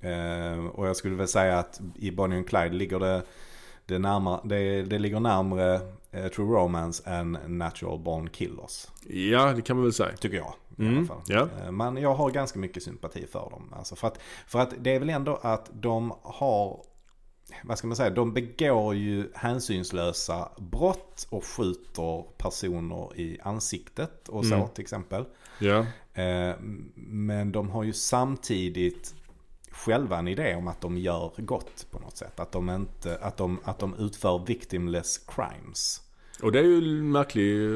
[0.09, 3.23] Eh, och jag skulle väl säga att i Bonnie and Clyde ligger det,
[3.87, 5.75] det, närmare, det, det ligger närmare
[6.11, 8.87] eh, True Romance än Natural Born Killers.
[9.09, 10.17] ja, det kan man väl säga.
[10.17, 10.55] Tycker jag.
[10.79, 11.21] I Mm, alla fall.
[11.65, 13.73] Eh, Men jag har ganska mycket sympati för dem.
[13.77, 16.81] Alltså för, att, för att det är väl ändå att de har,
[17.65, 24.47] vad ska man säga, de begår ju hänsynslösa brott och skjuter personer i ansiktet och
[24.47, 24.69] så Mm.
[24.69, 25.25] till exempel.
[26.15, 26.55] Eh,
[26.95, 29.15] Men de har ju samtidigt
[29.85, 32.41] själva en idé om att de gör gott på något sätt.
[32.41, 36.03] Att de, inte, att de, att de utför victimless crimes.
[36.43, 37.75] Och det är ju märklig,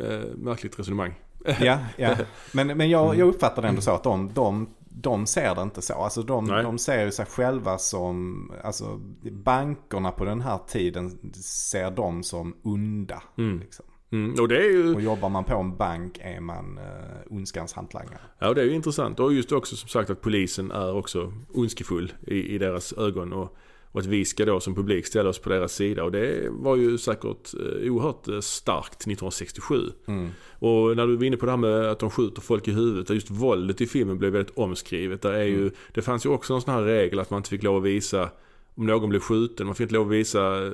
[0.00, 1.14] eh, märkligt resonemang.
[1.60, 2.16] Ja, ja.
[2.52, 3.18] Men, men jag, Mm.
[3.18, 5.94] jag uppfattar det ändå så att de, de, de ser det inte så.
[5.94, 6.62] Alltså de, Nej.
[6.62, 9.00] de ser ju sig själva som, alltså
[9.30, 13.22] bankerna på den här tiden ser dem som onda.
[13.38, 13.60] Mm.
[13.60, 13.84] Liksom.
[14.14, 14.40] Mm.
[14.40, 18.20] Och det är ju Och jobbar man på en bank är man uh, ondskans hantlangare.
[18.38, 19.20] Ja, det är ju intressant.
[19.20, 23.32] Och just också som sagt att polisen är också ondskefull i, i deras ögon.
[23.32, 23.56] Och,
[23.92, 26.04] och att vi ska då som publik ställa oss på deras sida.
[26.04, 29.90] Och det var ju säkert eh, oerhört eh, starkt 1967.
[30.06, 30.28] Mm.
[30.58, 33.10] Och när du var inne på det här med att de skjuter folk i huvudet.
[33.10, 35.22] Just våldet i filmen blev väldigt omskrivet.
[35.22, 35.74] Där är ju, Mm.
[35.94, 38.30] Det fanns ju också en sån här regel att man inte fick lov att visa
[38.74, 39.66] om någon blev skjuten.
[39.66, 40.70] Man fick inte lov att visa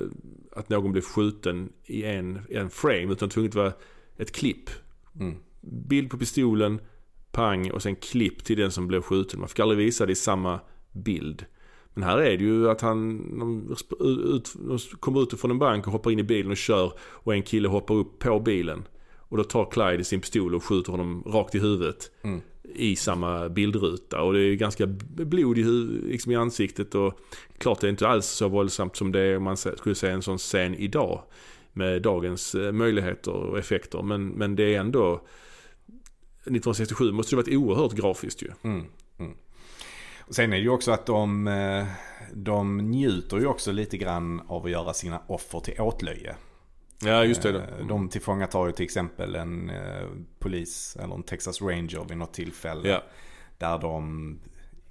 [0.51, 3.11] att någon blev skjuten i en, en frame.
[3.13, 3.73] Utan tvunget vara
[4.17, 4.69] ett klipp
[5.19, 5.35] Mm.
[5.61, 6.79] bild på pistolen,
[7.31, 9.39] pang och sen klipp till den som blev skjuten.
[9.39, 10.59] Man fick aldrig visa det i samma
[10.91, 11.45] bild.
[11.93, 15.87] Men här är det ju att han de, ut, de kommer ut från en bank
[15.87, 18.83] och hoppar in i bilen och kör och en kille hoppar upp på bilen.
[19.17, 22.11] Och då tar Clyde sin pistol och skjuter honom rakt i huvudet.
[22.21, 22.41] Mm.
[22.63, 24.21] I samma bildruta.
[24.21, 25.63] Och det är ganska blod i,
[26.03, 26.95] liksom i ansiktet.
[26.95, 27.19] Och
[27.57, 30.21] klart det är inte alls så våldsamt som det är om man skulle se en
[30.21, 31.23] sån scen idag.
[31.73, 34.01] Med dagens eh, möjligheter och effekter.
[34.01, 35.13] Men, men det är ändå
[36.41, 38.51] 1967 måste det varit oerhört grafiskt ju.
[38.61, 38.85] Mm.
[39.19, 39.33] Mm.
[40.19, 41.85] Och sen är det ju också att de, eh,
[42.33, 46.35] de njuter ju också lite grann av att göra sina offer till åtlöje.
[47.05, 47.49] Ja just det.
[47.79, 50.07] Eh, De tillfångatar ju till exempel en eh,
[50.39, 52.89] polis eller en Texas Ranger vid något tillfälle.
[52.89, 53.03] Ja.
[53.57, 54.39] Där de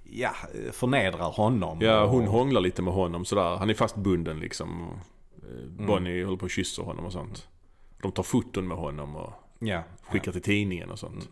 [0.03, 0.31] ja,
[0.71, 1.77] förnedrar honom.
[1.81, 3.55] Ja, och- hon hånglar lite med honom sådär.
[3.55, 4.81] Han är fastbunden liksom.
[4.89, 4.97] Och,
[5.43, 5.79] Mm.
[5.79, 7.47] eh, Bonnie håller på och kysser honom och sånt.
[8.01, 11.13] De tar foton med honom och Ja, skickar till tidningen och sånt.
[11.15, 11.27] Mm.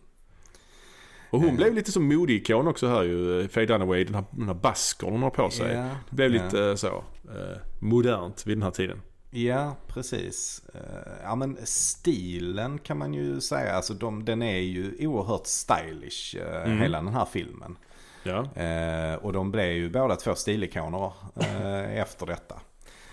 [1.30, 1.56] Och hon Eh.
[1.56, 3.48] blev lite som modeikon också här ju.
[3.48, 5.74] Faye Dunaway, den här, den här baskern hon har på sig.
[5.76, 6.44] Ja, Det blev ja.
[6.44, 9.02] lite eh, så eh, modernt vid den här tiden.
[9.32, 10.62] Ja, precis.
[10.74, 13.74] Eh, Ja, men stilen kan man ju säga.
[13.76, 16.80] Alltså de, den är ju oerhört stylish, eh, Mm.
[16.82, 17.78] hela den här filmen.
[18.24, 18.62] Ja.
[18.64, 21.14] Eh, och de blev ju båda två stilikoner
[22.02, 22.60] efter detta.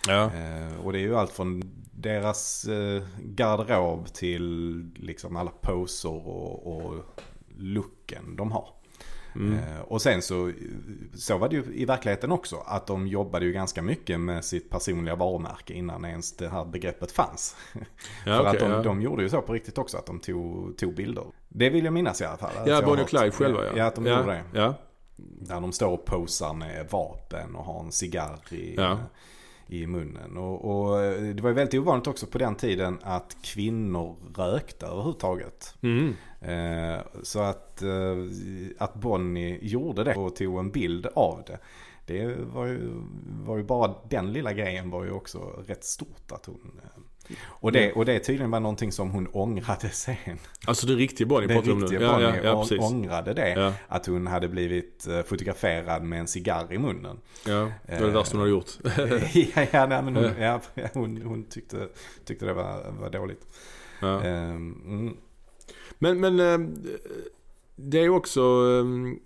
[0.09, 0.31] Ja.
[0.85, 1.63] Och det är ju allt från
[1.93, 2.67] deras
[3.23, 6.95] garderob till liksom alla poser och, och
[7.59, 8.69] looken de har.
[9.37, 9.59] Mm.
[9.59, 10.53] Eh, och sen så,
[11.15, 12.57] så var det ju i verkligheten också.
[12.67, 17.13] Att de jobbade ju ganska mycket med sitt personliga varumärke innan ens det här begreppet
[17.13, 17.57] fanns.
[18.27, 18.83] Ja, För okej, att de, ja.
[18.83, 21.25] de gjorde ju så på riktigt också, att de tog, tog bilder.
[21.49, 22.51] Det vill jag minnas i alla fall.
[22.67, 23.73] Ja, Bonnie och Clyde själva ja.
[23.77, 24.19] Ja, att de ja.
[24.19, 24.45] gjorde det.
[24.53, 24.75] Ja.
[25.17, 28.99] Där de står och posar med vapen och har en cigarr i, Ja.
[29.67, 30.37] I munnen.
[30.37, 30.99] Och, och
[31.35, 35.75] det var ju väldigt ovanligt också på den tiden att kvinnor rökte överhuvudtaget.
[35.83, 36.15] Mm.
[36.41, 38.17] Eh, så att, eh,
[38.79, 41.59] att Bonnie gjorde det och tog en bild av det.
[42.07, 42.91] Det var ju,
[43.45, 46.81] var ju bara den lilla grejen var ju också rätt stort att hon...
[46.83, 47.03] eh,
[47.45, 50.17] Och det, och det tydligen var någonting som hon ångrade sen.
[50.67, 51.87] Alltså det riktiga Bonnie pratar om nu.
[52.01, 52.81] Ja, Bonnie ja, ja, å- precis.
[52.81, 53.49] ångrade det.
[53.49, 53.73] Ja.
[53.89, 57.21] Att hon hade blivit eh, fotograferad med en cigarr i munnen.
[57.47, 58.71] Ja, det var det värsta hon hade gjort.
[59.57, 60.61] ja, ja, nej, men hon, ja,
[60.95, 61.89] hon, hon tyckte,
[62.25, 63.47] tyckte det var, var dåligt.
[64.01, 64.23] Ja.
[64.23, 65.17] Ehm, mm,
[65.99, 66.69] Men, men eh,
[67.77, 69.19] det är också eh, vä-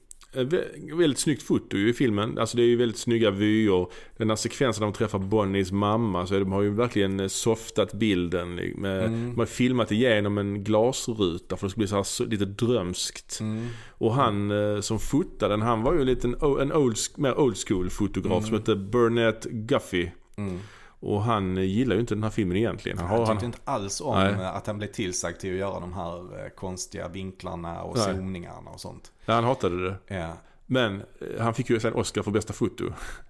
[0.97, 2.39] väldigt snyggt foto i filmen.
[2.39, 3.87] Alltså det är ju väldigt snygga vyer.
[4.17, 7.93] Den här sekvensen när de träffar Bonnies mamma så de har ju verkligen eh, softat
[7.95, 8.55] bilden.
[8.55, 9.31] Med, Mm.
[9.31, 13.41] De har filmat igenom en glasruta för det skulle bli så så- lite drömskt.
[13.41, 17.39] mm, Och han eh, som fotade den, han var ju en liten en old, mer
[17.39, 20.09] old school fotograf som hette Burnett Guffey.
[20.37, 20.59] mm.
[21.03, 22.99] Och han gillar ju inte den här filmen egentligen.
[22.99, 24.33] Han, Han har, tyckte han, inte alls om Nej.
[24.33, 28.05] eh, att han blev tillsagd till att göra de här eh, konstiga vinklarna och Nej.
[28.07, 29.13] zoomningarna och sånt.
[29.27, 29.97] han hatade det.
[30.07, 30.33] Ja,
[30.67, 31.01] Men
[31.37, 32.85] eh, han fick ju sen Oscar för bästa foto.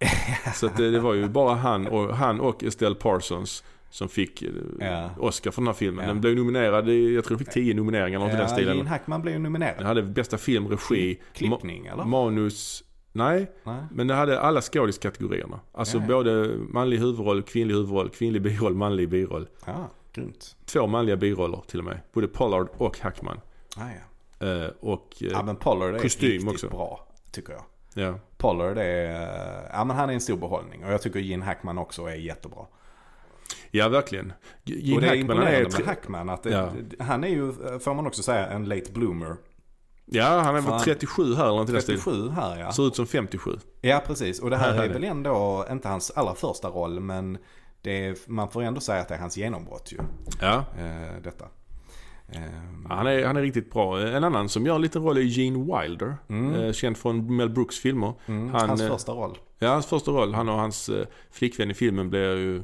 [0.54, 4.44] Så det, det var ju bara han och, han och Estelle Parsons som fick
[4.80, 5.10] Ja.
[5.18, 6.04] Oscar för den här filmen.
[6.04, 6.08] Ja.
[6.12, 8.70] Den blev nominerad, jag tror den fick 10 nomineringar eller något i den ja Gene
[8.70, 8.86] stilen.
[8.86, 9.82] Hackman blev ju Den nominerad.
[9.86, 12.04] hade bästa film, regi, Klippning eller?
[12.04, 13.82] manus Nej, Nej.
[13.90, 15.60] men det hade alla skådiskategorierna.
[15.72, 16.08] Alltså Ja, ja.
[16.08, 19.48] både manlig huvudroll, kvinnlig huvudroll, kvinnlig biroll, manlig biroll.
[19.66, 20.56] Ja, grymt.
[20.64, 22.00] Två manliga biroller till och med.
[22.12, 23.40] Både Pollard och Hackman.
[23.76, 23.80] Ah,
[24.40, 24.46] ja.
[24.46, 26.68] Eh, och, eh, ja, men Pollard är kostym riktigt också.
[26.68, 27.62] bra, tycker jag.
[28.04, 28.14] ja.
[28.36, 30.84] Pollard är, ja men han är en stor behållning.
[30.84, 32.66] Och jag tycker Gene Hackman också är jättebra.
[33.70, 34.32] ja, verkligen.
[34.64, 35.42] Gene och det är Hackman är...
[35.42, 36.28] imponerande tre- med Hackman.
[36.28, 36.70] Att det, Ja.
[37.04, 39.36] Han är ju, får man också säga, en late bloomer.
[40.12, 40.80] Ja, han är väl Fan.
[40.80, 42.00] 37 här eller något i den stilen.
[42.00, 42.72] 37 här ja.
[42.72, 43.50] Ser ut som 57.
[43.80, 44.40] Ja precis.
[44.40, 47.00] Och det här är väl ändå inte hans allra första roll.
[47.00, 47.38] Men
[47.82, 49.98] det är, man får ändå säga att det är hans genombrott ju.
[50.40, 51.44] Ja, Eh, detta.
[52.32, 54.00] Ehm, han är, han är riktigt bra.
[54.00, 56.16] En annan som gör en liten roll är Gene Wilder.
[56.66, 58.12] Eh, känd från Mel Brooks filmer.
[58.26, 59.38] mm, han, hans eh, första roll.
[59.58, 60.34] Ja, hans första roll.
[60.34, 60.90] Han och hans
[61.30, 62.62] flickvän i filmen blir ju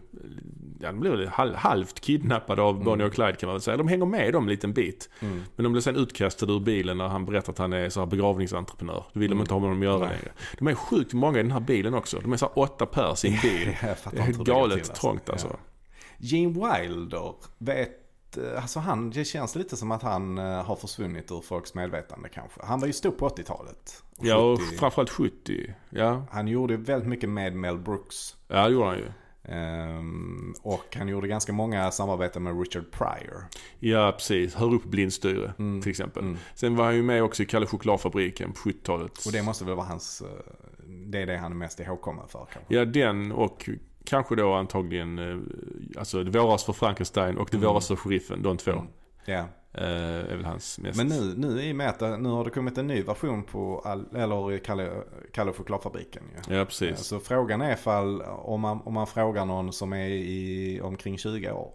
[0.81, 3.77] ja, de blir väl hal- halvt kidnappade av Bonnie och Clyde kan man väl säga.
[3.77, 5.11] De hänger med dem en liten bit.
[5.21, 5.43] Mm.
[5.57, 8.07] Men de blir sen utkastade ur bilen när han berättar att han är så här
[8.07, 9.05] begravningsentreprenör.
[9.13, 10.09] Då vill de inte ha med honom att göra Nej.
[10.09, 10.33] längre.
[10.59, 12.21] De är sjukt många i den här bilen också.
[12.21, 13.77] De är så här åtta pers i en bil.
[14.11, 15.47] Det är galet till, trångt alltså.
[15.51, 15.57] Ja.
[16.19, 16.49] Gene
[16.83, 21.41] Wilder, vet, eh, alltså han, det känns lite som att han eh, har försvunnit ur
[21.41, 22.61] folks medvetande kanske.
[22.65, 24.03] Han var ju stor på 80-talet.
[24.19, 24.77] och Ja, och 70.
[24.77, 25.75] framförallt 70.
[25.91, 28.37] Ja, Han gjorde väldigt mycket med Mel Brooks.
[28.49, 29.07] ja det gjorde han ju.
[29.49, 33.45] Ehm, och han gjorde ganska många samarbeten med Richard Pryor.
[33.79, 34.55] Ja, precis.
[34.55, 35.83] Hör upp blindstyre Mm.
[35.83, 36.23] till exempel.
[36.23, 36.37] Mm.
[36.55, 39.27] Sen var han ju med också i Kalle Chokladfabriken på 70-talet.
[39.27, 40.53] Och det måste väl vara hans, eh,
[41.07, 42.75] det är det han är mest ihågkommen för kanske.
[42.75, 43.69] Ja, den och
[44.05, 45.37] kanske då antagligen eh,
[45.99, 47.69] alltså Det våras för Frankenstein och Det Mm.
[47.69, 48.43] våras för sheriffen.
[48.43, 48.85] De två Mm.
[49.25, 49.45] Ja.
[49.77, 50.97] Eh, är väl hans mest...
[50.99, 54.59] Men nu, nu i det, nu har det kommit en ny version på, all, eller
[54.59, 54.91] Kalle,
[55.33, 56.55] Kalle och chokladfabriken ju.
[56.57, 56.99] Ja, precis.
[56.99, 61.51] Så frågan är ifall, om man, om man frågar någon som är i omkring 20
[61.53, 61.75] år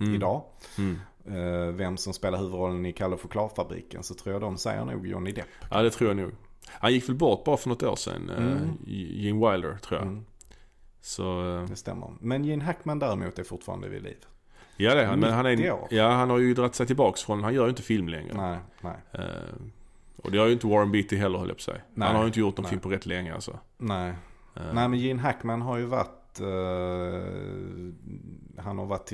[0.00, 0.14] Mm.
[0.14, 0.42] idag.
[0.78, 0.98] Mm.
[1.26, 4.02] eh, Vem som spelar huvudrollen i Kalle och chokladfabriken.
[4.02, 5.46] Så tror jag de säger nog Johnny Depp.
[5.70, 6.30] Ja, det tror jag nog.
[6.68, 8.30] Han gick väl bort bara för något år sedan.
[8.30, 8.78] eh, Mm.
[8.86, 10.08] Gene Wilder, tror jag.
[10.08, 10.24] Mm,
[11.00, 11.42] Så...
[11.68, 12.10] det stämmer.
[12.20, 14.18] Men Gene Hackman däremot är fortfarande vid liv.
[14.82, 15.20] Ja, det är han.
[15.20, 15.72] Men han 90 är...
[15.72, 15.88] år.
[15.90, 17.42] Ja, han har ju dragit sig tillbaks från...
[17.44, 18.34] Han gör ju inte film längre.
[18.34, 19.24] Nej, nej, Eh,
[20.16, 21.80] och det har ju inte Warren Beatty heller, höll jag på säga.
[21.94, 22.70] Nej, Han har ju inte gjort någon nej.
[22.70, 23.58] film på rätt länge alltså.
[23.78, 24.14] nej.
[24.56, 26.46] Eh, Nej men Gene Hackman har ju varit, eh,
[28.62, 29.12] han har varit,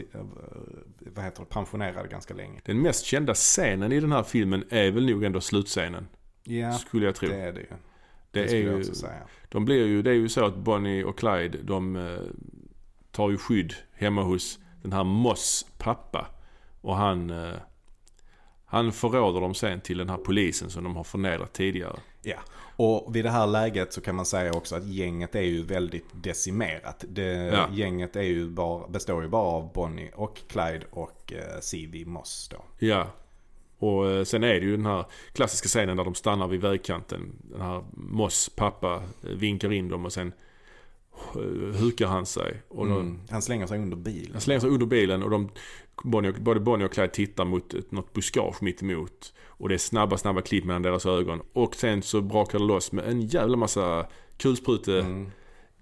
[1.14, 2.60] vad heter det, pensionerad ganska länge.
[2.64, 6.08] Den mest kända scenen i den här filmen är väl nog ändå slutscenen.
[6.44, 7.28] Ja, Skulle jag tro.
[7.28, 7.66] det är det ju.
[8.30, 8.84] Det, Det, är ju,
[9.48, 12.16] de blir ju, det är ju så att Bonnie och Clyde, de
[13.10, 16.26] tar ju skydd hemma hos den här Moss pappa.
[16.80, 17.58] Och han, eh,
[18.64, 21.96] han förråder dem sen till den här polisen som de har förnedrat tidigare.
[22.22, 22.38] Ja,
[22.76, 26.06] och vid det här läget så kan man säga också att gänget är ju väldigt
[26.12, 27.04] decimerat.
[27.08, 27.68] Det, Ja.
[27.72, 32.04] Gänget är ju bara, består ju bara av Bonnie och Clyde och eh, C.V.
[32.06, 32.86] Moss då.
[32.86, 33.06] Ja.
[33.78, 37.32] Och eh, sen är det ju den här klassiska scenen där de stannar vid vägkanten.
[37.42, 40.32] Den här Moss pappa eh, vinkar in dem och sen
[41.80, 42.62] hukar han sig.
[42.68, 43.20] Och de, Mm.
[43.30, 44.32] Han slänger sig under bilen.
[44.32, 45.48] Han slänger sig under bilen och de,
[46.04, 49.32] Bonnie och, både Bonnie och Clyde tittar mot ett, något buskage mitt emot.
[49.46, 51.40] Och det är snabba, snabba klipp mellan deras ögon.
[51.52, 54.06] Och sen så brakar det loss med en jävla massa
[54.36, 55.30] kulsprute Mm.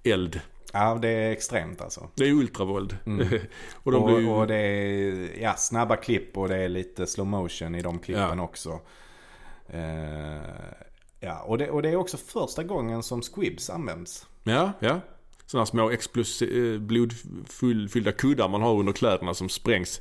[0.04, 0.40] eld.
[0.72, 2.08] Ja, det är extremt alltså.
[2.14, 2.96] Det är ultravåld.
[3.06, 3.28] Mm.
[3.74, 4.28] och de och, ju...
[4.28, 8.38] och det är ja, snabba klipp och det är lite slow motion i de klippen
[8.38, 8.44] Ja.
[8.44, 8.80] också.
[9.68, 10.40] Eh,
[11.20, 14.26] ja, och det, och det är också första gången som squibs används.
[14.42, 15.00] Ja, ja.
[15.46, 20.00] Sådana små eh, blodfyllda kuddar man har under kläderna som sprängs.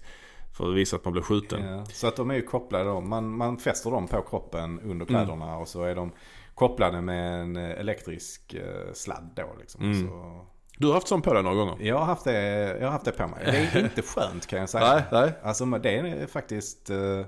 [0.57, 1.63] För att visa att man blir skjuten.
[1.65, 3.01] Ja, så att de är ju kopplade då.
[3.01, 4.91] Man, man fäster dem på kroppen Mm.
[4.91, 6.11] under kläderna och så är de
[6.55, 9.83] kopplade med en elektrisk eh, sladd då liksom.
[9.83, 10.07] Mm.
[10.07, 10.45] Så,
[10.77, 11.75] Du har haft sån på dig några gånger?
[11.79, 12.33] jag, har haft det,
[12.79, 13.39] jag har haft det på mig.
[13.45, 15.03] Det är inte skönt kan jag säga.
[15.11, 15.31] nej.
[15.43, 17.21] Alltså men det är faktiskt eh,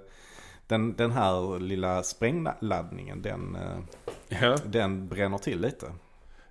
[0.68, 3.58] den, den här lilla sprängladdningen den,
[4.28, 4.56] Ja.
[4.66, 5.86] den bränner till lite.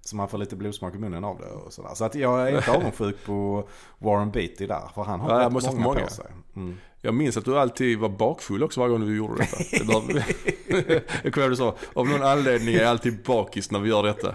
[0.07, 1.90] Så man får lite blodsmak i munnen av det och sådär.
[1.94, 4.90] Så att jag är inte avundsjuk på Warren Beatty där.
[4.94, 6.00] För han har Ja, rätt måste många, många.
[6.00, 6.26] på sig.
[6.57, 6.74] Mm.
[7.00, 9.57] Jag minns att du alltid var bakfull också varje gång du gjorde detta.
[11.22, 14.02] Jag kommer ihåg du sa, av någon anledning är jag alltid bakis när vi gör
[14.02, 14.34] detta.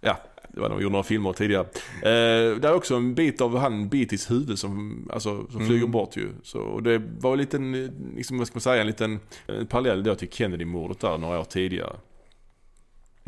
[0.00, 0.16] Ja,
[0.48, 1.62] det var när vi gjorde några filmer tidigare.
[2.02, 5.90] Eh, det är också en bit av han Beatys huvud som, alltså, som flyger Mm.
[5.90, 6.28] bort ju.
[6.42, 7.72] Så, och det var en liten,
[8.16, 11.44] liksom, vad ska man säga, en liten en parallell då till Kennedy-mordet där några år
[11.44, 11.96] tidigare.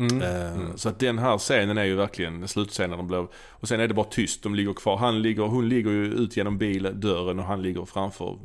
[0.01, 0.21] Mm.
[0.21, 0.77] Eh, Mm.
[0.77, 2.97] Så att den här scenen är ju verkligen slutscenen.
[2.97, 4.97] De blev, och sen är det bara tyst, de ligger kvar.
[4.97, 8.39] Han ligger, hon ligger ju ut genom bilen, dörren och han ligger framför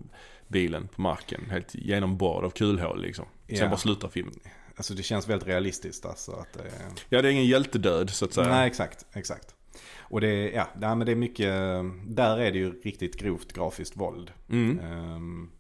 [0.48, 1.40] bilen på marken.
[1.50, 3.24] Helt genomborrad av kulhål liksom.
[3.48, 3.68] Sen Ja.
[3.68, 4.34] bara slutar filmen.
[4.76, 6.32] Alltså det känns väldigt realistiskt alltså.
[6.32, 6.66] Att det är...
[7.08, 8.48] Ja, det är ingen hjältedöd så att säga.
[8.48, 9.06] Nej, exakt.
[9.12, 9.54] exakt.
[9.98, 11.52] Och det ja, nej, men det är mycket,
[12.06, 14.30] där är det ju riktigt grovt grafiskt våld.
[14.50, 14.78] Mm.
[14.80, 15.50] Ehm,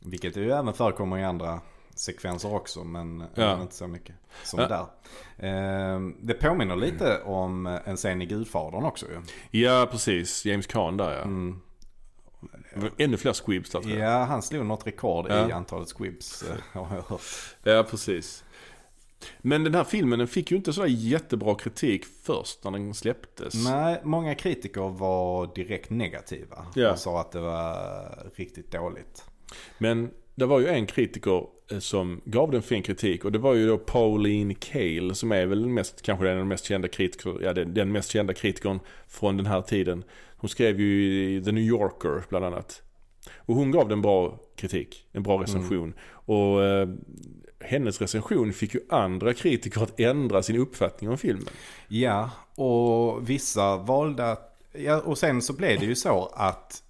[0.00, 1.60] vilket ju även förekommer i andra
[1.94, 3.62] sekvenser också men, Ja.
[3.62, 4.14] inte så mycket
[4.44, 4.68] som Ja.
[4.68, 4.86] där.
[5.48, 9.60] Eh, det påminner lite om en scen i Gudfadern också ju.
[9.60, 10.44] Ja, precis.
[10.46, 11.22] James Caan där ja.
[11.22, 11.60] Mm.
[12.98, 14.10] Ännu fler squibs där tror jag.
[14.12, 15.54] Ja, han slog något rekord i Ja.
[15.54, 17.20] antalet squibs eh, har jag hört.
[17.62, 18.44] Ja, precis.
[19.38, 23.54] Men den här filmen den fick ju inte sådär jättebra kritik först när den släpptes.
[23.64, 26.92] Nej, många kritiker var direkt negativa Ja.
[26.92, 29.24] och sa att det var riktigt dåligt.
[29.78, 30.10] Men
[30.40, 33.66] det var ju en kritiker eh, som gav den fin kritik och det var ju
[33.66, 37.92] då Pauline Kael som är väl mest, kanske den mest kända kritiker, ja den, den
[37.92, 40.04] mest kända kritikern från den här tiden.
[40.36, 42.82] Hon skrev ju i The New Yorker bland annat.
[43.36, 45.94] Och hon gav den bra kritik, en bra recension.
[46.10, 46.88] Och eh,
[47.60, 51.48] hennes recension fick ju andra kritiker att ändra sin uppfattning om filmen.
[51.88, 54.60] Ja, och vissa valde att...
[54.72, 56.82] Ja, och sen så blev det ju så att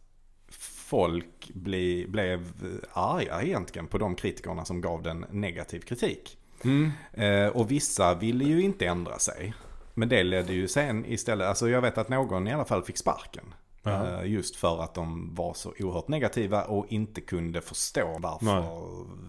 [0.91, 2.53] folk bli, blev
[2.93, 6.39] arga egentligen på de kritikerna som gav den negativ kritik.
[6.65, 6.93] Mm.
[7.13, 9.55] Eh, och vissa ville ju inte ändra sig.
[9.95, 12.97] Men det ledde ju sen istället, alltså jag vet att någon i alla fall fick
[12.97, 13.55] sparken.
[13.85, 18.65] Eh, just för att de var så oerhört negativa och inte kunde förstå varför, Nej.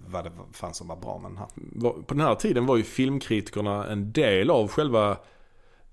[0.07, 2.01] vad det fanns som var bra med den här.
[2.01, 5.17] på den här tiden var ju filmkritikerna en del av själva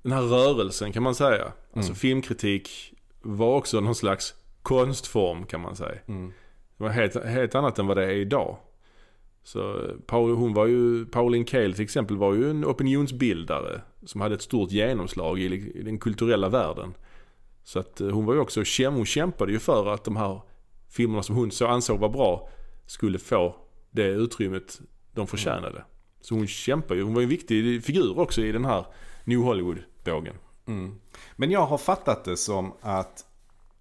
[0.03, 1.53] den här rörelsen kan man säga.
[1.73, 5.99] Alltså filmkritik var också någon slags konstform kan man säga.
[6.07, 6.33] Mm.
[6.77, 8.57] Det var helt, helt annat än vad det är idag.
[9.43, 14.21] Så eh, Paul, hon var ju, Pauline Kael till exempel var ju en opinionsbildare som
[14.21, 16.95] hade ett stort genomslag i, i den kulturella världen.
[17.63, 20.41] Så att eh, hon var ju också, hon kämpade ju för att de här
[20.89, 22.49] filmerna som hon så ansåg var bra
[22.87, 23.57] skulle få
[23.91, 24.81] det utrymmet
[25.15, 25.85] de förtjänade.
[26.21, 28.87] Så hon kämpade ju, hon var ju en viktig figur också i den här
[29.25, 30.35] New Hollywood-vågen.
[30.67, 30.95] Mm.
[31.37, 33.25] Men jag har fattat det som att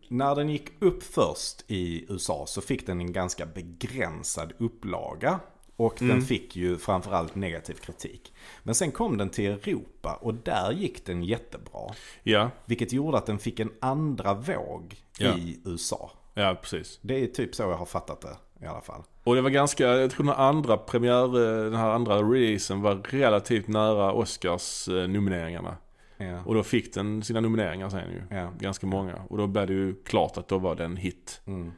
[0.09, 5.39] när den gick upp först i USA så fick den en ganska begränsad upplaga.
[5.75, 8.33] Och den fick ju framförallt negativ kritik.
[8.63, 11.81] Men sen kom den till Europa och där gick den jättebra.
[12.23, 15.37] Ja, Vilket gjorde att den fick en andra våg Ja.
[15.37, 16.11] i USA.
[16.33, 16.99] ja precis.
[17.01, 19.03] Det är typ så jag har fattat det i alla fall.
[19.23, 22.95] Och det var ganska, jag tror den andra premiär, eh, den här andra releasen var
[22.95, 25.77] relativt nära Oscars eh, nomineringarna.
[26.17, 26.39] Ja.
[26.45, 28.37] Och då fick den sina nomineringar sen ju.
[28.37, 28.51] Ja.
[28.59, 29.15] Ganska många.
[29.29, 31.41] Och då blev det ju klart att då var det en hit.
[31.47, 31.71] Mm.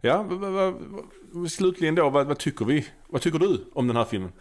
[0.00, 0.26] Ja,
[1.50, 2.86] slutligen då, vad, vad tycker vi?
[3.08, 4.32] Vad tycker du om den här filmen?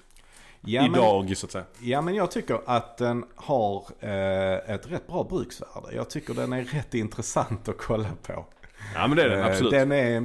[0.62, 1.66] Ja, men- Idag så att säga.
[1.82, 5.96] Ja men jag tycker att den har eh, ett rätt bra bruksvärde.
[5.96, 8.46] Jag tycker den är rätt intressant att kolla på.
[8.96, 9.72] Ja men det är den, Eh, absolut.
[9.72, 10.22] Den är,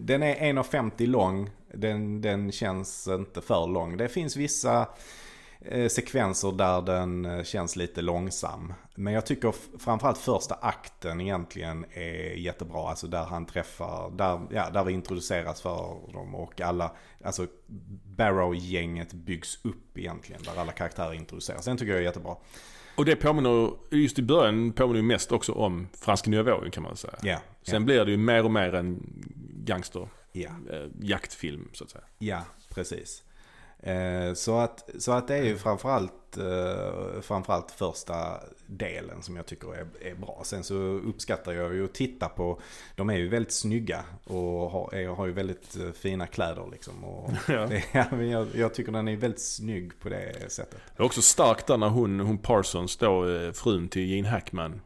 [0.00, 1.50] den är 1,50 lång.
[1.74, 3.96] Den, den känns inte för lång.
[3.96, 4.86] Det finns vissa
[5.88, 8.74] sekvenser där den eh, känns lite långsam.
[8.94, 12.88] Men jag tycker framförallt första akten egentligen är jättebra.
[12.88, 16.92] Alltså där han träffar, där, ja, där vi introduceras för dem och alla,
[17.24, 17.46] alltså
[18.16, 20.42] Barrow-gänget byggs upp egentligen.
[20.42, 21.64] Där alla karaktärer introduceras.
[21.64, 22.36] Den tycker jag är jättebra.
[22.96, 26.82] Och det påminner, just i början påminner ju mest också om franska nya vågen kan
[26.82, 27.14] man säga.
[27.22, 29.02] Ja, Sen blir det ju mer och mer en
[29.64, 30.50] gangster, eh,
[31.00, 32.04] jaktfilm så att säga.
[32.18, 33.22] Ja, precis.
[33.82, 39.46] Eh, Så att, så att det är ju framförallt, eh, framförallt första delen som jag
[39.46, 40.40] tycker är, är bra.
[40.44, 42.60] Sen så uppskattar jag ju att titta på,
[42.96, 47.04] de är ju väldigt snygga och har, är, har ju väldigt eh, fina kläder liksom.
[47.04, 47.66] Och Ja.
[47.66, 47.84] det,
[48.26, 50.80] jag, jag tycker den är väldigt snygg på det sättet.
[50.96, 53.24] Det är också starkt där när hon, hon Parsons då,
[53.54, 54.80] frun till Gene Hackman.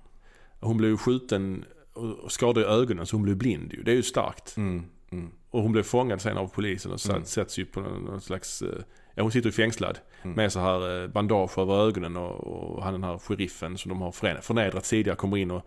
[0.61, 3.83] Hon blev ju skjuten och skadad i ögonen så hon blev blind ju.
[3.83, 4.57] Det är ju starkt.
[4.57, 4.85] Mm,
[5.19, 7.25] mm, Och hon blev fångad sen av polisen och satt, Mm.
[7.25, 8.63] sätts ju på någon, någon slags...
[8.63, 8.69] eh,
[9.19, 9.99] Ja hon sitter ju fängslad.
[10.23, 10.37] Mm.
[10.37, 12.47] Med så här eh, bandage över ögonen och,
[12.77, 15.67] och han den här sheriffen som de har förne- förnedrat tidigare kommer in och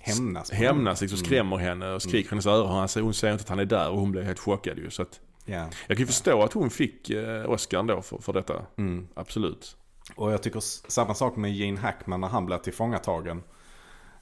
[0.00, 0.50] hämnas.
[0.50, 1.24] hämnas liksom, Mm.
[1.26, 2.70] skrämmer henne och skriker hennes öron.
[2.72, 4.90] Han säger- Hon säger inte att han är där och hon blir helt chockad ju.
[4.90, 5.68] Så att, Ja.
[5.86, 8.62] jag kan ju förstå att hon fick eh, Oscar då för, för detta.
[8.78, 9.08] Mm.
[9.14, 9.76] Absolut.
[10.16, 13.42] Och jag tycker samma sak med Gene Hackman när han blir tillfångatagen.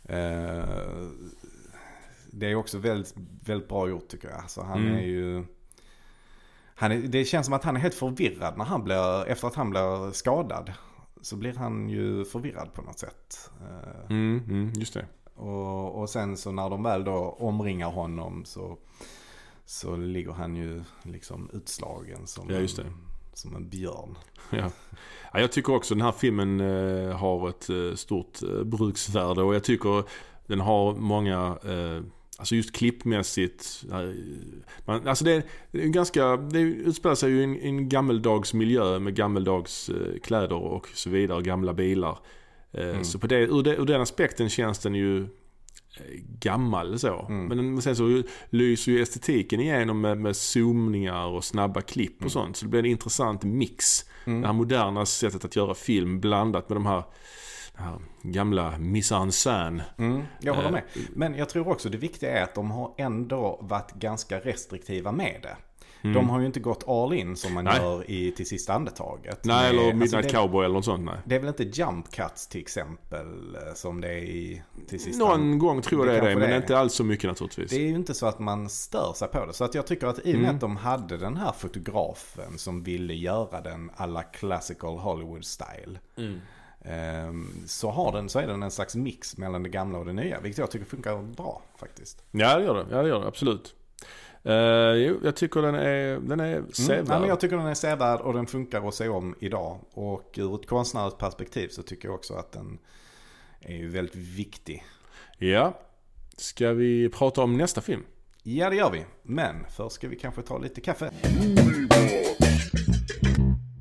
[0.05, 0.65] Eh,
[2.33, 3.15] det är också väldigt,
[3.45, 4.39] väldigt bra gjort tycker jag.
[4.41, 4.95] Alltså han Mm.
[4.97, 5.45] är ju...
[6.75, 9.55] Han är, det känns som att han är helt förvirrad när han blir, efter att
[9.55, 10.73] han blir skadad.
[11.23, 13.51] Så blir han ju förvirrad på något sätt.
[13.61, 15.07] Eh, Mm, mm, just det.
[15.35, 18.79] och, och sen så när de väl då omringar honom så,
[19.65, 22.83] så ligger han ju liksom utslagen som, Ja, just det.
[22.83, 22.95] En,
[23.33, 24.19] som en björn.
[24.51, 24.71] Ja.
[25.33, 29.65] Ja, jag tycker också den här filmen eh, har ett eh, stort bruksvärde och jag
[29.65, 30.05] tycker
[30.47, 32.03] den har många, eh,
[32.41, 33.99] alltså just klippmässigt, eh,
[34.85, 38.99] man, alltså det är, det är ganska, det utspelar sig ju i en, gammeldags miljö
[38.99, 42.19] med gammeldags eh, kläder och så vidare, gamla bilar.
[42.73, 43.05] Eh, Mm.
[43.05, 45.29] Så på det, ur, det, ur den aspekten känns den ju
[46.41, 47.27] gammal så.
[47.29, 52.57] Men sen så lyser ju estetiken igenom med, med zoomningar och snabba klipp och sånt.
[52.57, 54.05] Så det blir en intressant mix.
[54.25, 57.03] Det här moderna sättet att göra film blandat med de här,
[57.81, 59.83] här gamla mise en scène.
[59.99, 60.83] Mm, jag håller Eh, med.
[61.15, 65.41] Men jag tror också det viktiga är att de har ändå varit ganska restriktiva med
[65.43, 65.57] det.
[66.03, 67.79] De har ju inte gått all in som man Mm.
[67.79, 67.91] Nej.
[67.91, 69.45] gör i Till sista andetaget.
[69.45, 71.05] Nej, eller alltså, Midnight det, Cowboy eller något sånt.
[71.05, 71.15] Nej.
[71.25, 75.25] det är väl inte jump cuts till exempel eh, som det är i Till sista
[75.25, 77.71] Någon gång tror jag det är det, men det inte alls så mycket naturligtvis.
[77.71, 79.53] Det är ju inte så att man stör sig på det.
[79.53, 80.41] Så att jag tycker att i och Mm.
[80.43, 85.99] med att de hade den här fotografen som ville göra den alla classical Hollywood style.
[86.19, 86.41] Mm.
[86.85, 90.13] Ehm, Så, har den, så är den en slags mix mellan det gamla och det
[90.13, 90.41] nya.
[90.41, 92.23] Vilket jag tycker funkar bra faktiskt.
[92.31, 92.87] Ja, det gör det.
[92.97, 93.27] Ja, det gör det.
[93.27, 93.75] Absolut.
[94.47, 94.53] Uh,
[94.95, 96.73] jo, jag tycker den är, den är Mm.
[96.73, 97.09] sevärd.
[97.09, 99.79] Nej, men jag tycker den är sevärd och den funkar att se om idag.
[99.93, 102.79] Och ur ett konstnärligt perspektiv så tycker jag också att den
[103.61, 104.85] är väldigt viktig.
[105.39, 105.79] Ja.
[106.37, 108.05] Ska vi prata om nästa film?
[108.43, 109.05] Ja, det gör vi.
[109.23, 111.11] Men först ska vi kanske ta lite kaffe.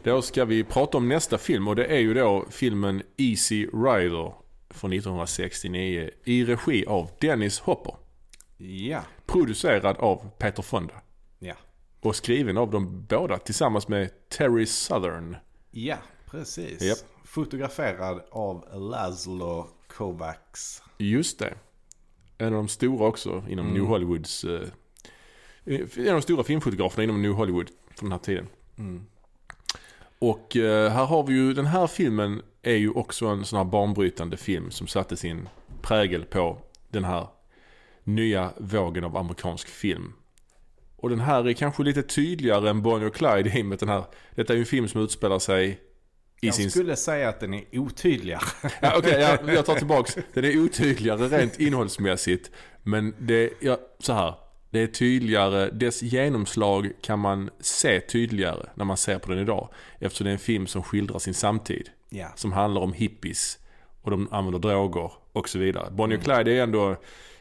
[0.10, 4.34] Då ska vi prata om nästa film och det är ju då filmen Easy Rider
[4.70, 7.96] från 1969 i regi av Dennis Hopper.
[8.58, 10.94] Ja, Producerad av Peter Fonda.
[11.40, 11.54] ja.
[12.02, 15.36] Och skriven av de båda tillsammans med Terry Southern.
[15.72, 16.82] Ja, precis.
[16.82, 16.98] Japp.
[17.24, 20.84] Fotograferad av Laszlo Kovacs.
[20.98, 21.54] Just det.
[22.38, 24.44] En av de stora också inom New Hollywoods...
[24.44, 24.68] Eh,
[25.66, 28.48] en av de stora filmfotograferna inom New Hollywood från den här tiden.
[30.20, 33.66] Och eh, här har vi ju, den här filmen är ju också en sån här
[33.66, 35.50] banbrytande film som satte sin
[35.82, 36.58] prägel på
[36.90, 37.28] den här
[38.04, 40.14] nya vågen av amerikansk film.
[40.96, 43.90] Och den här är kanske lite tydligare än Bonnie och Clyde i och med den
[43.90, 44.04] här,
[44.36, 45.80] detta är ju en film som utspelar sig
[46.42, 46.72] i Jag sin...
[46.72, 48.42] skulle säga att den är otydligare.
[48.82, 50.18] Ja, Okej, ja, jag tar tillbaks.
[50.34, 52.52] Den är otydligare rent innehållsmässigt.
[52.84, 54.34] Men det, ja, så här.
[54.72, 59.70] Det är tydligare, dess genomslag kan man se tydligare när man ser på den idag.
[60.00, 61.90] Eftersom det är en film som skildrar sin samtid.
[62.10, 62.28] Ja.
[62.36, 63.58] Som handlar om hippies
[64.02, 65.92] och de använder droger och så vidare.
[65.92, 66.96] Bonnie och Clyde är ändå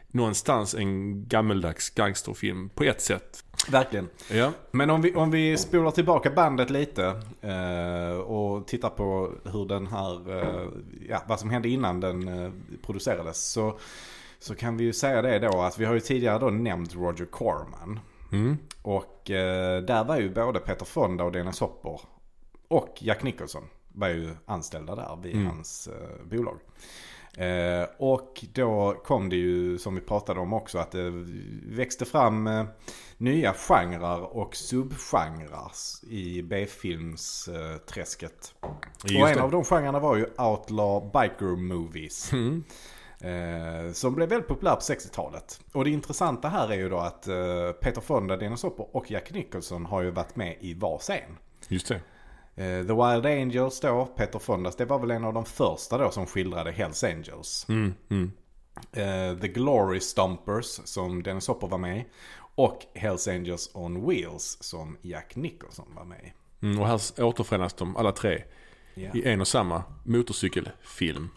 [0.09, 3.45] någonstans en gammeldags gangsterfilm på ett sätt.
[3.70, 4.09] Verkligen.
[4.33, 4.53] Ja.
[4.70, 9.87] Men om vi, om vi spolar tillbaka bandet lite eh, och tittar på hur den
[9.87, 10.68] här, eh,
[11.09, 12.53] ja, vad som hände innan den eh,
[12.83, 13.53] producerades.
[13.53, 13.79] Så,
[14.41, 17.26] så kan vi ju säga det då att vi har ju tidigare då nämnt Roger
[17.26, 18.01] Corman.
[18.32, 18.57] Mm.
[18.82, 22.01] Och eh, där var ju både Peter Fonda och Dennis Hopper
[22.68, 26.59] och Jack Nicholson var ju anställda där vid hans eh, bolag.
[27.36, 31.11] Eh, och då kom det ju, som vi pratade om också, att det
[31.66, 32.64] växte fram eh,
[33.16, 35.70] nya genrer och subgenrer
[36.11, 38.55] i B-filmsträsket.
[38.61, 39.43] och Just en det.
[39.43, 42.32] av de genrerna var ju Outlaw Biker Movies.
[42.32, 42.64] Mm.
[43.20, 45.60] Eh, som blev väldigt populär på 60-talet.
[45.72, 49.30] Och det intressanta här är ju då att eh, Peter Fonda, Dennis Hopper och Jack
[49.30, 51.38] Nicholson har ju varit med i var scen.
[51.68, 52.00] Just det.
[52.58, 56.10] Eh, The Wild Angels då, Peter Fondas, det var väl en av de första då
[56.10, 57.66] som skildrade Hells Angels.
[57.68, 57.94] Mm.
[58.08, 58.32] Mm.
[58.92, 62.06] Eh, The Glory Stompers som Dennis Hopper var med i.
[62.54, 66.32] Och Hells Angels on Wheels som Jack Nicholson var med i.
[66.66, 66.80] Mm.
[66.80, 68.42] Och här återförenas de alla tre.
[68.94, 69.10] Ja.
[69.14, 71.28] i en och samma motorcykelfilm.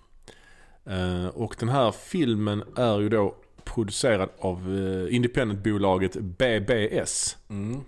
[0.86, 7.38] Eh, och den här filmen är ju då producerad av eh, independentbolaget BBS.
[7.50, 7.82] Mm.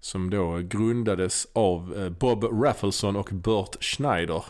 [0.00, 4.44] Som då grundades av eh, Bob Raffleson och Burt Schneider.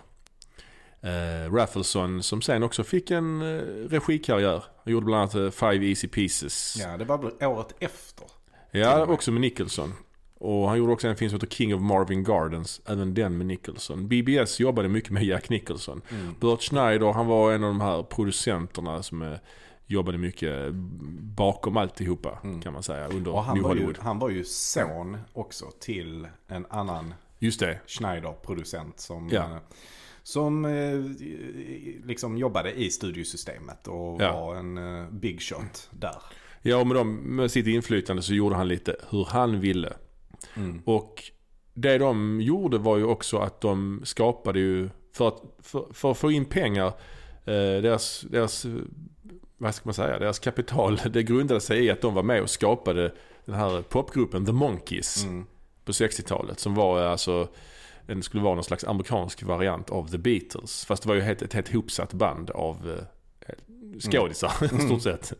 [1.52, 3.42] Raffleson som sen också fick en
[3.88, 4.64] regikarriär.
[4.84, 6.76] Han gjorde bland annat Five Easy Pieces.
[6.78, 8.26] ja, det var året efter.
[8.70, 9.94] Ja, också med Nicholson.
[10.40, 12.80] Och han gjorde också en film som heter King of Marvin Gardens.
[12.86, 14.08] Även den med Nicholson.
[14.08, 16.02] BBS jobbade mycket med Jack Nicholson.
[16.10, 16.34] Mm.
[16.40, 19.38] Burt Schneider, han var en av de här producenterna som eh,
[19.86, 20.72] jobbade mycket
[21.20, 23.04] bakom alltihopa kan man säga.
[23.08, 23.34] Under Mm.
[23.34, 27.80] Och han New var, ju, han var ju son också till en annan Just det.
[27.86, 29.42] Schneider-producent som, Ja.
[29.42, 29.56] eh,
[30.22, 31.00] som eh,
[32.06, 34.40] liksom jobbade i studiosystemet och Ja.
[34.40, 34.78] var en
[35.20, 36.16] big shot där.
[36.62, 39.92] Ja, och med, dem, med sitt inflytande så gjorde han lite hur han ville.
[40.56, 40.82] Mm.
[40.84, 41.22] Och
[41.74, 46.18] det de gjorde var ju också att de skapade ju, för att, för, för att
[46.18, 46.86] få in pengar,
[47.44, 48.66] eh, deras, deras,
[49.58, 52.50] vad ska man säga, deras kapital, det grundade sig i att de var med och
[52.50, 53.14] skapade
[53.44, 55.46] den här popgruppen The Monkees Mm.
[55.84, 56.60] på 60-talet.
[56.60, 57.48] Som var alltså,
[58.06, 60.84] den skulle vara någon slags amerikansk variant av The Beatles.
[60.84, 62.98] Fast det var ju helt, ett helt hopsatt band av
[63.48, 63.54] eh,
[64.00, 65.32] skådisar i stort sett.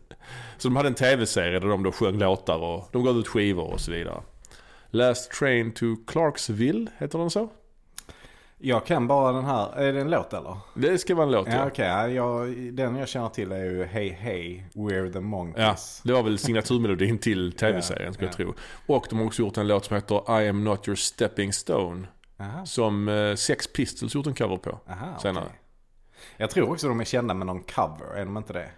[0.57, 3.73] Så de hade en tv-serie där de då sjöng låtar och de gav ut skivor
[3.73, 4.21] och så vidare.
[4.91, 7.49] Last Train to Clarksville, heter den så?
[8.61, 10.57] Jag kan bara den här, är det en låt eller?
[10.75, 11.83] Det ska vara en låt Ja ja.
[11.85, 16.01] ja, jag, den jag känner till är ju Hey Hey, We're the Ja, Monkeys.
[16.03, 18.53] det var väl signaturmelodin till tv-serien Ja, skulle jag ja.
[18.53, 18.95] tro.
[18.95, 22.07] Och de har också gjort en låt som heter I am not your stepping stone.
[22.39, 24.79] Aha, Som eh, Sex Pistols gjort en cover på.
[24.89, 25.43] aha, senare.
[25.45, 25.59] okej.
[26.37, 28.69] Jag tror också de är kända med någon cover, är de inte det?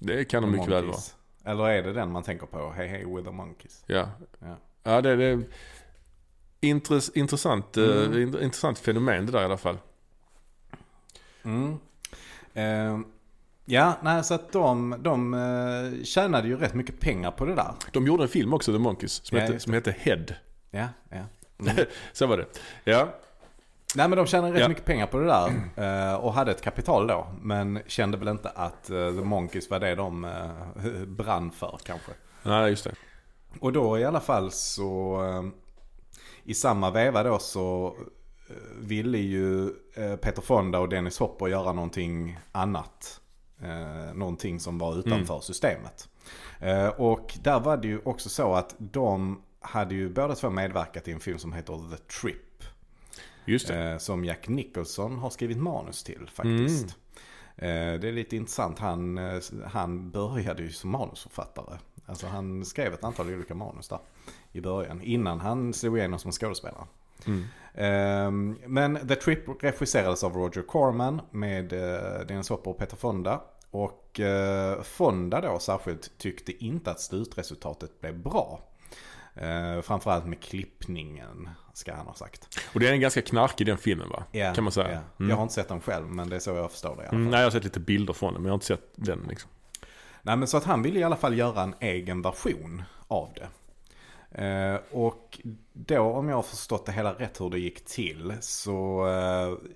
[0.00, 0.82] Det kan de mycket väl vara.
[0.84, 1.14] Monkeys.
[1.44, 2.70] Eller är det den man tänker på?
[2.76, 3.84] Hey Hey, We're the Monkeys.
[3.86, 4.08] Ja.
[4.38, 4.56] Ja.
[4.86, 5.42] Ja, det, det är
[6.60, 8.12] intress, intressant, eh, Mm.
[8.12, 9.78] int- intressant fenomen det där i alla fall.
[11.44, 11.76] Mm.
[12.54, 13.04] Ehm,
[13.64, 17.72] ja, nej så att de, de eh, tjänade ju rätt mycket pengar på det där.
[17.92, 20.24] De gjorde en film också, The Monkeys, som, Ja, hette, som hette Head.
[20.70, 21.24] Ja, ja.
[22.12, 22.46] Så var det.
[22.84, 23.08] Ja,
[23.94, 24.68] Nej men de tjänade rätt Ja.
[24.68, 25.52] mycket pengar på det där
[26.10, 27.26] eh, och hade ett kapital då.
[27.42, 30.22] Men kände väl inte att The Monkeys var det de
[31.06, 32.12] brann för kanske.
[32.42, 32.94] nej just det.
[33.60, 35.44] Och då i alla fall så eh,
[36.44, 37.96] i samma veva då så
[38.48, 43.20] eh, ville ju eh, Peter Fonda och Dennis Hopper göra någonting annat.
[43.62, 46.08] Eh, någonting som var utanför systemet.
[46.60, 51.08] Eh, och där var det ju också så att de hade ju båda två medverkat
[51.08, 52.64] i en film som heter The Trip.
[53.44, 53.98] Just det.
[53.98, 56.96] Som Jack Nicholson har skrivit manus till faktiskt.
[57.56, 58.78] Eh, det är lite intressant.
[58.78, 59.20] Han,
[59.66, 61.78] han började ju som manusförfattare.
[62.06, 63.98] Alltså han skrev ett antal olika manus där
[64.52, 65.00] i början.
[65.02, 66.84] Innan han slog igenom som skådespelare.
[67.26, 67.44] Mm.
[67.74, 73.40] Eh, men The Trip regisserades av Roger Corman med eh, Dennis Hopper och Peter Fonda.
[73.70, 78.60] Och eh, Fonda då särskilt tyckte inte att slutresultatet blev bra.
[79.34, 82.58] Eh, framförallt med klippningen ska han ha sagt.
[82.74, 84.24] Och det är en ganska knarkig den filmen va?
[84.32, 84.90] Ja, Kan man säga.
[84.90, 84.98] ja.
[85.18, 85.30] Mm.
[85.30, 87.08] Jag har inte sett den själv men det är så jag förstår det i alla
[87.08, 87.18] fall.
[87.18, 89.26] Mm, nej, jag har sett lite bilder från den men jag har inte sett den
[89.28, 89.50] liksom.
[90.26, 93.48] Nej men så att han ville i alla fall göra en egen version av det.
[94.44, 95.40] Eh, och
[95.72, 99.68] då om jag har förstått det hela rätt hur det gick till så eh,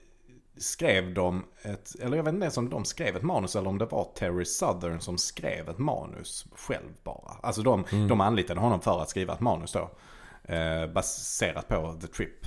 [0.57, 3.78] skrev de ett, eller jag vet inte ens om de skrev ett manus eller om
[3.78, 7.36] det var Terry Southern som skrev ett manus själv bara.
[7.42, 9.90] Alltså de, de anlitade honom för att skriva ett manus då.
[10.55, 12.46] Eh, baserat på The Trip.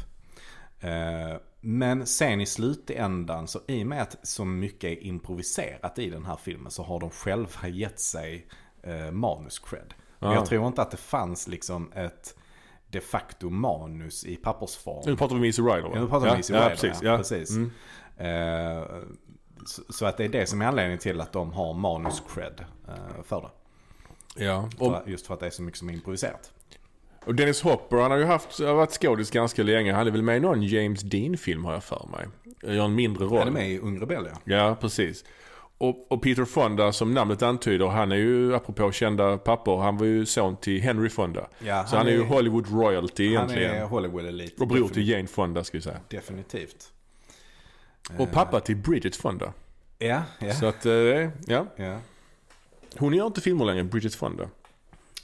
[1.66, 6.26] Men sen i slutändan så i och med att så mycket är improviserat i den
[6.26, 8.47] här filmen så har de själva gett sig
[8.82, 9.93] eh, manus-cred.
[10.20, 10.34] Ah.
[10.34, 12.36] Jag tror inte att det fanns liksom ett
[12.89, 15.03] de facto manus i pappersform.
[15.05, 15.91] Nu pratar vi om Easy Rider va?
[15.93, 17.01] Ja, nu pratar vi om Easy ja, Rider, precis.
[17.01, 17.18] ja, Ja.
[17.18, 17.49] precis.
[17.49, 17.72] Mm.
[18.18, 18.88] Eh,
[19.66, 23.24] så, så att det är det som är anledningen till att de har manus-cred eh,
[23.24, 23.49] för det.
[24.45, 24.70] Ja.
[24.80, 26.51] Och, För, just för att det är så mycket som är improviserat.
[27.26, 29.93] Och Dennis Hopper, han har ju haft, har varit skådis ganska länge.
[29.93, 32.28] Han är väl med i någon James Dean-film har jag för mig.
[32.76, 33.38] Gör en mindre roll.
[33.38, 34.55] Han är med i Ung Rebell ja.
[34.57, 35.26] Ja, precis.
[35.78, 40.05] Och, och Peter Fonda, som namnet antyder, han är ju, apropå kända pappor, han var
[40.05, 41.47] ju son till Henry Fonda.
[41.59, 43.76] Ja, Så han, är ju Hollywood royalty Han egentligen.
[43.76, 44.61] är Hollywood Elite.
[44.61, 45.09] Och bror till.
[45.09, 45.99] Jane Fonda, ska vi säga.
[46.09, 46.91] Definitivt.
[48.17, 49.53] Och pappa till Bridget Fonda.
[49.99, 50.53] Ja, ja.
[50.53, 51.65] Så att, eh, ja.
[51.76, 51.97] ja.
[52.97, 54.43] Hon gör inte filmer längre, Bridget Fonda.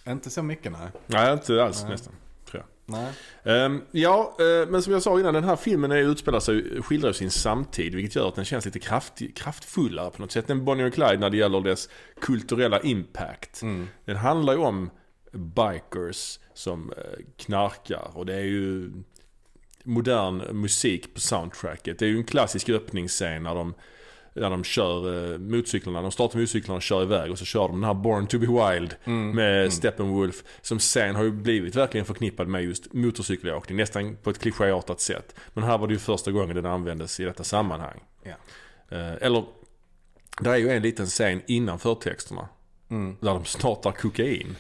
[0.10, 0.88] Inte så mycket nej.
[1.08, 1.92] Nej, inte alls Nej.
[1.92, 2.14] nästan.
[2.52, 2.98] Tror jag.
[3.00, 3.14] nej.
[3.44, 7.12] Ehm, ja, eh, men som jag sa innan, den här filmen är, utspelar sig, skildrar
[7.12, 10.88] sin samtid, vilket gör att den känns lite kraft, kraftfullare på något sätt än Bonnie
[10.88, 11.90] och Clyde när det gäller dess
[12.22, 13.62] kulturella impact.
[13.62, 13.88] Mm.
[14.06, 14.90] Den handlar ju om
[15.32, 18.92] bikers som eh, knarkar och det är ju
[19.84, 22.00] modern musik på soundtracket.
[22.00, 23.74] Det är ju en klassisk öppningsscen när de,
[24.34, 26.02] när de kör eh, motorcyklarna.
[26.02, 28.46] De startar motorcyklarna och kör iväg och så kör de den här Born to be
[28.48, 29.32] Wild Mm.
[29.36, 30.44] med Steppenwolf.
[30.62, 33.78] Som sen har ju blivit verkligen förknippad med just motorcykelåkning.
[33.78, 35.36] Nästan på ett klichéartat sätt.
[35.54, 38.00] Men här var det ju första gången den användes i detta sammanhang.
[38.24, 38.32] Ja.
[38.98, 39.44] Eh, eller,
[40.42, 42.48] det är ju en liten scen innan förtexterna.
[42.90, 43.18] Mm.
[43.20, 44.56] Där de startar kokain.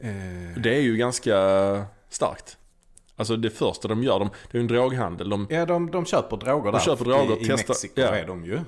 [0.00, 1.36] Eh, Det är ju ganska
[2.08, 2.56] starkt.
[3.18, 5.28] Alltså det första de gör, de, det är ju en droghandel.
[5.28, 6.78] De, ja, de, de köper droger där.
[6.78, 8.06] köper droger, I, i testar- Mexiko ja.
[8.08, 8.60] är de ju.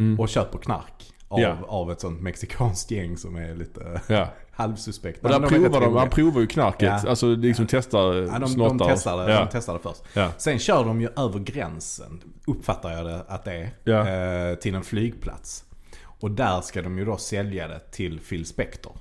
[0.00, 0.20] Mm.
[0.20, 1.12] Och köper knark.
[1.28, 1.56] Av, Ja.
[1.68, 4.28] av ett sånt mexikanskt gäng som är lite ja.
[4.52, 5.22] halvsuspekt.
[5.24, 7.00] Och där de provar de, han provar ju knarket.
[7.04, 7.10] Ja.
[7.10, 8.86] Alltså liksom testar, Ja, de, de, snottar.
[8.88, 9.38] testar det, Ja.
[9.40, 10.02] de testar det först.
[10.14, 10.28] Ja.
[10.38, 14.08] Sen kör de ju över gränsen, uppfattar jag det att det är, Ja.
[14.08, 15.64] eh, till en flygplats.
[16.02, 18.92] Och där ska de ju då sälja det till Phil Spector.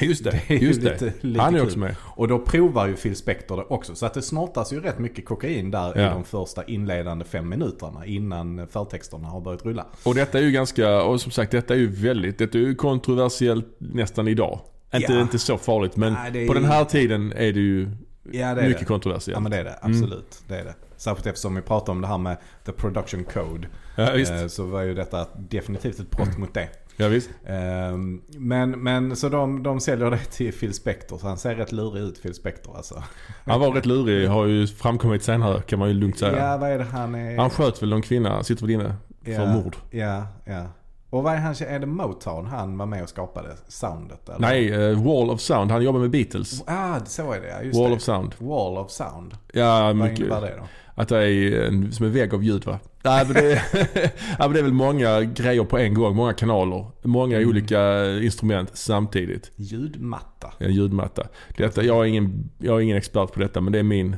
[0.00, 1.12] Just det, Det just det.
[1.20, 1.66] lite- han är kul.
[1.66, 1.96] också med.
[2.02, 3.94] Och då provar ju Phil Spector det också.
[3.94, 6.10] Så att det snortas ju rätt mycket kokain där i Ja.
[6.10, 9.86] de första inledande fem minuterna innan förtexterna har börjat rulla.
[10.04, 12.74] Och detta är ju ganska, och som sagt detta är ju väldigt, detta är ju
[12.74, 14.60] kontroversiellt nästan idag.
[14.94, 15.20] Inte, Ja.
[15.20, 17.88] inte så farligt men Nej, är på den här tiden är det ju
[18.32, 18.84] Ja, det är mycket det.
[18.84, 19.36] kontroversiellt.
[19.36, 20.38] Ja men det är det, absolut.
[20.48, 20.74] Det är det.
[20.96, 22.36] Särskilt eftersom vi pratar om det här med
[22.66, 23.68] the production code.
[23.96, 24.18] Ja.
[24.18, 26.68] Eh, Så var ju detta definitivt ett brott mot det.
[26.96, 27.30] Ja, visst.
[27.46, 31.18] Ehm, men, men så de, de säljer det till Phil Spector.
[31.18, 33.02] Så han ser rätt lurig ut Phil Spector alltså.
[33.44, 36.38] Han var rätt lurig, har ju framkommit senare kan man ju lugnt säga.
[36.38, 37.38] Ja, vad är det han är?
[37.38, 39.76] Han sköt väl någon kvinna, sitter väl inne för ja, mord.
[39.90, 40.66] Ja, ja.
[41.10, 44.28] Och vad är han, är det Motown han var med och skapade soundet?
[44.28, 44.38] Eller?
[44.38, 45.70] Nej, eh, Wall of Sound.
[45.70, 46.62] Han jobbar med Beatles.
[46.66, 47.80] Ah, så är det ja.
[47.80, 47.96] Wall det.
[47.96, 48.34] of Sound.
[48.38, 49.36] Wall of Sound.
[49.52, 50.18] Ja, Vad mycket.
[50.18, 50.64] innebär det då?
[50.94, 52.78] Att det är en, som en vägg av ljud va?
[53.02, 53.62] Nej men det, är,
[54.38, 56.16] ja, men det är väl många grejer på en gång.
[56.16, 56.86] Många kanaler.
[57.02, 57.48] Många Mm.
[57.48, 59.50] olika instrument samtidigt.
[59.56, 60.52] Ljudmatta.
[60.58, 61.22] En ljudmatta.
[61.56, 64.16] Detta, jag, är ingen, jag är ingen expert på detta men det är min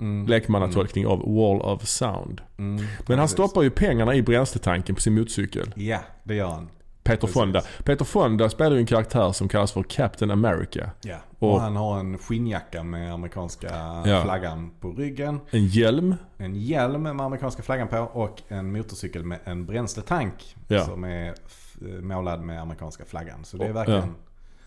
[0.00, 0.26] Mm.
[0.26, 2.40] lekmannatolkning av Wall of Sound.
[2.58, 2.84] Mm.
[3.08, 5.72] Men han stoppar ju pengarna i bränsletanken på sin motorcykel.
[5.76, 6.68] Ja, det gör han.
[7.04, 7.26] Peter.
[7.26, 7.62] Fonda.
[7.84, 10.90] Peter Fonda spelar ju en karaktär som kallas för Captain America.
[11.02, 11.16] Ja.
[11.38, 13.68] Och, Och- han har en skinnjacka med amerikanska
[14.06, 14.22] Ja.
[14.24, 15.40] flaggan på ryggen.
[15.50, 16.14] En hjälm.
[16.38, 20.56] En hjälm med amerikanska flaggan på och en motorcykel med en bränsletank.
[20.68, 20.84] Ja.
[20.84, 21.34] Som är
[22.02, 23.44] målad med amerikanska flaggan.
[23.44, 24.14] Så det är verkligen...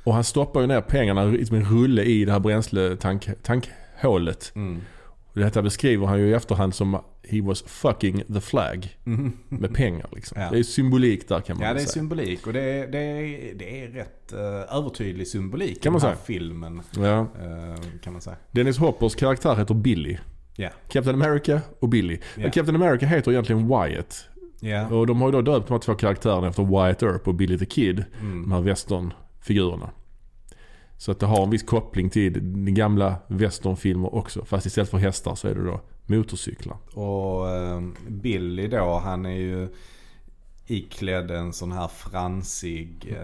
[0.04, 4.52] Och han stoppar ju ner pengarna som en rulle i det här bränsletankhålet.
[4.56, 4.82] Mm.
[5.34, 8.97] Detta beskriver han ju i efterhand som He was fucking the flag.
[9.49, 10.41] Med pengar liksom.
[10.41, 10.49] Ja.
[10.51, 11.88] Det är symbolik där kan man Ja, det är säga.
[11.91, 14.39] symbolik och det är, det är, det är rätt uh,
[14.78, 16.25] övertydlig symbolik Kan i man den här säga.
[16.25, 16.82] filmen.
[16.95, 17.19] Ja.
[17.19, 18.36] eh, kan man säga.
[18.51, 20.17] Dennis Hoppers karaktär heter Billy.
[20.55, 20.69] Ja.
[20.89, 22.19] Captain America och Billy.
[22.36, 22.49] Ja.
[22.51, 24.25] Captain America heter egentligen Wyatt.
[24.59, 24.88] Ja.
[24.88, 27.57] Och de har ju då döpt de här två karaktärerna efter Wyatt Earp och Billy
[27.57, 28.05] the Kid.
[28.21, 28.41] Mm.
[28.41, 29.89] De här westernfigurerna.
[30.97, 32.39] Så att det har en viss koppling till
[32.73, 34.45] gamla westernfilmer också.
[34.45, 36.78] Fast istället för hästar så är det då motorcyklar.
[36.93, 39.70] Och eh, Billy då, han är ju
[40.66, 43.16] iklädd en sån här fransig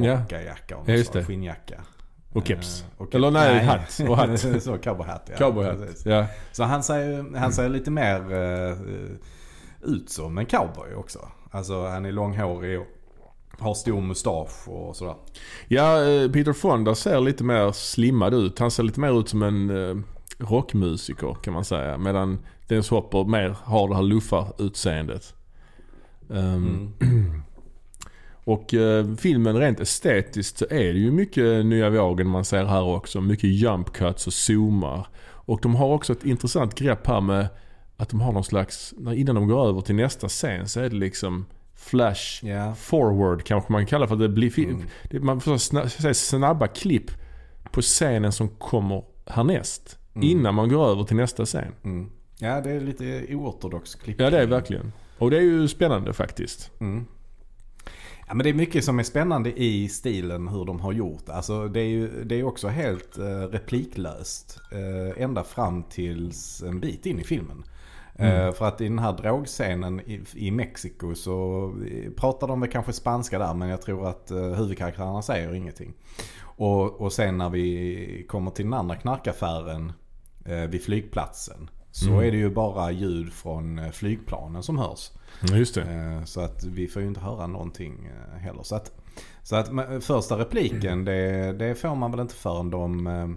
[0.00, 0.18] Ja.
[0.18, 1.24] mockajacka Ja, just det.
[1.24, 1.80] skinnjacka.
[2.32, 2.82] Och keps.
[2.82, 4.00] Eh, och Eller nej, hatt.
[4.08, 4.40] Och hatt.
[4.62, 5.36] så cowboyhatt ja.
[5.36, 6.06] Cowboyhatt.
[6.06, 6.26] Ja.
[6.52, 8.76] Så han ser, han ser lite mer eh,
[9.82, 11.28] ut som en cowboy också.
[11.50, 12.86] Alltså han är långhårig och
[13.58, 15.14] har stor mustasch och sådär.
[15.68, 18.58] ja, eh, Peter Fonda ser lite mer slimmad ut.
[18.58, 19.96] Han ser lite mer ut som en eh,
[20.38, 21.98] rockmusiker kan man säga.
[21.98, 25.34] Medan Dennis Hopper mer har det här luffar-utseendet.
[26.28, 26.92] Um,
[28.44, 32.82] Och eh, filmen rent estetiskt så är det ju mycket nya vågen man ser här
[32.82, 33.20] också.
[33.20, 35.06] Mycket jump cuts och zoomar.
[35.26, 37.48] Och de har också ett intressant grepp här med
[37.96, 40.96] att de har någon slags, innan de går över till nästa scen så är det
[40.96, 42.74] liksom flash Ja.
[42.74, 44.16] forward kanske man kan kalla det för.
[44.16, 44.82] Det blir Mm.
[45.10, 45.58] det, man får
[45.88, 47.10] säga snabba klipp
[47.70, 49.98] på scenen som kommer härnäst.
[50.16, 50.28] Mm.
[50.28, 51.72] Innan man går över till nästa scen.
[51.84, 52.10] Mm.
[52.38, 54.20] Ja, det är lite oortodox klipp.
[54.20, 54.92] Ja det är verkligen.
[55.18, 56.70] Och det är ju spännande faktiskt.
[56.80, 57.06] Mm.
[58.28, 61.28] Ja, men det är mycket som är spännande i stilen hur de har gjort.
[61.28, 64.60] Alltså det är ju det är också helt eh, repliklöst.
[64.72, 67.64] Eh, ända fram tills en bit in i filmen.
[68.18, 72.70] Eh, för att i den här drogscenen i, i Mexiko så eh, pratar de väl
[72.70, 75.94] kanske spanska där men jag tror att eh, huvudkaraktärerna säger ingenting.
[76.40, 79.92] Och, och sen när vi kommer till den andra knarkaffären
[80.54, 81.70] vid flygplatsen.
[81.90, 82.18] Så Mm.
[82.26, 85.10] är det ju bara ljud från eh, flygplanen som hörs.
[85.52, 85.82] Just det.
[85.82, 88.62] Eh, Så att vi får ju inte höra någonting eh, heller.
[88.62, 88.92] Så att,
[89.42, 89.68] så att
[90.04, 93.28] första repliken det, det får man väl inte förrän de eh,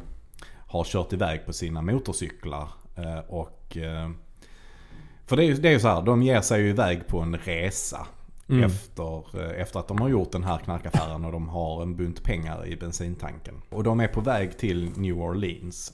[0.67, 2.67] har kört iväg på sina motorcyklar.
[2.97, 4.09] Eh, Och, eh,
[5.25, 7.37] för det är, ju- det är så här, de ger sig ju iväg på en
[7.37, 8.07] resa.
[8.49, 8.63] Mm.
[8.63, 12.23] Efter, eh, efter att de har gjort den här knarkaffären och de har en bunt
[12.23, 13.55] pengar i bensintanken.
[13.69, 15.93] Och de är på väg till New Orleans.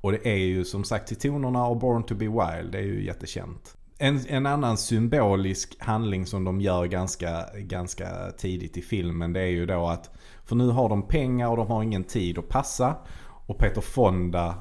[0.00, 2.82] Och det är ju som sagt till tonerna av Born to be Wild, det är
[2.82, 3.76] ju jättekänt.
[3.98, 9.46] En, en annan symbolisk handling som de gör ganska, ganska tidigt i filmen det är
[9.46, 10.10] ju då att
[10.44, 12.96] för nu har de pengar och de har ingen tid att passa.
[13.46, 14.54] Och Peter Fonda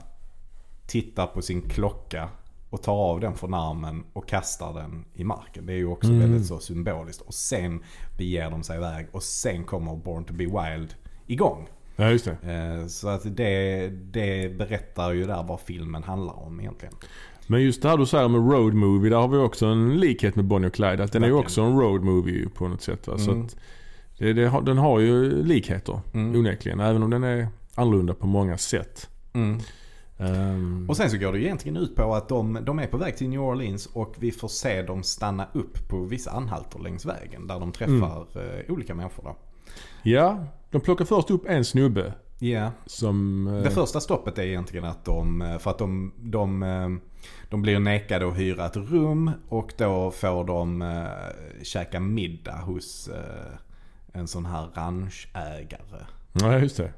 [0.87, 2.29] tittar på sin klocka
[2.69, 5.65] och tar av den från armen och kastar den i marken.
[5.65, 6.19] Det är ju också Mm.
[6.19, 7.21] väldigt så symboliskt.
[7.21, 7.83] Och sen
[8.17, 10.95] beger de sig iväg och sen kommer Born to be Wild
[11.27, 11.67] igång.
[11.95, 12.53] Ja just det.
[12.81, 16.93] Eh, Så att det, det berättar ju där vad filmen handlar om egentligen.
[17.47, 20.35] Men just det här du säger med road movie, där har vi också en likhet
[20.35, 21.03] med Bonnie och Clyde.
[21.03, 21.45] Att den är ju Verkligen.
[21.45, 23.07] också en road movie på något sätt.
[23.07, 23.17] Va?
[23.17, 23.47] Så Mm.
[24.17, 26.39] det, det, den har ju likheter Mm.
[26.39, 26.79] onekligen.
[26.79, 29.09] Även om den är annorlunda på många sätt.
[29.33, 29.59] Mm.
[30.17, 32.97] Ehm, Och sen så går det ju egentligen ut på att de, de är på
[32.97, 37.05] väg till New Orleans och vi får se dem stanna upp på vissa anhalter längs
[37.05, 37.47] vägen.
[37.47, 39.35] Där de träffar eh, olika människor då.
[40.03, 43.47] Ja, de plockar först upp en snubbe Ja, som...
[43.47, 46.89] eh, det första stoppet är egentligen att de, eh, för att de, de, eh,
[47.49, 50.83] de blir nekade att hyra ett rum och då får de
[51.63, 53.09] käka middag hos
[54.13, 56.05] en sån här ranchägare.
[56.33, 56.91] Ja, just det.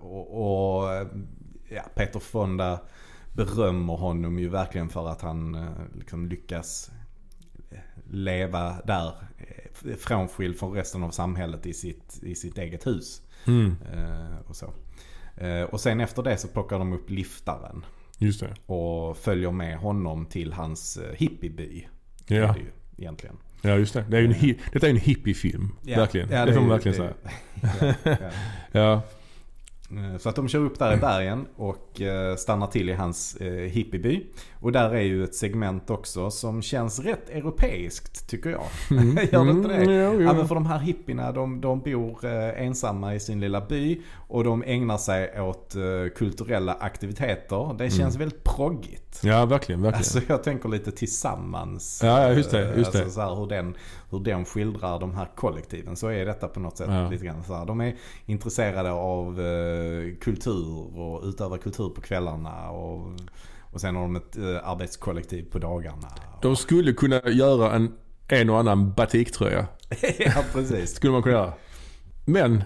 [0.00, 0.88] Och, och
[1.68, 2.80] ja, Peter Fonda
[3.32, 6.90] berömmer honom ju verkligen för att han liksom lyckas
[8.10, 13.22] leva där eh, frånskild från resten av samhället i sitt, i sitt eget hus.
[13.46, 13.76] Mm.
[13.94, 14.72] Eh, och, så.
[15.36, 17.84] Eh, och sen efter det så plockar de upp liftaren
[18.18, 18.54] Just det.
[18.72, 21.86] och följer med honom till hans hippieby.
[22.26, 22.36] Ja.
[22.36, 23.36] Är det ju, egentligen.
[23.62, 24.04] ja, just det.
[24.08, 25.68] det är ju en Detta är ju en hippiefilm.
[25.82, 26.30] verkligen.
[26.30, 27.12] Ja, det får man är- verkligen säga.
[27.80, 28.30] det- ja, ja.
[28.72, 29.02] Ja.
[29.90, 33.36] Eh, Så att de kör upp där i bergen och eh, stannar till i hans
[33.36, 34.26] eh, hippieby.
[34.60, 38.64] Och där är ju ett segment också som känns rätt europeiskt tycker jag.
[39.32, 39.74] Gör det inte det?
[39.74, 40.20] Mm, jo, jo.
[40.20, 44.44] Ja men för de här hippierna de, de bor ensamma i sin lilla by och
[44.44, 45.82] de ägnar sig åt eh,
[46.16, 47.74] kulturella aktiviteter.
[47.78, 49.20] Det känns väldigt proggigt.
[49.24, 49.82] ja, verkligen.
[49.82, 49.98] verkligen.
[49.98, 52.00] Alltså jag tänker lite tillsammans.
[52.04, 52.98] Ja, just det, just det.
[52.98, 53.76] Alltså så här, hur, den,
[54.10, 55.96] hur den skildrar de här kollektiven.
[55.96, 57.08] Så är detta på något sätt Ja.
[57.10, 57.66] lite grann så här.
[57.66, 57.96] De är
[58.26, 62.70] intresserade av eh, kultur och utövar kultur på kvällarna.
[62.70, 63.12] Och,
[63.72, 66.08] och sen har de ett eh, arbetskollektiv på dagarna.
[66.42, 67.92] De skulle kunna göra en,
[68.28, 69.66] en och annan batiktröja.
[70.18, 70.94] ja precis.
[70.94, 71.52] Skulle man kunna göra.
[72.24, 72.64] Men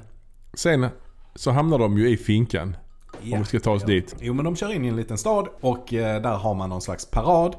[0.54, 0.86] sen
[1.34, 2.76] så hamnar de ju i finkan.
[3.22, 3.34] Ja.
[3.36, 3.86] Om vi ska ta oss Ja.
[3.86, 4.16] dit.
[4.20, 6.82] Jo men de kör in i en liten stad och eh, där har man någon
[6.82, 7.56] slags parad.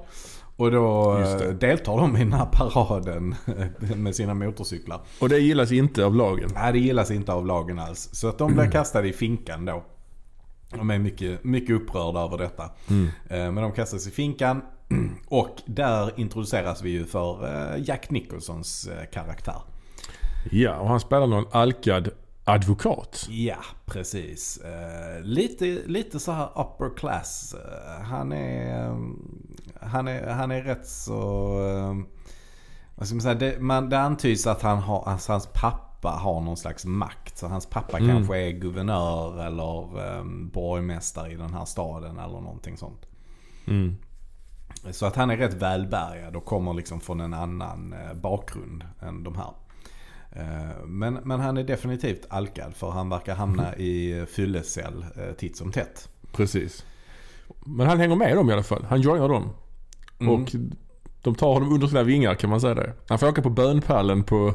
[0.56, 3.36] Och då eh, deltar de i den här paraden
[3.96, 5.02] med sina motorcyklar.
[5.22, 6.50] Och det gillas inte av lagen.
[6.54, 8.10] Nej, det gillas inte av lagen alls.
[8.14, 9.84] Så att de blir kastade i finkan då.
[10.70, 12.64] De är mycket, mycket upprörda över detta.
[12.64, 14.62] Eh, Men de kastas i finkan.
[15.28, 19.56] Och där introduceras vi ju för Jack Nicholsons karaktär.
[20.52, 22.10] Ja, och han spelar någon alkad
[22.46, 23.28] advokat.
[23.30, 24.58] Ja, precis.
[24.58, 27.56] Eh, Lite, lite så här upper class.
[27.56, 28.96] Eh, Han är, eh,
[29.82, 31.14] han är, han är rätt så...
[31.68, 31.96] eh,
[32.96, 33.36] Vad ska man säga?
[33.36, 37.38] Det, man, det antyds att han har, alltså hans pappa har någon slags makt.
[37.38, 38.10] Så hans pappa Mm.
[38.10, 43.06] kanske är guvernör eller um, borgmästare i den här staden eller någonting sånt.
[43.68, 43.96] Mm.
[44.92, 49.24] Så att han är rätt välbärgad och kommer liksom från en annan eh, bakgrund än
[49.24, 49.52] de här.
[50.36, 55.58] Eh, Men, men han är definitivt alkad för han verkar hamna i fyllecell eh, titt
[55.58, 56.10] som tätt.
[56.32, 56.86] Precis.
[57.66, 58.86] Men han hänger med dem i alla fall.
[58.90, 59.50] Han joinar dem.
[60.20, 60.34] Mm.
[60.34, 60.50] Och
[61.22, 62.94] de tar honom under sina vingar kan man säga det.
[63.08, 64.54] Han får åka på bönpallen på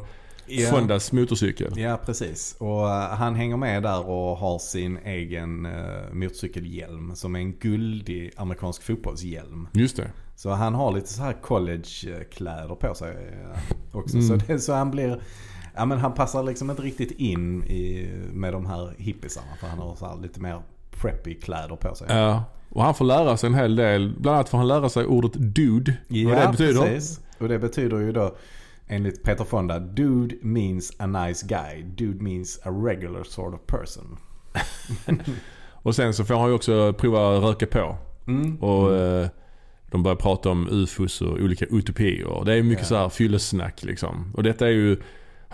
[0.48, 0.70] Ja.
[0.70, 1.78] Fondas motorcykel.
[1.78, 2.57] Ja, precis.
[2.59, 5.69] Och eh, han hänger med där och har sin egen
[6.12, 9.69] motorcykelhjälm som är en guldig amerikansk fotbollshjälm.
[9.73, 10.11] Just det.
[10.36, 13.16] Så han har lite så här collegekläder på sig
[13.93, 14.16] också.
[14.16, 14.28] Mm.
[14.28, 15.20] Så, det, så han blir...
[15.77, 19.47] Ja men han passar liksom inte riktigt in i, med de här hippisarna.
[19.61, 22.07] För han har så här lite mer preppy kläder på sig.
[22.11, 22.44] Ja.
[22.70, 24.15] Och han får lära sig en hel del.
[24.20, 25.94] Bland annat får han lära sig ordet dude.
[26.09, 26.82] vad det betyder.
[26.82, 27.20] precis.
[27.39, 28.36] Och det betyder ju då
[28.86, 31.82] enligt Peter Fonda, dude means a nice guy.
[31.82, 34.16] Dude means a regular sort of person.
[35.82, 37.97] Och sen så får han ju också prova röka på.
[38.27, 38.57] Mm.
[38.57, 39.28] Och eh,
[39.90, 42.44] de börjar prata om ufos och olika utopier.
[42.44, 42.89] Det är mycket Ja.
[42.89, 44.32] så här fyllesnack liksom.
[44.36, 44.97] Och detta är ju...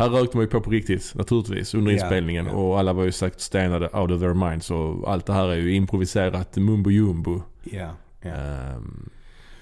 [0.02, 2.46] Här rökte man ju på på riktigt naturligtvis under inspelningen.
[2.46, 2.52] ja.
[2.52, 4.70] Och alla var ju sagt stenade out of their minds.
[4.70, 7.42] Och allt det här är ju improviserat mumbo jumbo.
[7.62, 8.30] Ja, ja.
[8.30, 9.10] Ehm,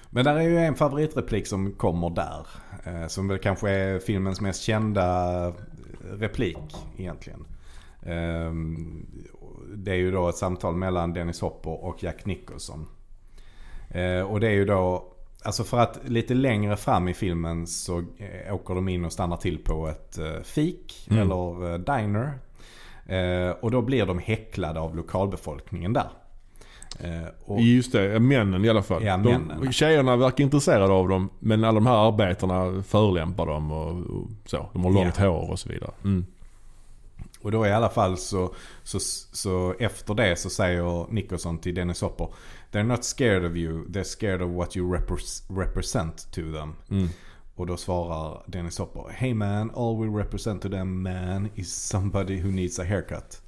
[0.09, 2.47] Men där är ju en favoritreplik som kommer där.
[2.83, 5.53] Eh, som väl kanske är filmens mest kända
[6.11, 6.57] replik
[6.97, 7.45] egentligen.
[8.01, 8.53] Eh,
[9.75, 12.87] det är ju då ett samtal mellan Dennis Hopper och Jack Nicholson.
[13.89, 15.10] Eh, och det är ju då,
[15.43, 19.37] alltså för att lite längre fram i filmen så eh, åker de in och stannar
[19.37, 21.21] till på ett eh, fik Mm.
[21.21, 22.33] eller eh, diner.
[23.61, 26.09] Och då blir de häcklade av lokalbefolkningen där.
[27.45, 29.03] Och, Just det, männen i alla fall.
[29.03, 29.61] Ja, männen.
[29.61, 31.29] De, tjejerna verkar intresserade av dem.
[31.39, 34.69] Men alla de här arbetarna förolämpar dem och, och så.
[34.73, 35.27] De har långt Ja.
[35.27, 35.91] hår och så vidare.
[36.03, 36.25] Mm.
[37.41, 38.53] Och då i alla fall så,
[38.83, 38.99] så,
[39.31, 42.27] så efter det så säger Nicholson till Dennis Hopper
[42.71, 46.75] They're not scared of you, they're scared of what you repres- represent to them.
[46.89, 47.09] Mm.
[47.55, 52.39] Och då svarar Dennis Hopper Hey man, all we represent to them man is somebody
[52.39, 53.41] who needs a haircut.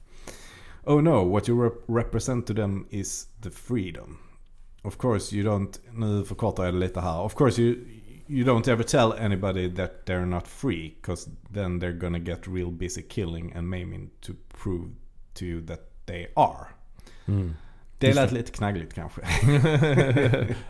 [0.83, 4.17] Oh no, what you rep- represent to them is the freedom.
[4.81, 7.19] Of course you don't, nu förkortar jag det lite här.
[7.19, 7.75] Of course you,
[8.27, 10.95] you don't ever tell anybody that they're not free.
[11.01, 14.33] Cause then they're gonna get real busy killing and maiming to
[14.63, 14.91] prove
[15.33, 16.67] to you that they are.
[17.27, 17.53] Mm.
[18.07, 19.21] Det lät lite knaggligt kanske.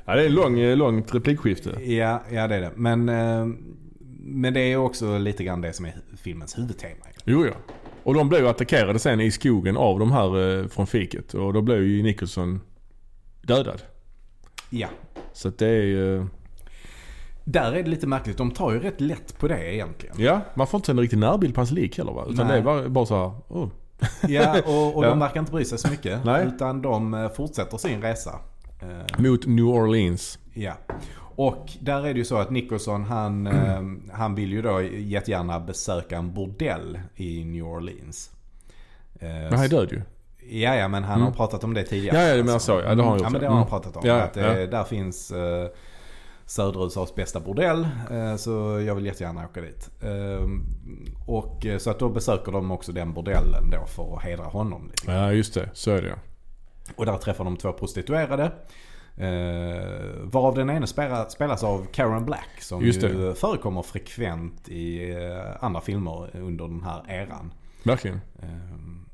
[0.05, 1.69] ja, det är ett lång, långt replikskifte.
[1.93, 2.71] ja, ja det är det.
[2.75, 3.47] Men, eh,
[4.19, 7.05] men det är också lite grann det som är filmens huvudtema.
[7.25, 7.53] Jo, ja.
[8.03, 11.33] Och de blev ju attackerade sen i skogen av de här eh, från fiket.
[11.33, 12.61] Och då blev ju Nicholson
[13.41, 13.81] dödad.
[14.69, 14.87] Ja.
[15.33, 16.25] Så det är ju...
[17.43, 18.37] Där är det lite märkligt.
[18.37, 20.15] De tar ju rätt lätt på det egentligen.
[20.19, 22.25] Ja, man får inte en riktig närbild på hans lik heller va?
[22.29, 22.55] Utan Nej.
[22.55, 23.69] det är bara, bara så här, oh.
[24.27, 26.25] Ja, och, och de verkar inte bry sig så mycket.
[26.25, 26.45] Nej.
[26.47, 28.39] Utan de eh, fortsätter sin resa.
[28.81, 30.39] Eh, Mot New Orleans.
[30.53, 30.73] Ja.
[31.35, 33.81] Och där är det ju så att Nicholson han, eh,
[34.13, 38.31] han vill ju då jättegärna besöka en bordell i New Orleans.
[39.19, 40.01] Men han är död ju.
[40.59, 41.25] Ja, ja, men han Mm.
[41.27, 42.17] har pratat om det tidigare.
[42.21, 42.71] Ja, ja, du menar så.
[42.71, 43.21] Ja, det har han gjort.
[43.21, 43.51] Ja, men det Mm.
[43.53, 44.01] har han pratat om.
[44.07, 44.43] Ja, att ja.
[44.67, 45.31] där finns
[46.45, 47.87] södra USAs bästa bordell.
[48.11, 48.51] Eh, så
[48.87, 49.89] jag vill jättegärna åka dit.
[50.01, 50.47] Eh,
[51.27, 54.87] och eh, så att då besöker de också den bordellen då för att hedra honom
[54.87, 55.11] lite.
[55.11, 55.69] Ja, just det.
[55.73, 56.15] Så är det ja.
[56.95, 58.51] Och där träffar de två prostituerade.
[59.17, 62.93] Eh, varav den ene spela, spelas av Karen Black som ju
[63.33, 65.15] förekommer frekvent i
[65.59, 67.53] andra filmer under den här eran.
[67.83, 68.21] Verkligen.
[68.41, 69.05] Ehm,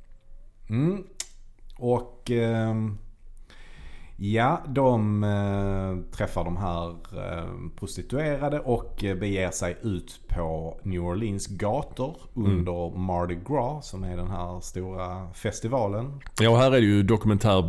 [0.70, 1.04] Mm.
[1.78, 2.98] Och ehm,
[4.20, 11.02] ja, de eh, träffar de här eh, prostituerade och eh, beger sig ut på New
[11.02, 16.22] Orleans gator under Mardi Gras som är den här stora festivalen.
[16.40, 17.62] Ja, och här är det ju dokumentär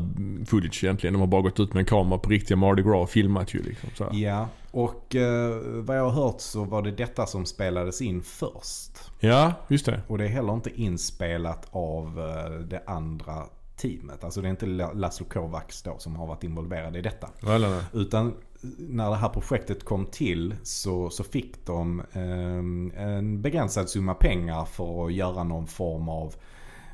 [0.46, 1.14] footage egentligen.
[1.14, 3.62] De har bara gått ut med en kamera på riktiga Mardi Gras och filmat ju
[3.62, 3.90] liksom.
[3.94, 4.14] Så här.
[4.14, 9.10] Ja, och eh, vad jag har hört så var det detta som spelades in först.
[9.20, 10.00] Ja, just det.
[10.06, 13.44] Och det är heller inte inspelat av eh, det andra
[13.80, 14.24] teamet.
[14.24, 17.28] Alltså det är inte La- Laszlo Kovacs då som har varit involverad i detta.
[17.54, 17.82] Eller.
[17.92, 18.34] Utan
[18.78, 24.64] när det här projektet kom till så, så fick de eh, en begränsad summa pengar
[24.64, 26.34] för att göra någon form av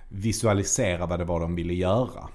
[0.08, 2.28] visualisera vad det var de ville göra.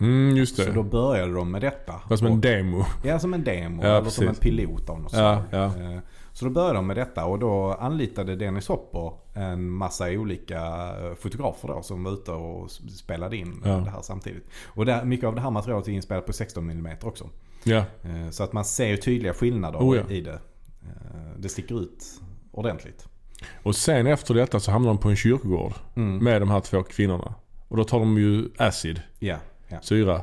[0.00, 0.64] Mm, just det.
[0.64, 2.16] Så då började de med detta.
[2.16, 2.84] Som en demo.
[3.04, 3.82] Ja, som en demo.
[3.82, 4.40] Ja, eller som en precis.
[4.56, 5.70] pilot av något Ja, slag.
[5.84, 6.00] ja.
[6.36, 10.58] Så då började de med detta och då anlitade Dennis Hopper en massa olika
[11.00, 13.70] eh, fotografer då som var ute och spelade in Ja.
[13.76, 14.44] det här samtidigt.
[14.66, 17.28] Och där, mycket av det här materialet är inspelat på 16 mm också.
[17.64, 17.76] Ja.
[18.02, 20.10] Eh, Så att man ser ju tydliga skillnader Oh, ja.
[20.14, 20.32] i det.
[20.82, 22.04] Eh, Det sticker ut
[22.52, 23.08] ordentligt.
[23.62, 26.24] Och sen efter detta så hamnar de på en kyrkogård Mm.
[26.24, 27.34] med de här två kvinnorna.
[27.68, 29.36] Och då tar de ju acid, Ja,
[29.68, 29.78] ja.
[29.82, 30.20] syra.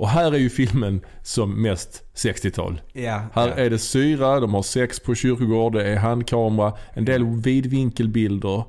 [0.00, 2.80] Och här är ju filmen som mest 60-tal.
[2.92, 3.54] ja, Här ja.
[3.54, 8.64] är det syra, de har sex på kyrkogård, det är handkamera, en del vidvinkelbilder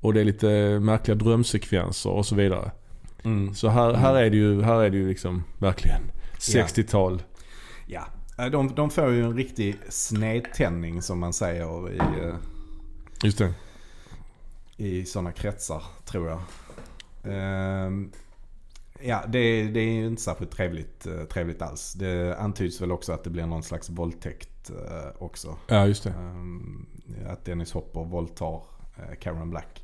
[0.00, 2.70] och det är lite märkliga drömsekvenser och så vidare.
[3.24, 3.54] Mm.
[3.54, 6.02] Så här, här, är, det ju, här är det ju liksom verkligen
[6.38, 7.22] 60-tal.
[7.86, 8.06] Ja,
[8.38, 12.34] Eh, de, de får ju en riktig snedtändning som man säger i, eh,
[13.22, 13.54] Just det.
[14.76, 16.40] i sådana kretsar tror jag.
[17.24, 18.12] Ehm,
[19.02, 21.92] ja, det, det är ju inte särskilt trevligt, eh, trevligt alls.
[21.92, 25.56] Det antyds väl också att det blir någon slags våldtäkt eh, också.
[25.66, 26.10] Ja, just det.
[26.10, 26.86] Ehm,
[27.28, 28.62] att Dennis Hopper våldtar
[28.96, 29.82] eh, Karen Black.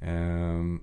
[0.00, 0.80] Ehm,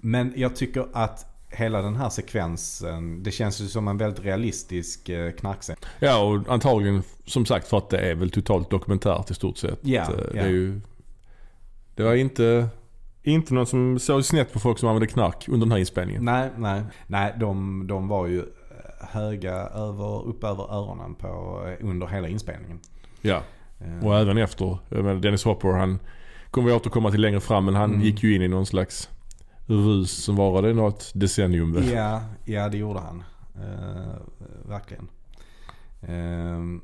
[0.00, 5.08] men jag tycker att hela den här sekvensen, det känns ju som en väldigt realistisk
[5.08, 5.76] eh, knarkscen.
[5.98, 9.78] Ja, och antagligen som sagt för att det är väl totalt dokumentärt i stort sett.
[9.82, 10.42] Ja, Eh, Det, ja.
[10.42, 10.80] är ju,
[11.94, 12.68] det var inte,
[13.22, 16.24] inte någon som såg snett på folk som använde knark under den här inspelningen.
[16.24, 16.82] Nej, nej.
[17.06, 21.28] Nej, de, de var ju eh, höga över, upp över öronen på,
[21.80, 22.80] eh, under hela inspelningen.
[23.20, 23.42] Ja,
[23.84, 24.78] Ehm, och även efter.
[25.20, 25.98] Dennis Hopper han
[26.50, 28.02] kommer vi återkomma till längre fram men han Mm.
[28.02, 29.10] gick ju in i någon slags
[29.66, 31.88] rus som varade något decennium väl.
[31.92, 33.24] Ja, ja det gjorde han.
[33.56, 34.14] Eh,
[34.68, 35.08] verkligen.
[36.02, 36.80] Ehm,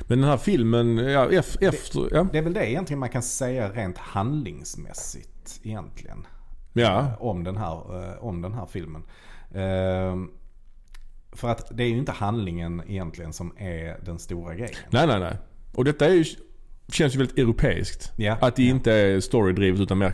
[0.00, 2.26] Men den här filmen, ja, ef- efter, ja.
[2.32, 6.26] det är väl det egentligen man kan säga rent handlingsmässigt egentligen.
[6.72, 7.00] ja.
[7.00, 9.02] eh, Om den här, eh, om den här filmen.
[9.54, 10.30] Ehm,
[11.32, 14.74] för att det är ju inte handlingen egentligen som är den stora grejen.
[14.90, 15.36] Nej, nej, nej.
[15.74, 16.24] Och detta är ju,
[16.92, 18.12] känns ju väldigt europeiskt.
[18.16, 18.70] Ja, Att det ja.
[18.74, 20.12] inte är storydrivet utan mer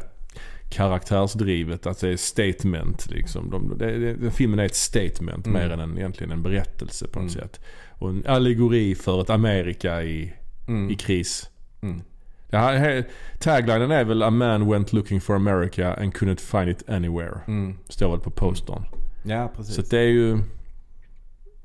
[0.71, 1.87] karaktärsdrivet.
[1.87, 3.51] Att det är statement liksom.
[3.51, 5.61] De, det, det, filmen är ett statement Mm.
[5.63, 7.43] mer än en, egentligen en berättelse på något Mm.
[7.49, 7.61] sätt.
[7.99, 10.33] Och en allegori för ett Amerika i,
[10.69, 10.91] Mm.
[10.91, 11.51] i kris.
[11.81, 12.03] Mm.
[12.51, 13.09] Det här, här,
[13.41, 17.41] taglinen är väl A man went looking for America and couldn't find it anywhere.
[17.47, 17.79] Mm.
[17.89, 18.85] Står väl på postern.
[19.25, 19.75] Ja, precis.
[19.75, 20.39] Så det är ju...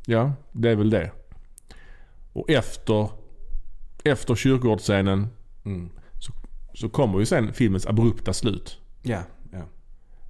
[0.05, 1.11] Ja, det är väl det.
[2.33, 3.09] Och efter,
[4.03, 5.27] efter kyrkogårdsscenen
[5.65, 5.89] Mm.
[6.73, 8.77] så kommer ju sen filmens abrupta slut.
[9.01, 9.19] Ja,
[9.51, 9.61] ja.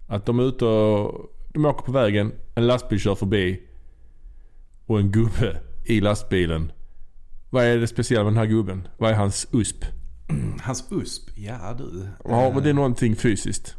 [0.07, 1.27] Att de är ute och...
[1.53, 3.61] De åker på vägen, en lastbil kör förbi
[4.85, 6.71] och en gubbe i lastbilen.
[7.49, 8.87] Vad är det speciella med den här gubben?
[8.97, 9.85] Vad är hans USP?
[10.61, 12.07] Hans USP, ja du.
[12.25, 13.75] Har Eh, det någonting fysiskt?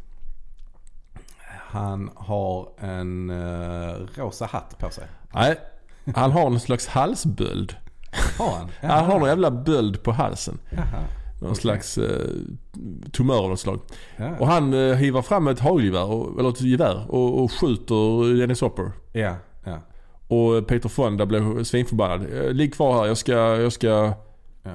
[1.49, 5.05] Han har en eh, rosa hatt på sig.
[5.35, 5.57] Nej,
[6.15, 7.77] han har någon slags halsböld.
[8.39, 8.71] Har han?
[8.81, 10.59] Han har någon jävla böld på halsen.
[10.71, 11.05] Jaha.
[11.43, 11.61] Någon Okej.
[11.63, 12.27] slags eh,
[13.13, 13.81] tumör av något slag.
[14.17, 14.37] Ja.
[14.39, 18.61] Och han eh, hivar fram ett hagelgevär, och- eller ett gevär och, och skjuter Dennis
[18.61, 18.91] Hopper.
[19.13, 19.79] ja, ja.
[20.29, 22.27] Och Peter Fonda blev svinförbannad.
[22.33, 24.13] Eh, Ligg kvar här, jag ska, jag ska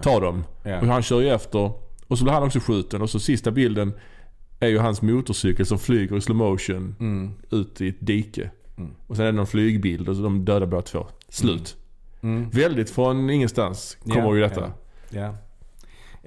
[0.02, 0.44] ta dem.
[0.82, 1.72] Och han kör ju efter.
[2.08, 3.02] Och så blir han också skjuten.
[3.02, 3.94] Och så sista bilden
[4.60, 7.32] är ju hans motorcykel som flyger i slow motion Mm.
[7.52, 8.52] ut i ett dike.
[8.78, 8.92] Mm.
[9.08, 11.08] Och sen är det någon flygbild och så de dödar båda två.
[11.30, 11.76] Slut.
[12.22, 12.50] Mm.
[12.50, 14.72] Väldigt från ingenstans kommer Ja, ju detta.
[15.10, 15.20] Ja.
[15.20, 15.36] ja.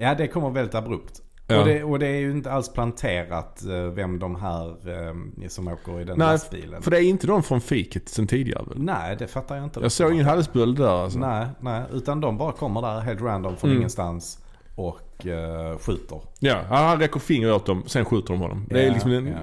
[0.01, 1.21] Ja, det kommer väldigt abrupt.
[1.47, 1.59] Ja.
[1.59, 5.67] Och, det, och det är ju inte alls planterat eh, vem de här eh, som
[5.67, 6.81] åker i den Nej, lastbilen.
[6.81, 8.83] För det är inte de från fiket sen tidigare väl?
[8.83, 9.79] Nej, det fattar jag inte.
[9.79, 11.19] Jag såg ingen halsböld där alltså.
[11.19, 13.77] Nej, nej, utan de bara kommer där helt random från Mm.
[13.79, 14.39] ingenstans
[14.75, 16.21] och eh, skjuter.
[16.39, 18.65] Ja, han räcker finger åt dem, sen skjuter de honom.
[18.69, 19.33] Det är Ja, liksom en ja.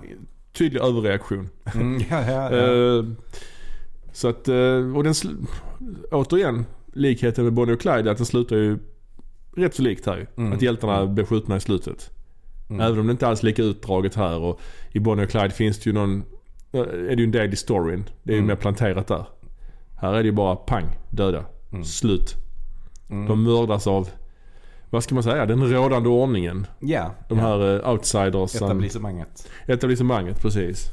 [0.53, 1.49] tydlig överreaktion.
[1.75, 2.99] Mm, ja, ja, ja.
[2.99, 3.05] Eh,
[4.13, 4.49] så att,
[4.97, 5.15] och den,
[6.11, 8.79] återigen, likheten med Bonnie och Clyde, att den slutar ju
[9.59, 10.27] rätt så likt här ju.
[10.37, 10.53] Mm.
[10.53, 12.11] Att hjältarna blir skjutna i slutet.
[12.71, 12.81] Mm.
[12.81, 14.61] Även om det inte alls är lika utdraget här och
[14.93, 16.25] i Bonnie och Clyde finns det ju någon,
[16.73, 16.87] eh, är
[17.17, 18.05] det ju en del i storyn.
[18.23, 18.49] Det är ju Mm.
[18.49, 19.25] mer planterat där.
[20.01, 21.85] Här är det ju bara pang, döda, Mm.
[21.85, 22.35] slut.
[23.11, 23.27] Mm.
[23.29, 24.09] De mördas av,
[24.91, 26.67] vad ska man säga, den rådande ordningen.
[26.81, 27.45] ja, De ja.
[27.45, 28.51] här eh, outsiders.
[28.51, 29.49] som- etablissemanget.
[29.67, 30.93] Etablissemanget, precis.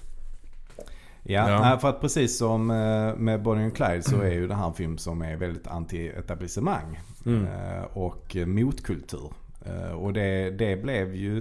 [1.28, 1.78] Ja, Ja.
[1.80, 4.74] För att precis som eh, med Bonnie och Clyde så är ju det här en
[4.74, 7.00] film som är väldigt anti-etablissemang.
[7.26, 7.46] Mm.
[7.48, 9.34] eh, Och motkultur.
[9.66, 11.38] Eh, Och det, det blev ju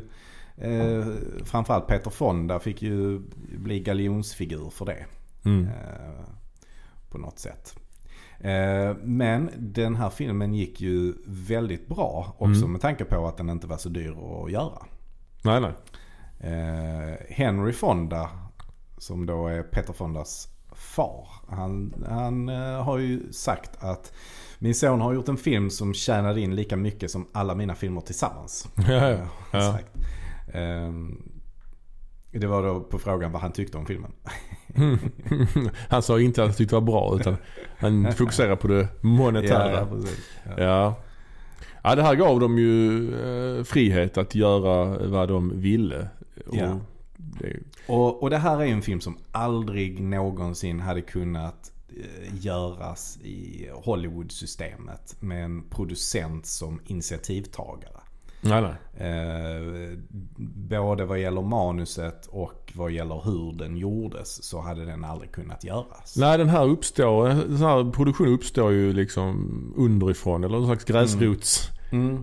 [0.56, 1.06] eh,
[1.44, 3.20] framförallt Peter Fonda fick ju
[3.58, 5.04] bli galjonsfigur för det.
[5.44, 5.64] Mm.
[5.64, 6.24] eh,
[7.10, 7.76] På något sätt.
[8.40, 12.72] Eh, Men den här filmen gick ju väldigt bra också Mm.
[12.72, 14.10] med tanke på att den inte var så dyr
[14.44, 14.78] att göra.
[15.42, 15.72] Nej, nej.
[17.30, 18.30] Henry Fonda,
[19.04, 21.28] som då är Peter Fondas far.
[21.48, 24.12] Han, han eh, har ju sagt att
[24.58, 28.00] min son har gjort en film som tjänade in lika mycket som alla mina filmer
[28.00, 28.68] tillsammans.
[28.88, 29.18] Ja,
[29.52, 29.78] ja.
[30.52, 30.60] Eh.
[30.60, 31.22] Ehm,
[32.30, 34.12] det var då på frågan vad han tyckte om filmen.
[35.88, 37.36] han sa inte att han tyckte det var bra utan
[37.78, 39.72] han fokuserar på det monetära.
[39.72, 39.88] Ja,
[40.44, 40.96] Ja, ja.
[41.82, 41.94] Ja.
[41.94, 43.08] det här gav dem ju
[43.58, 46.08] eh, frihet att göra vad de ville.
[46.46, 46.93] Och.
[47.38, 47.56] Det,
[47.86, 53.68] Och, och det här är en film som aldrig någonsin hade kunnat eh, göras i
[53.72, 58.00] Hollywood-systemet med en producent som initiativtagare.
[58.40, 58.74] nej, nej.
[59.08, 59.98] Eh,
[60.68, 65.64] både vad gäller manuset och vad gäller hur den gjordes så hade den aldrig kunnat
[65.64, 66.16] göras.
[66.16, 71.68] Nej, den här uppstår, den här produktionen uppstår ju liksom underifrån eller någon slags gräsrots...
[71.68, 71.74] Mm.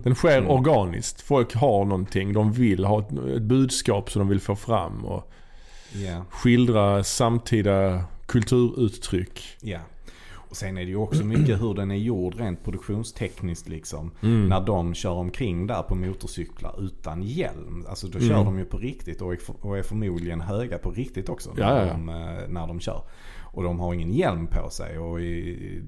[0.04, 0.50] Den sker Mm.
[0.50, 1.20] organiskt.
[1.20, 5.32] Folk har någonting, de vill ha ett, ett budskap som de vill få fram och
[5.94, 9.42] Ja, skildra samtida kulturuttryck.
[9.60, 9.78] ja.
[10.34, 14.10] Och sen är det ju också mycket hur den är gjord rent produktionstekniskt liksom.
[14.22, 14.48] Mm.
[14.48, 17.86] När de kör omkring där på motorcyklar utan hjälm.
[17.88, 18.44] Alltså då kör Mm.
[18.44, 21.50] de ju på riktigt och är, och är förmodligen höga på riktigt också.
[21.54, 21.92] När, ja, ja.
[21.92, 23.02] De, eh, när de kör.
[23.54, 24.98] Och de har ingen hjälm på sig.
[24.98, 25.82] Och i,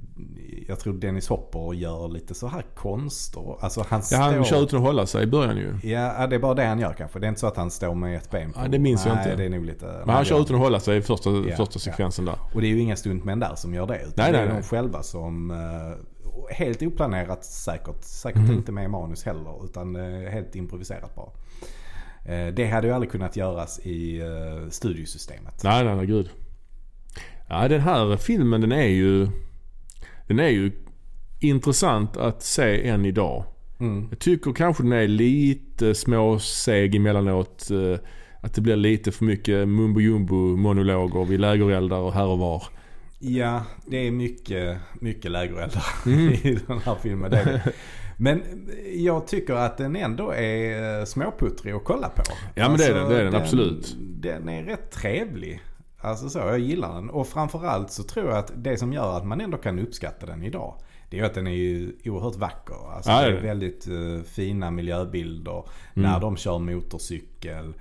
[0.68, 3.56] jag tror Dennis Hopper gör lite så här konster.
[3.60, 4.44] Alltså han Ja, han står...
[4.44, 5.90] kör utan att hålla sig i början ju.
[5.90, 7.18] Ja, det är bara det han gör kanske.
[7.18, 8.60] Det är inte så att han står med ett ben på.
[8.60, 9.36] Ja, det minns jag Nej, inte.
[9.36, 9.86] det är nog lite...
[10.06, 11.80] Men han kör utan att hålla sig i första, Ja, första ja.
[11.80, 12.34] sekvensen där.
[12.54, 13.96] Och det är ju inga stuntmän där som gör det.
[14.00, 14.54] Utan Nej, det är nej.
[14.56, 15.50] de själva som...
[15.50, 18.02] eh, helt oplanerat säkert.
[18.04, 18.52] Säkert Mhm.
[18.52, 19.64] inte med manus heller.
[19.64, 21.30] Utan eh, helt improviserat bara.
[22.34, 24.22] Eh, det hade ju aldrig kunnat göras i
[24.70, 25.60] studiosystemet.
[25.64, 26.30] Nej, nej, nej, gud.
[27.48, 29.28] Ja, den här filmen den är ju...
[30.26, 30.72] Den är ju
[31.40, 33.44] intressant att se än idag.
[33.80, 34.06] Mm.
[34.10, 37.70] Jag tycker kanske den är lite småseg emellanåt.
[37.70, 37.98] eh,
[38.40, 42.62] Att det blir lite för mycket mumbo jumbo monologer vid lägereldar och här och var.
[43.18, 46.32] Ja, det är mycket, mycket lägereldar Mm.
[46.32, 47.30] i den här filmen.
[47.30, 47.72] Det det.
[48.16, 48.42] Men
[48.96, 52.22] jag tycker att den ändå är eh, småputtrig att kolla på.
[52.54, 53.96] Ja, men det är Alltså, den, det är den, absolut.
[53.98, 55.60] Den är rätt trevlig.
[56.04, 57.10] Alltså så, jag gillar den.
[57.10, 60.42] Och framförallt så tror jag att det som gör att man ändå kan uppskatta den
[60.42, 60.74] idag.
[61.10, 62.92] Det är ju att den är ju oerhört vacker.
[62.96, 63.46] Alltså Ja, det det är det.
[63.48, 65.64] väldigt eh, fina miljöbilder.
[65.94, 66.10] Mm.
[66.10, 67.74] När de kör motorcykel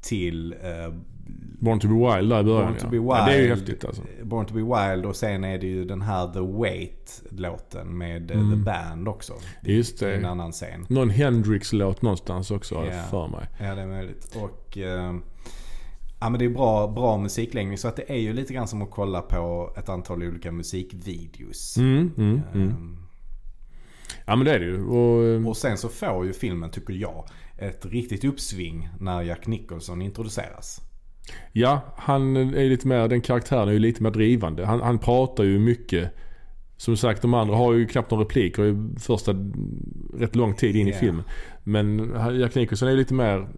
[0.00, 0.94] till eh,
[1.60, 2.90] Born to be wild där i början Born to ja.
[2.90, 3.24] be ja.
[3.26, 3.58] Det är ju Wild.
[3.58, 4.02] häftigt alltså.
[4.22, 8.36] Born to be Wild och sen är det ju den här The Wait-låten med eh,
[8.40, 8.50] Mm.
[8.50, 9.32] The Band också.
[9.62, 10.28] Just I en det.
[10.28, 10.86] annan scen.
[10.88, 13.48] Någon Hendrix-låt någonstans också jag för mig.
[13.60, 14.36] Ja det är möjligt.
[14.36, 15.14] Och eh,
[16.20, 18.82] ja, men det är bra, bra musikläggning så att det är ju lite grann som
[18.82, 21.76] att kolla på ett antal olika musikvideos.
[21.76, 22.68] Mm, mm, mm.
[22.68, 22.96] Ehm,
[24.26, 24.84] Ja men det är det ju.
[24.86, 27.24] Och, eh, Och sen så får ju filmen, tycker jag,
[27.58, 30.80] ett riktigt uppsving när Jack Nicholson introduceras.
[31.52, 34.66] ja, han är lite mer, den karaktären är ju lite mer drivande.
[34.66, 36.14] Han, han pratar ju mycket.
[36.76, 39.34] Som sagt, de andra har ju knappt några repliker i första
[40.14, 40.96] rätt lång tid in i Ja.
[40.96, 41.24] filmen.
[41.68, 43.48] Men Jack Nicholson är lite mer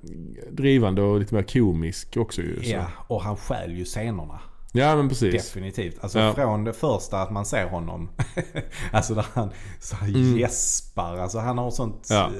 [0.50, 2.62] drivande och lite mer komisk också ju.
[2.62, 2.70] Så.
[2.70, 4.40] Ja, och han stjäl ju scenerna.
[4.72, 5.32] ja men precis.
[5.34, 5.98] Definitivt.
[6.00, 6.32] Alltså Ja.
[6.34, 8.08] från det första att man ser honom.
[8.92, 9.50] alltså där han
[9.80, 10.38] så här Mm.
[10.38, 11.16] gäspar.
[11.18, 12.30] Alltså han har sånt Ja.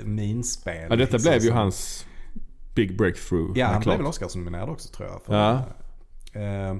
[0.00, 0.86] uh, minspel.
[0.90, 2.06] Ja, detta liksom, blev ju som- hans
[2.74, 3.58] big breakthrough.
[3.58, 3.84] Ja, han klart.
[3.84, 5.22] blev väl Oscarsnominerad också tror jag.
[5.22, 5.52] För, Ja.
[6.42, 6.76] eh,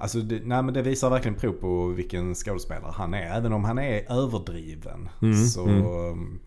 [0.00, 3.36] Alltså det, nej, men det visar verkligen prov på vilken skådespelare han är.
[3.36, 5.08] Även om han är överdriven.
[5.22, 6.38] Mm, så, mm.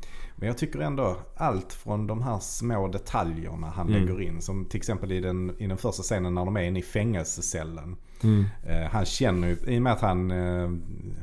[0.41, 4.01] Men jag tycker ändå allt från de här små detaljerna han Mm.
[4.01, 4.41] lägger in.
[4.41, 7.95] Som till exempel i den, i den första scenen när de är inne i fängelsecellen.
[8.23, 8.45] Mm.
[8.67, 10.69] Eh, han känner ju, i och med att han eh,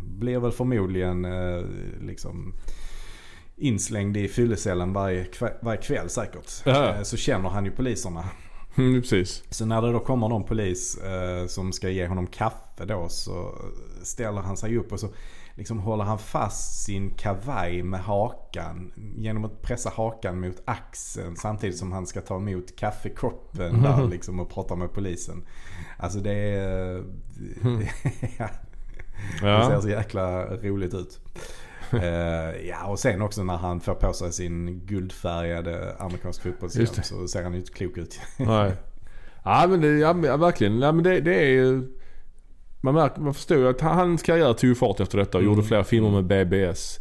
[0.03, 1.63] blir väl förmodligen eh,
[2.01, 2.55] liksom
[3.57, 6.51] inslängd i fyllecellen varje, kväll, varje kväll säkert.
[6.65, 6.95] Ja.
[6.95, 8.25] Eh, så känner han ju poliserna.
[8.77, 9.45] Mm, precis.
[9.51, 13.55] Så när det då kommer någon polis eh, som ska ge honom kaffe då så
[14.03, 15.09] ställer han sig upp och så
[15.59, 21.79] liksom håller han fast sin kavaj med hakan genom att pressa hakan mot axeln samtidigt
[21.79, 25.47] som han ska ta emot kaffekoppen där liksom och prata med polisen.
[25.97, 27.05] Alltså det är...
[28.39, 28.49] ja,
[29.41, 31.21] det ser så jäkla roligt ut.
[31.93, 37.29] Eh, ja och sen också när han får på sig sin guldfärgade amerikansk fotbollshjälm så
[37.29, 38.21] ser han ju inte klok ut.
[38.37, 38.73] Nej.
[39.45, 40.79] Ja men det, ja, verkligen.
[40.79, 41.99] Ja, men det, det är ju...
[42.81, 45.55] Man, märker, man förstår ju att han- hans karriär tog fart efter detta och Mm.
[45.55, 46.99] gjorde flera filmer med BBS.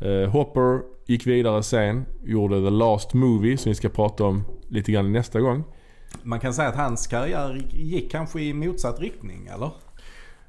[0.00, 4.92] Eh, Hopper gick vidare sen, gjorde The Last Movie som vi ska prata om lite
[4.92, 5.64] grann nästa gång.
[6.22, 9.70] Man kan säga att hans karriär gick kanske i motsatt riktning eller?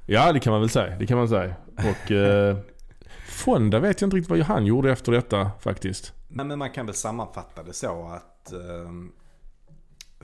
[0.05, 0.95] Ja det kan man väl säga.
[0.99, 1.53] Det kan man säga.
[1.77, 2.57] Och eh,
[3.29, 6.13] Fonda vet jag inte riktigt vad han gjorde efter detta faktiskt.
[6.27, 8.91] Nej, men man kan väl sammanfatta det så att eh,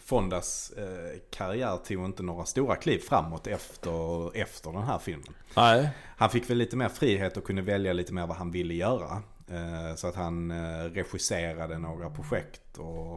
[0.06, 5.34] Fondas eh, karriär tog inte några stora kliv framåt efter, efter den här filmen.
[5.56, 5.90] Nej.
[6.18, 9.24] Han fick väl lite mer frihet och kunde välja lite mer vad han ville göra.
[9.48, 13.14] Eh, så att han eh, regisserade några projekt och,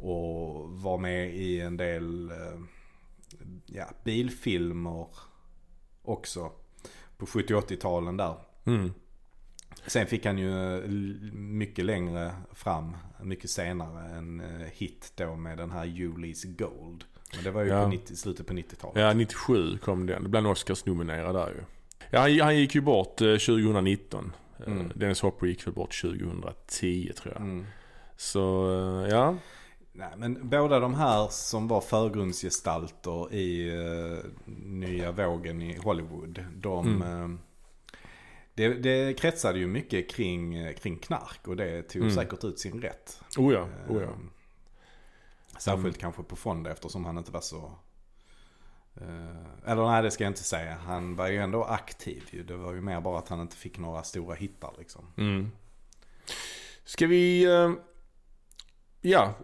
[0.00, 2.32] och var med i en del
[3.66, 5.06] ja, bilfilmer
[6.02, 6.52] också.
[7.16, 8.34] På 70 80-talen där.
[8.64, 8.92] Mm.
[9.86, 10.88] Sen fick han ju eh,
[11.32, 17.04] mycket längre fram, mycket senare, en eh, hit då med den här Julie's Gold.
[17.34, 17.82] Men det var ju Ja.
[17.82, 19.02] på 90, slutet på 90-talet.
[19.02, 20.22] Ja 97 kom den.
[20.22, 21.60] Det blev en Oscars-nominerad där ju.
[22.10, 24.24] Ja han, han gick ju bort eh, 2019.
[24.24, 24.32] Eh,
[24.66, 24.92] Mm.
[24.94, 27.42] Dennis Hopper gick väl bort 2010 tror jag.
[27.42, 27.66] Mm.
[28.16, 28.38] Så
[29.10, 29.36] ja.
[29.92, 34.30] Nej, men båda de här som var förgrundsgestalter i eh,
[34.66, 36.44] nya vågen i Hollywood.
[36.56, 37.38] De, Mm.
[38.54, 42.14] Det, det kretsade ju mycket kring, kring knark och det tog Mm.
[42.14, 43.20] säkert ut sin rätt.
[43.38, 44.08] Oh ja, oh ja.
[44.08, 47.72] Eh, Särskilt kanske på Fonda eftersom han inte var så...
[49.00, 50.74] eh, eller nej det ska jag inte säga.
[50.86, 52.42] Han var ju ändå aktiv ju.
[52.42, 55.04] Det var ju mer bara att han inte fick några stora hittar liksom.
[55.16, 55.50] Mm.
[56.84, 57.44] Ska vi...
[57.44, 57.72] eh,
[59.04, 59.34] Ja,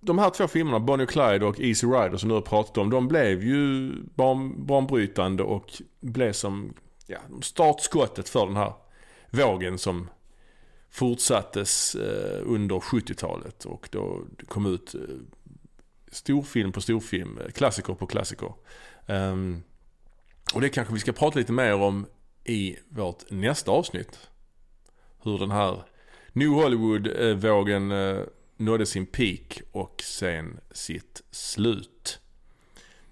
[0.00, 2.90] de här två filmerna, Bonnie och Clyde och Easy Rider som du har pratat om,
[2.90, 6.74] de blev ju ban- banbrytande och blev som
[7.12, 8.72] ja, startskottet för den här
[9.30, 10.08] vågen som
[10.90, 15.00] fortsattes eh, under 70-talet och då kom ut eh,
[16.10, 18.52] storfilm på storfilm, klassiker på klassiker.
[19.06, 19.62] Ehm,
[20.54, 22.06] och det kanske vi ska prata lite mer om
[22.44, 24.18] i vårt nästa avsnitt.
[25.22, 25.82] Hur den här
[26.32, 28.20] New Hollywood-vågen eh,
[28.56, 32.18] nådde sin peak och sen sitt slut.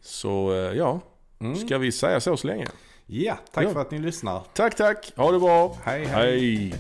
[0.01, 1.01] Så ja,
[1.43, 1.57] Mm.
[1.57, 2.67] ska vi säga så så länge?
[3.13, 3.71] Ja, tack Ja.
[3.71, 4.43] för att ni lyssnar.
[4.55, 5.77] Tack tack, ha det bra.
[5.85, 6.41] Hej hej.
[6.41, 6.75] Hej.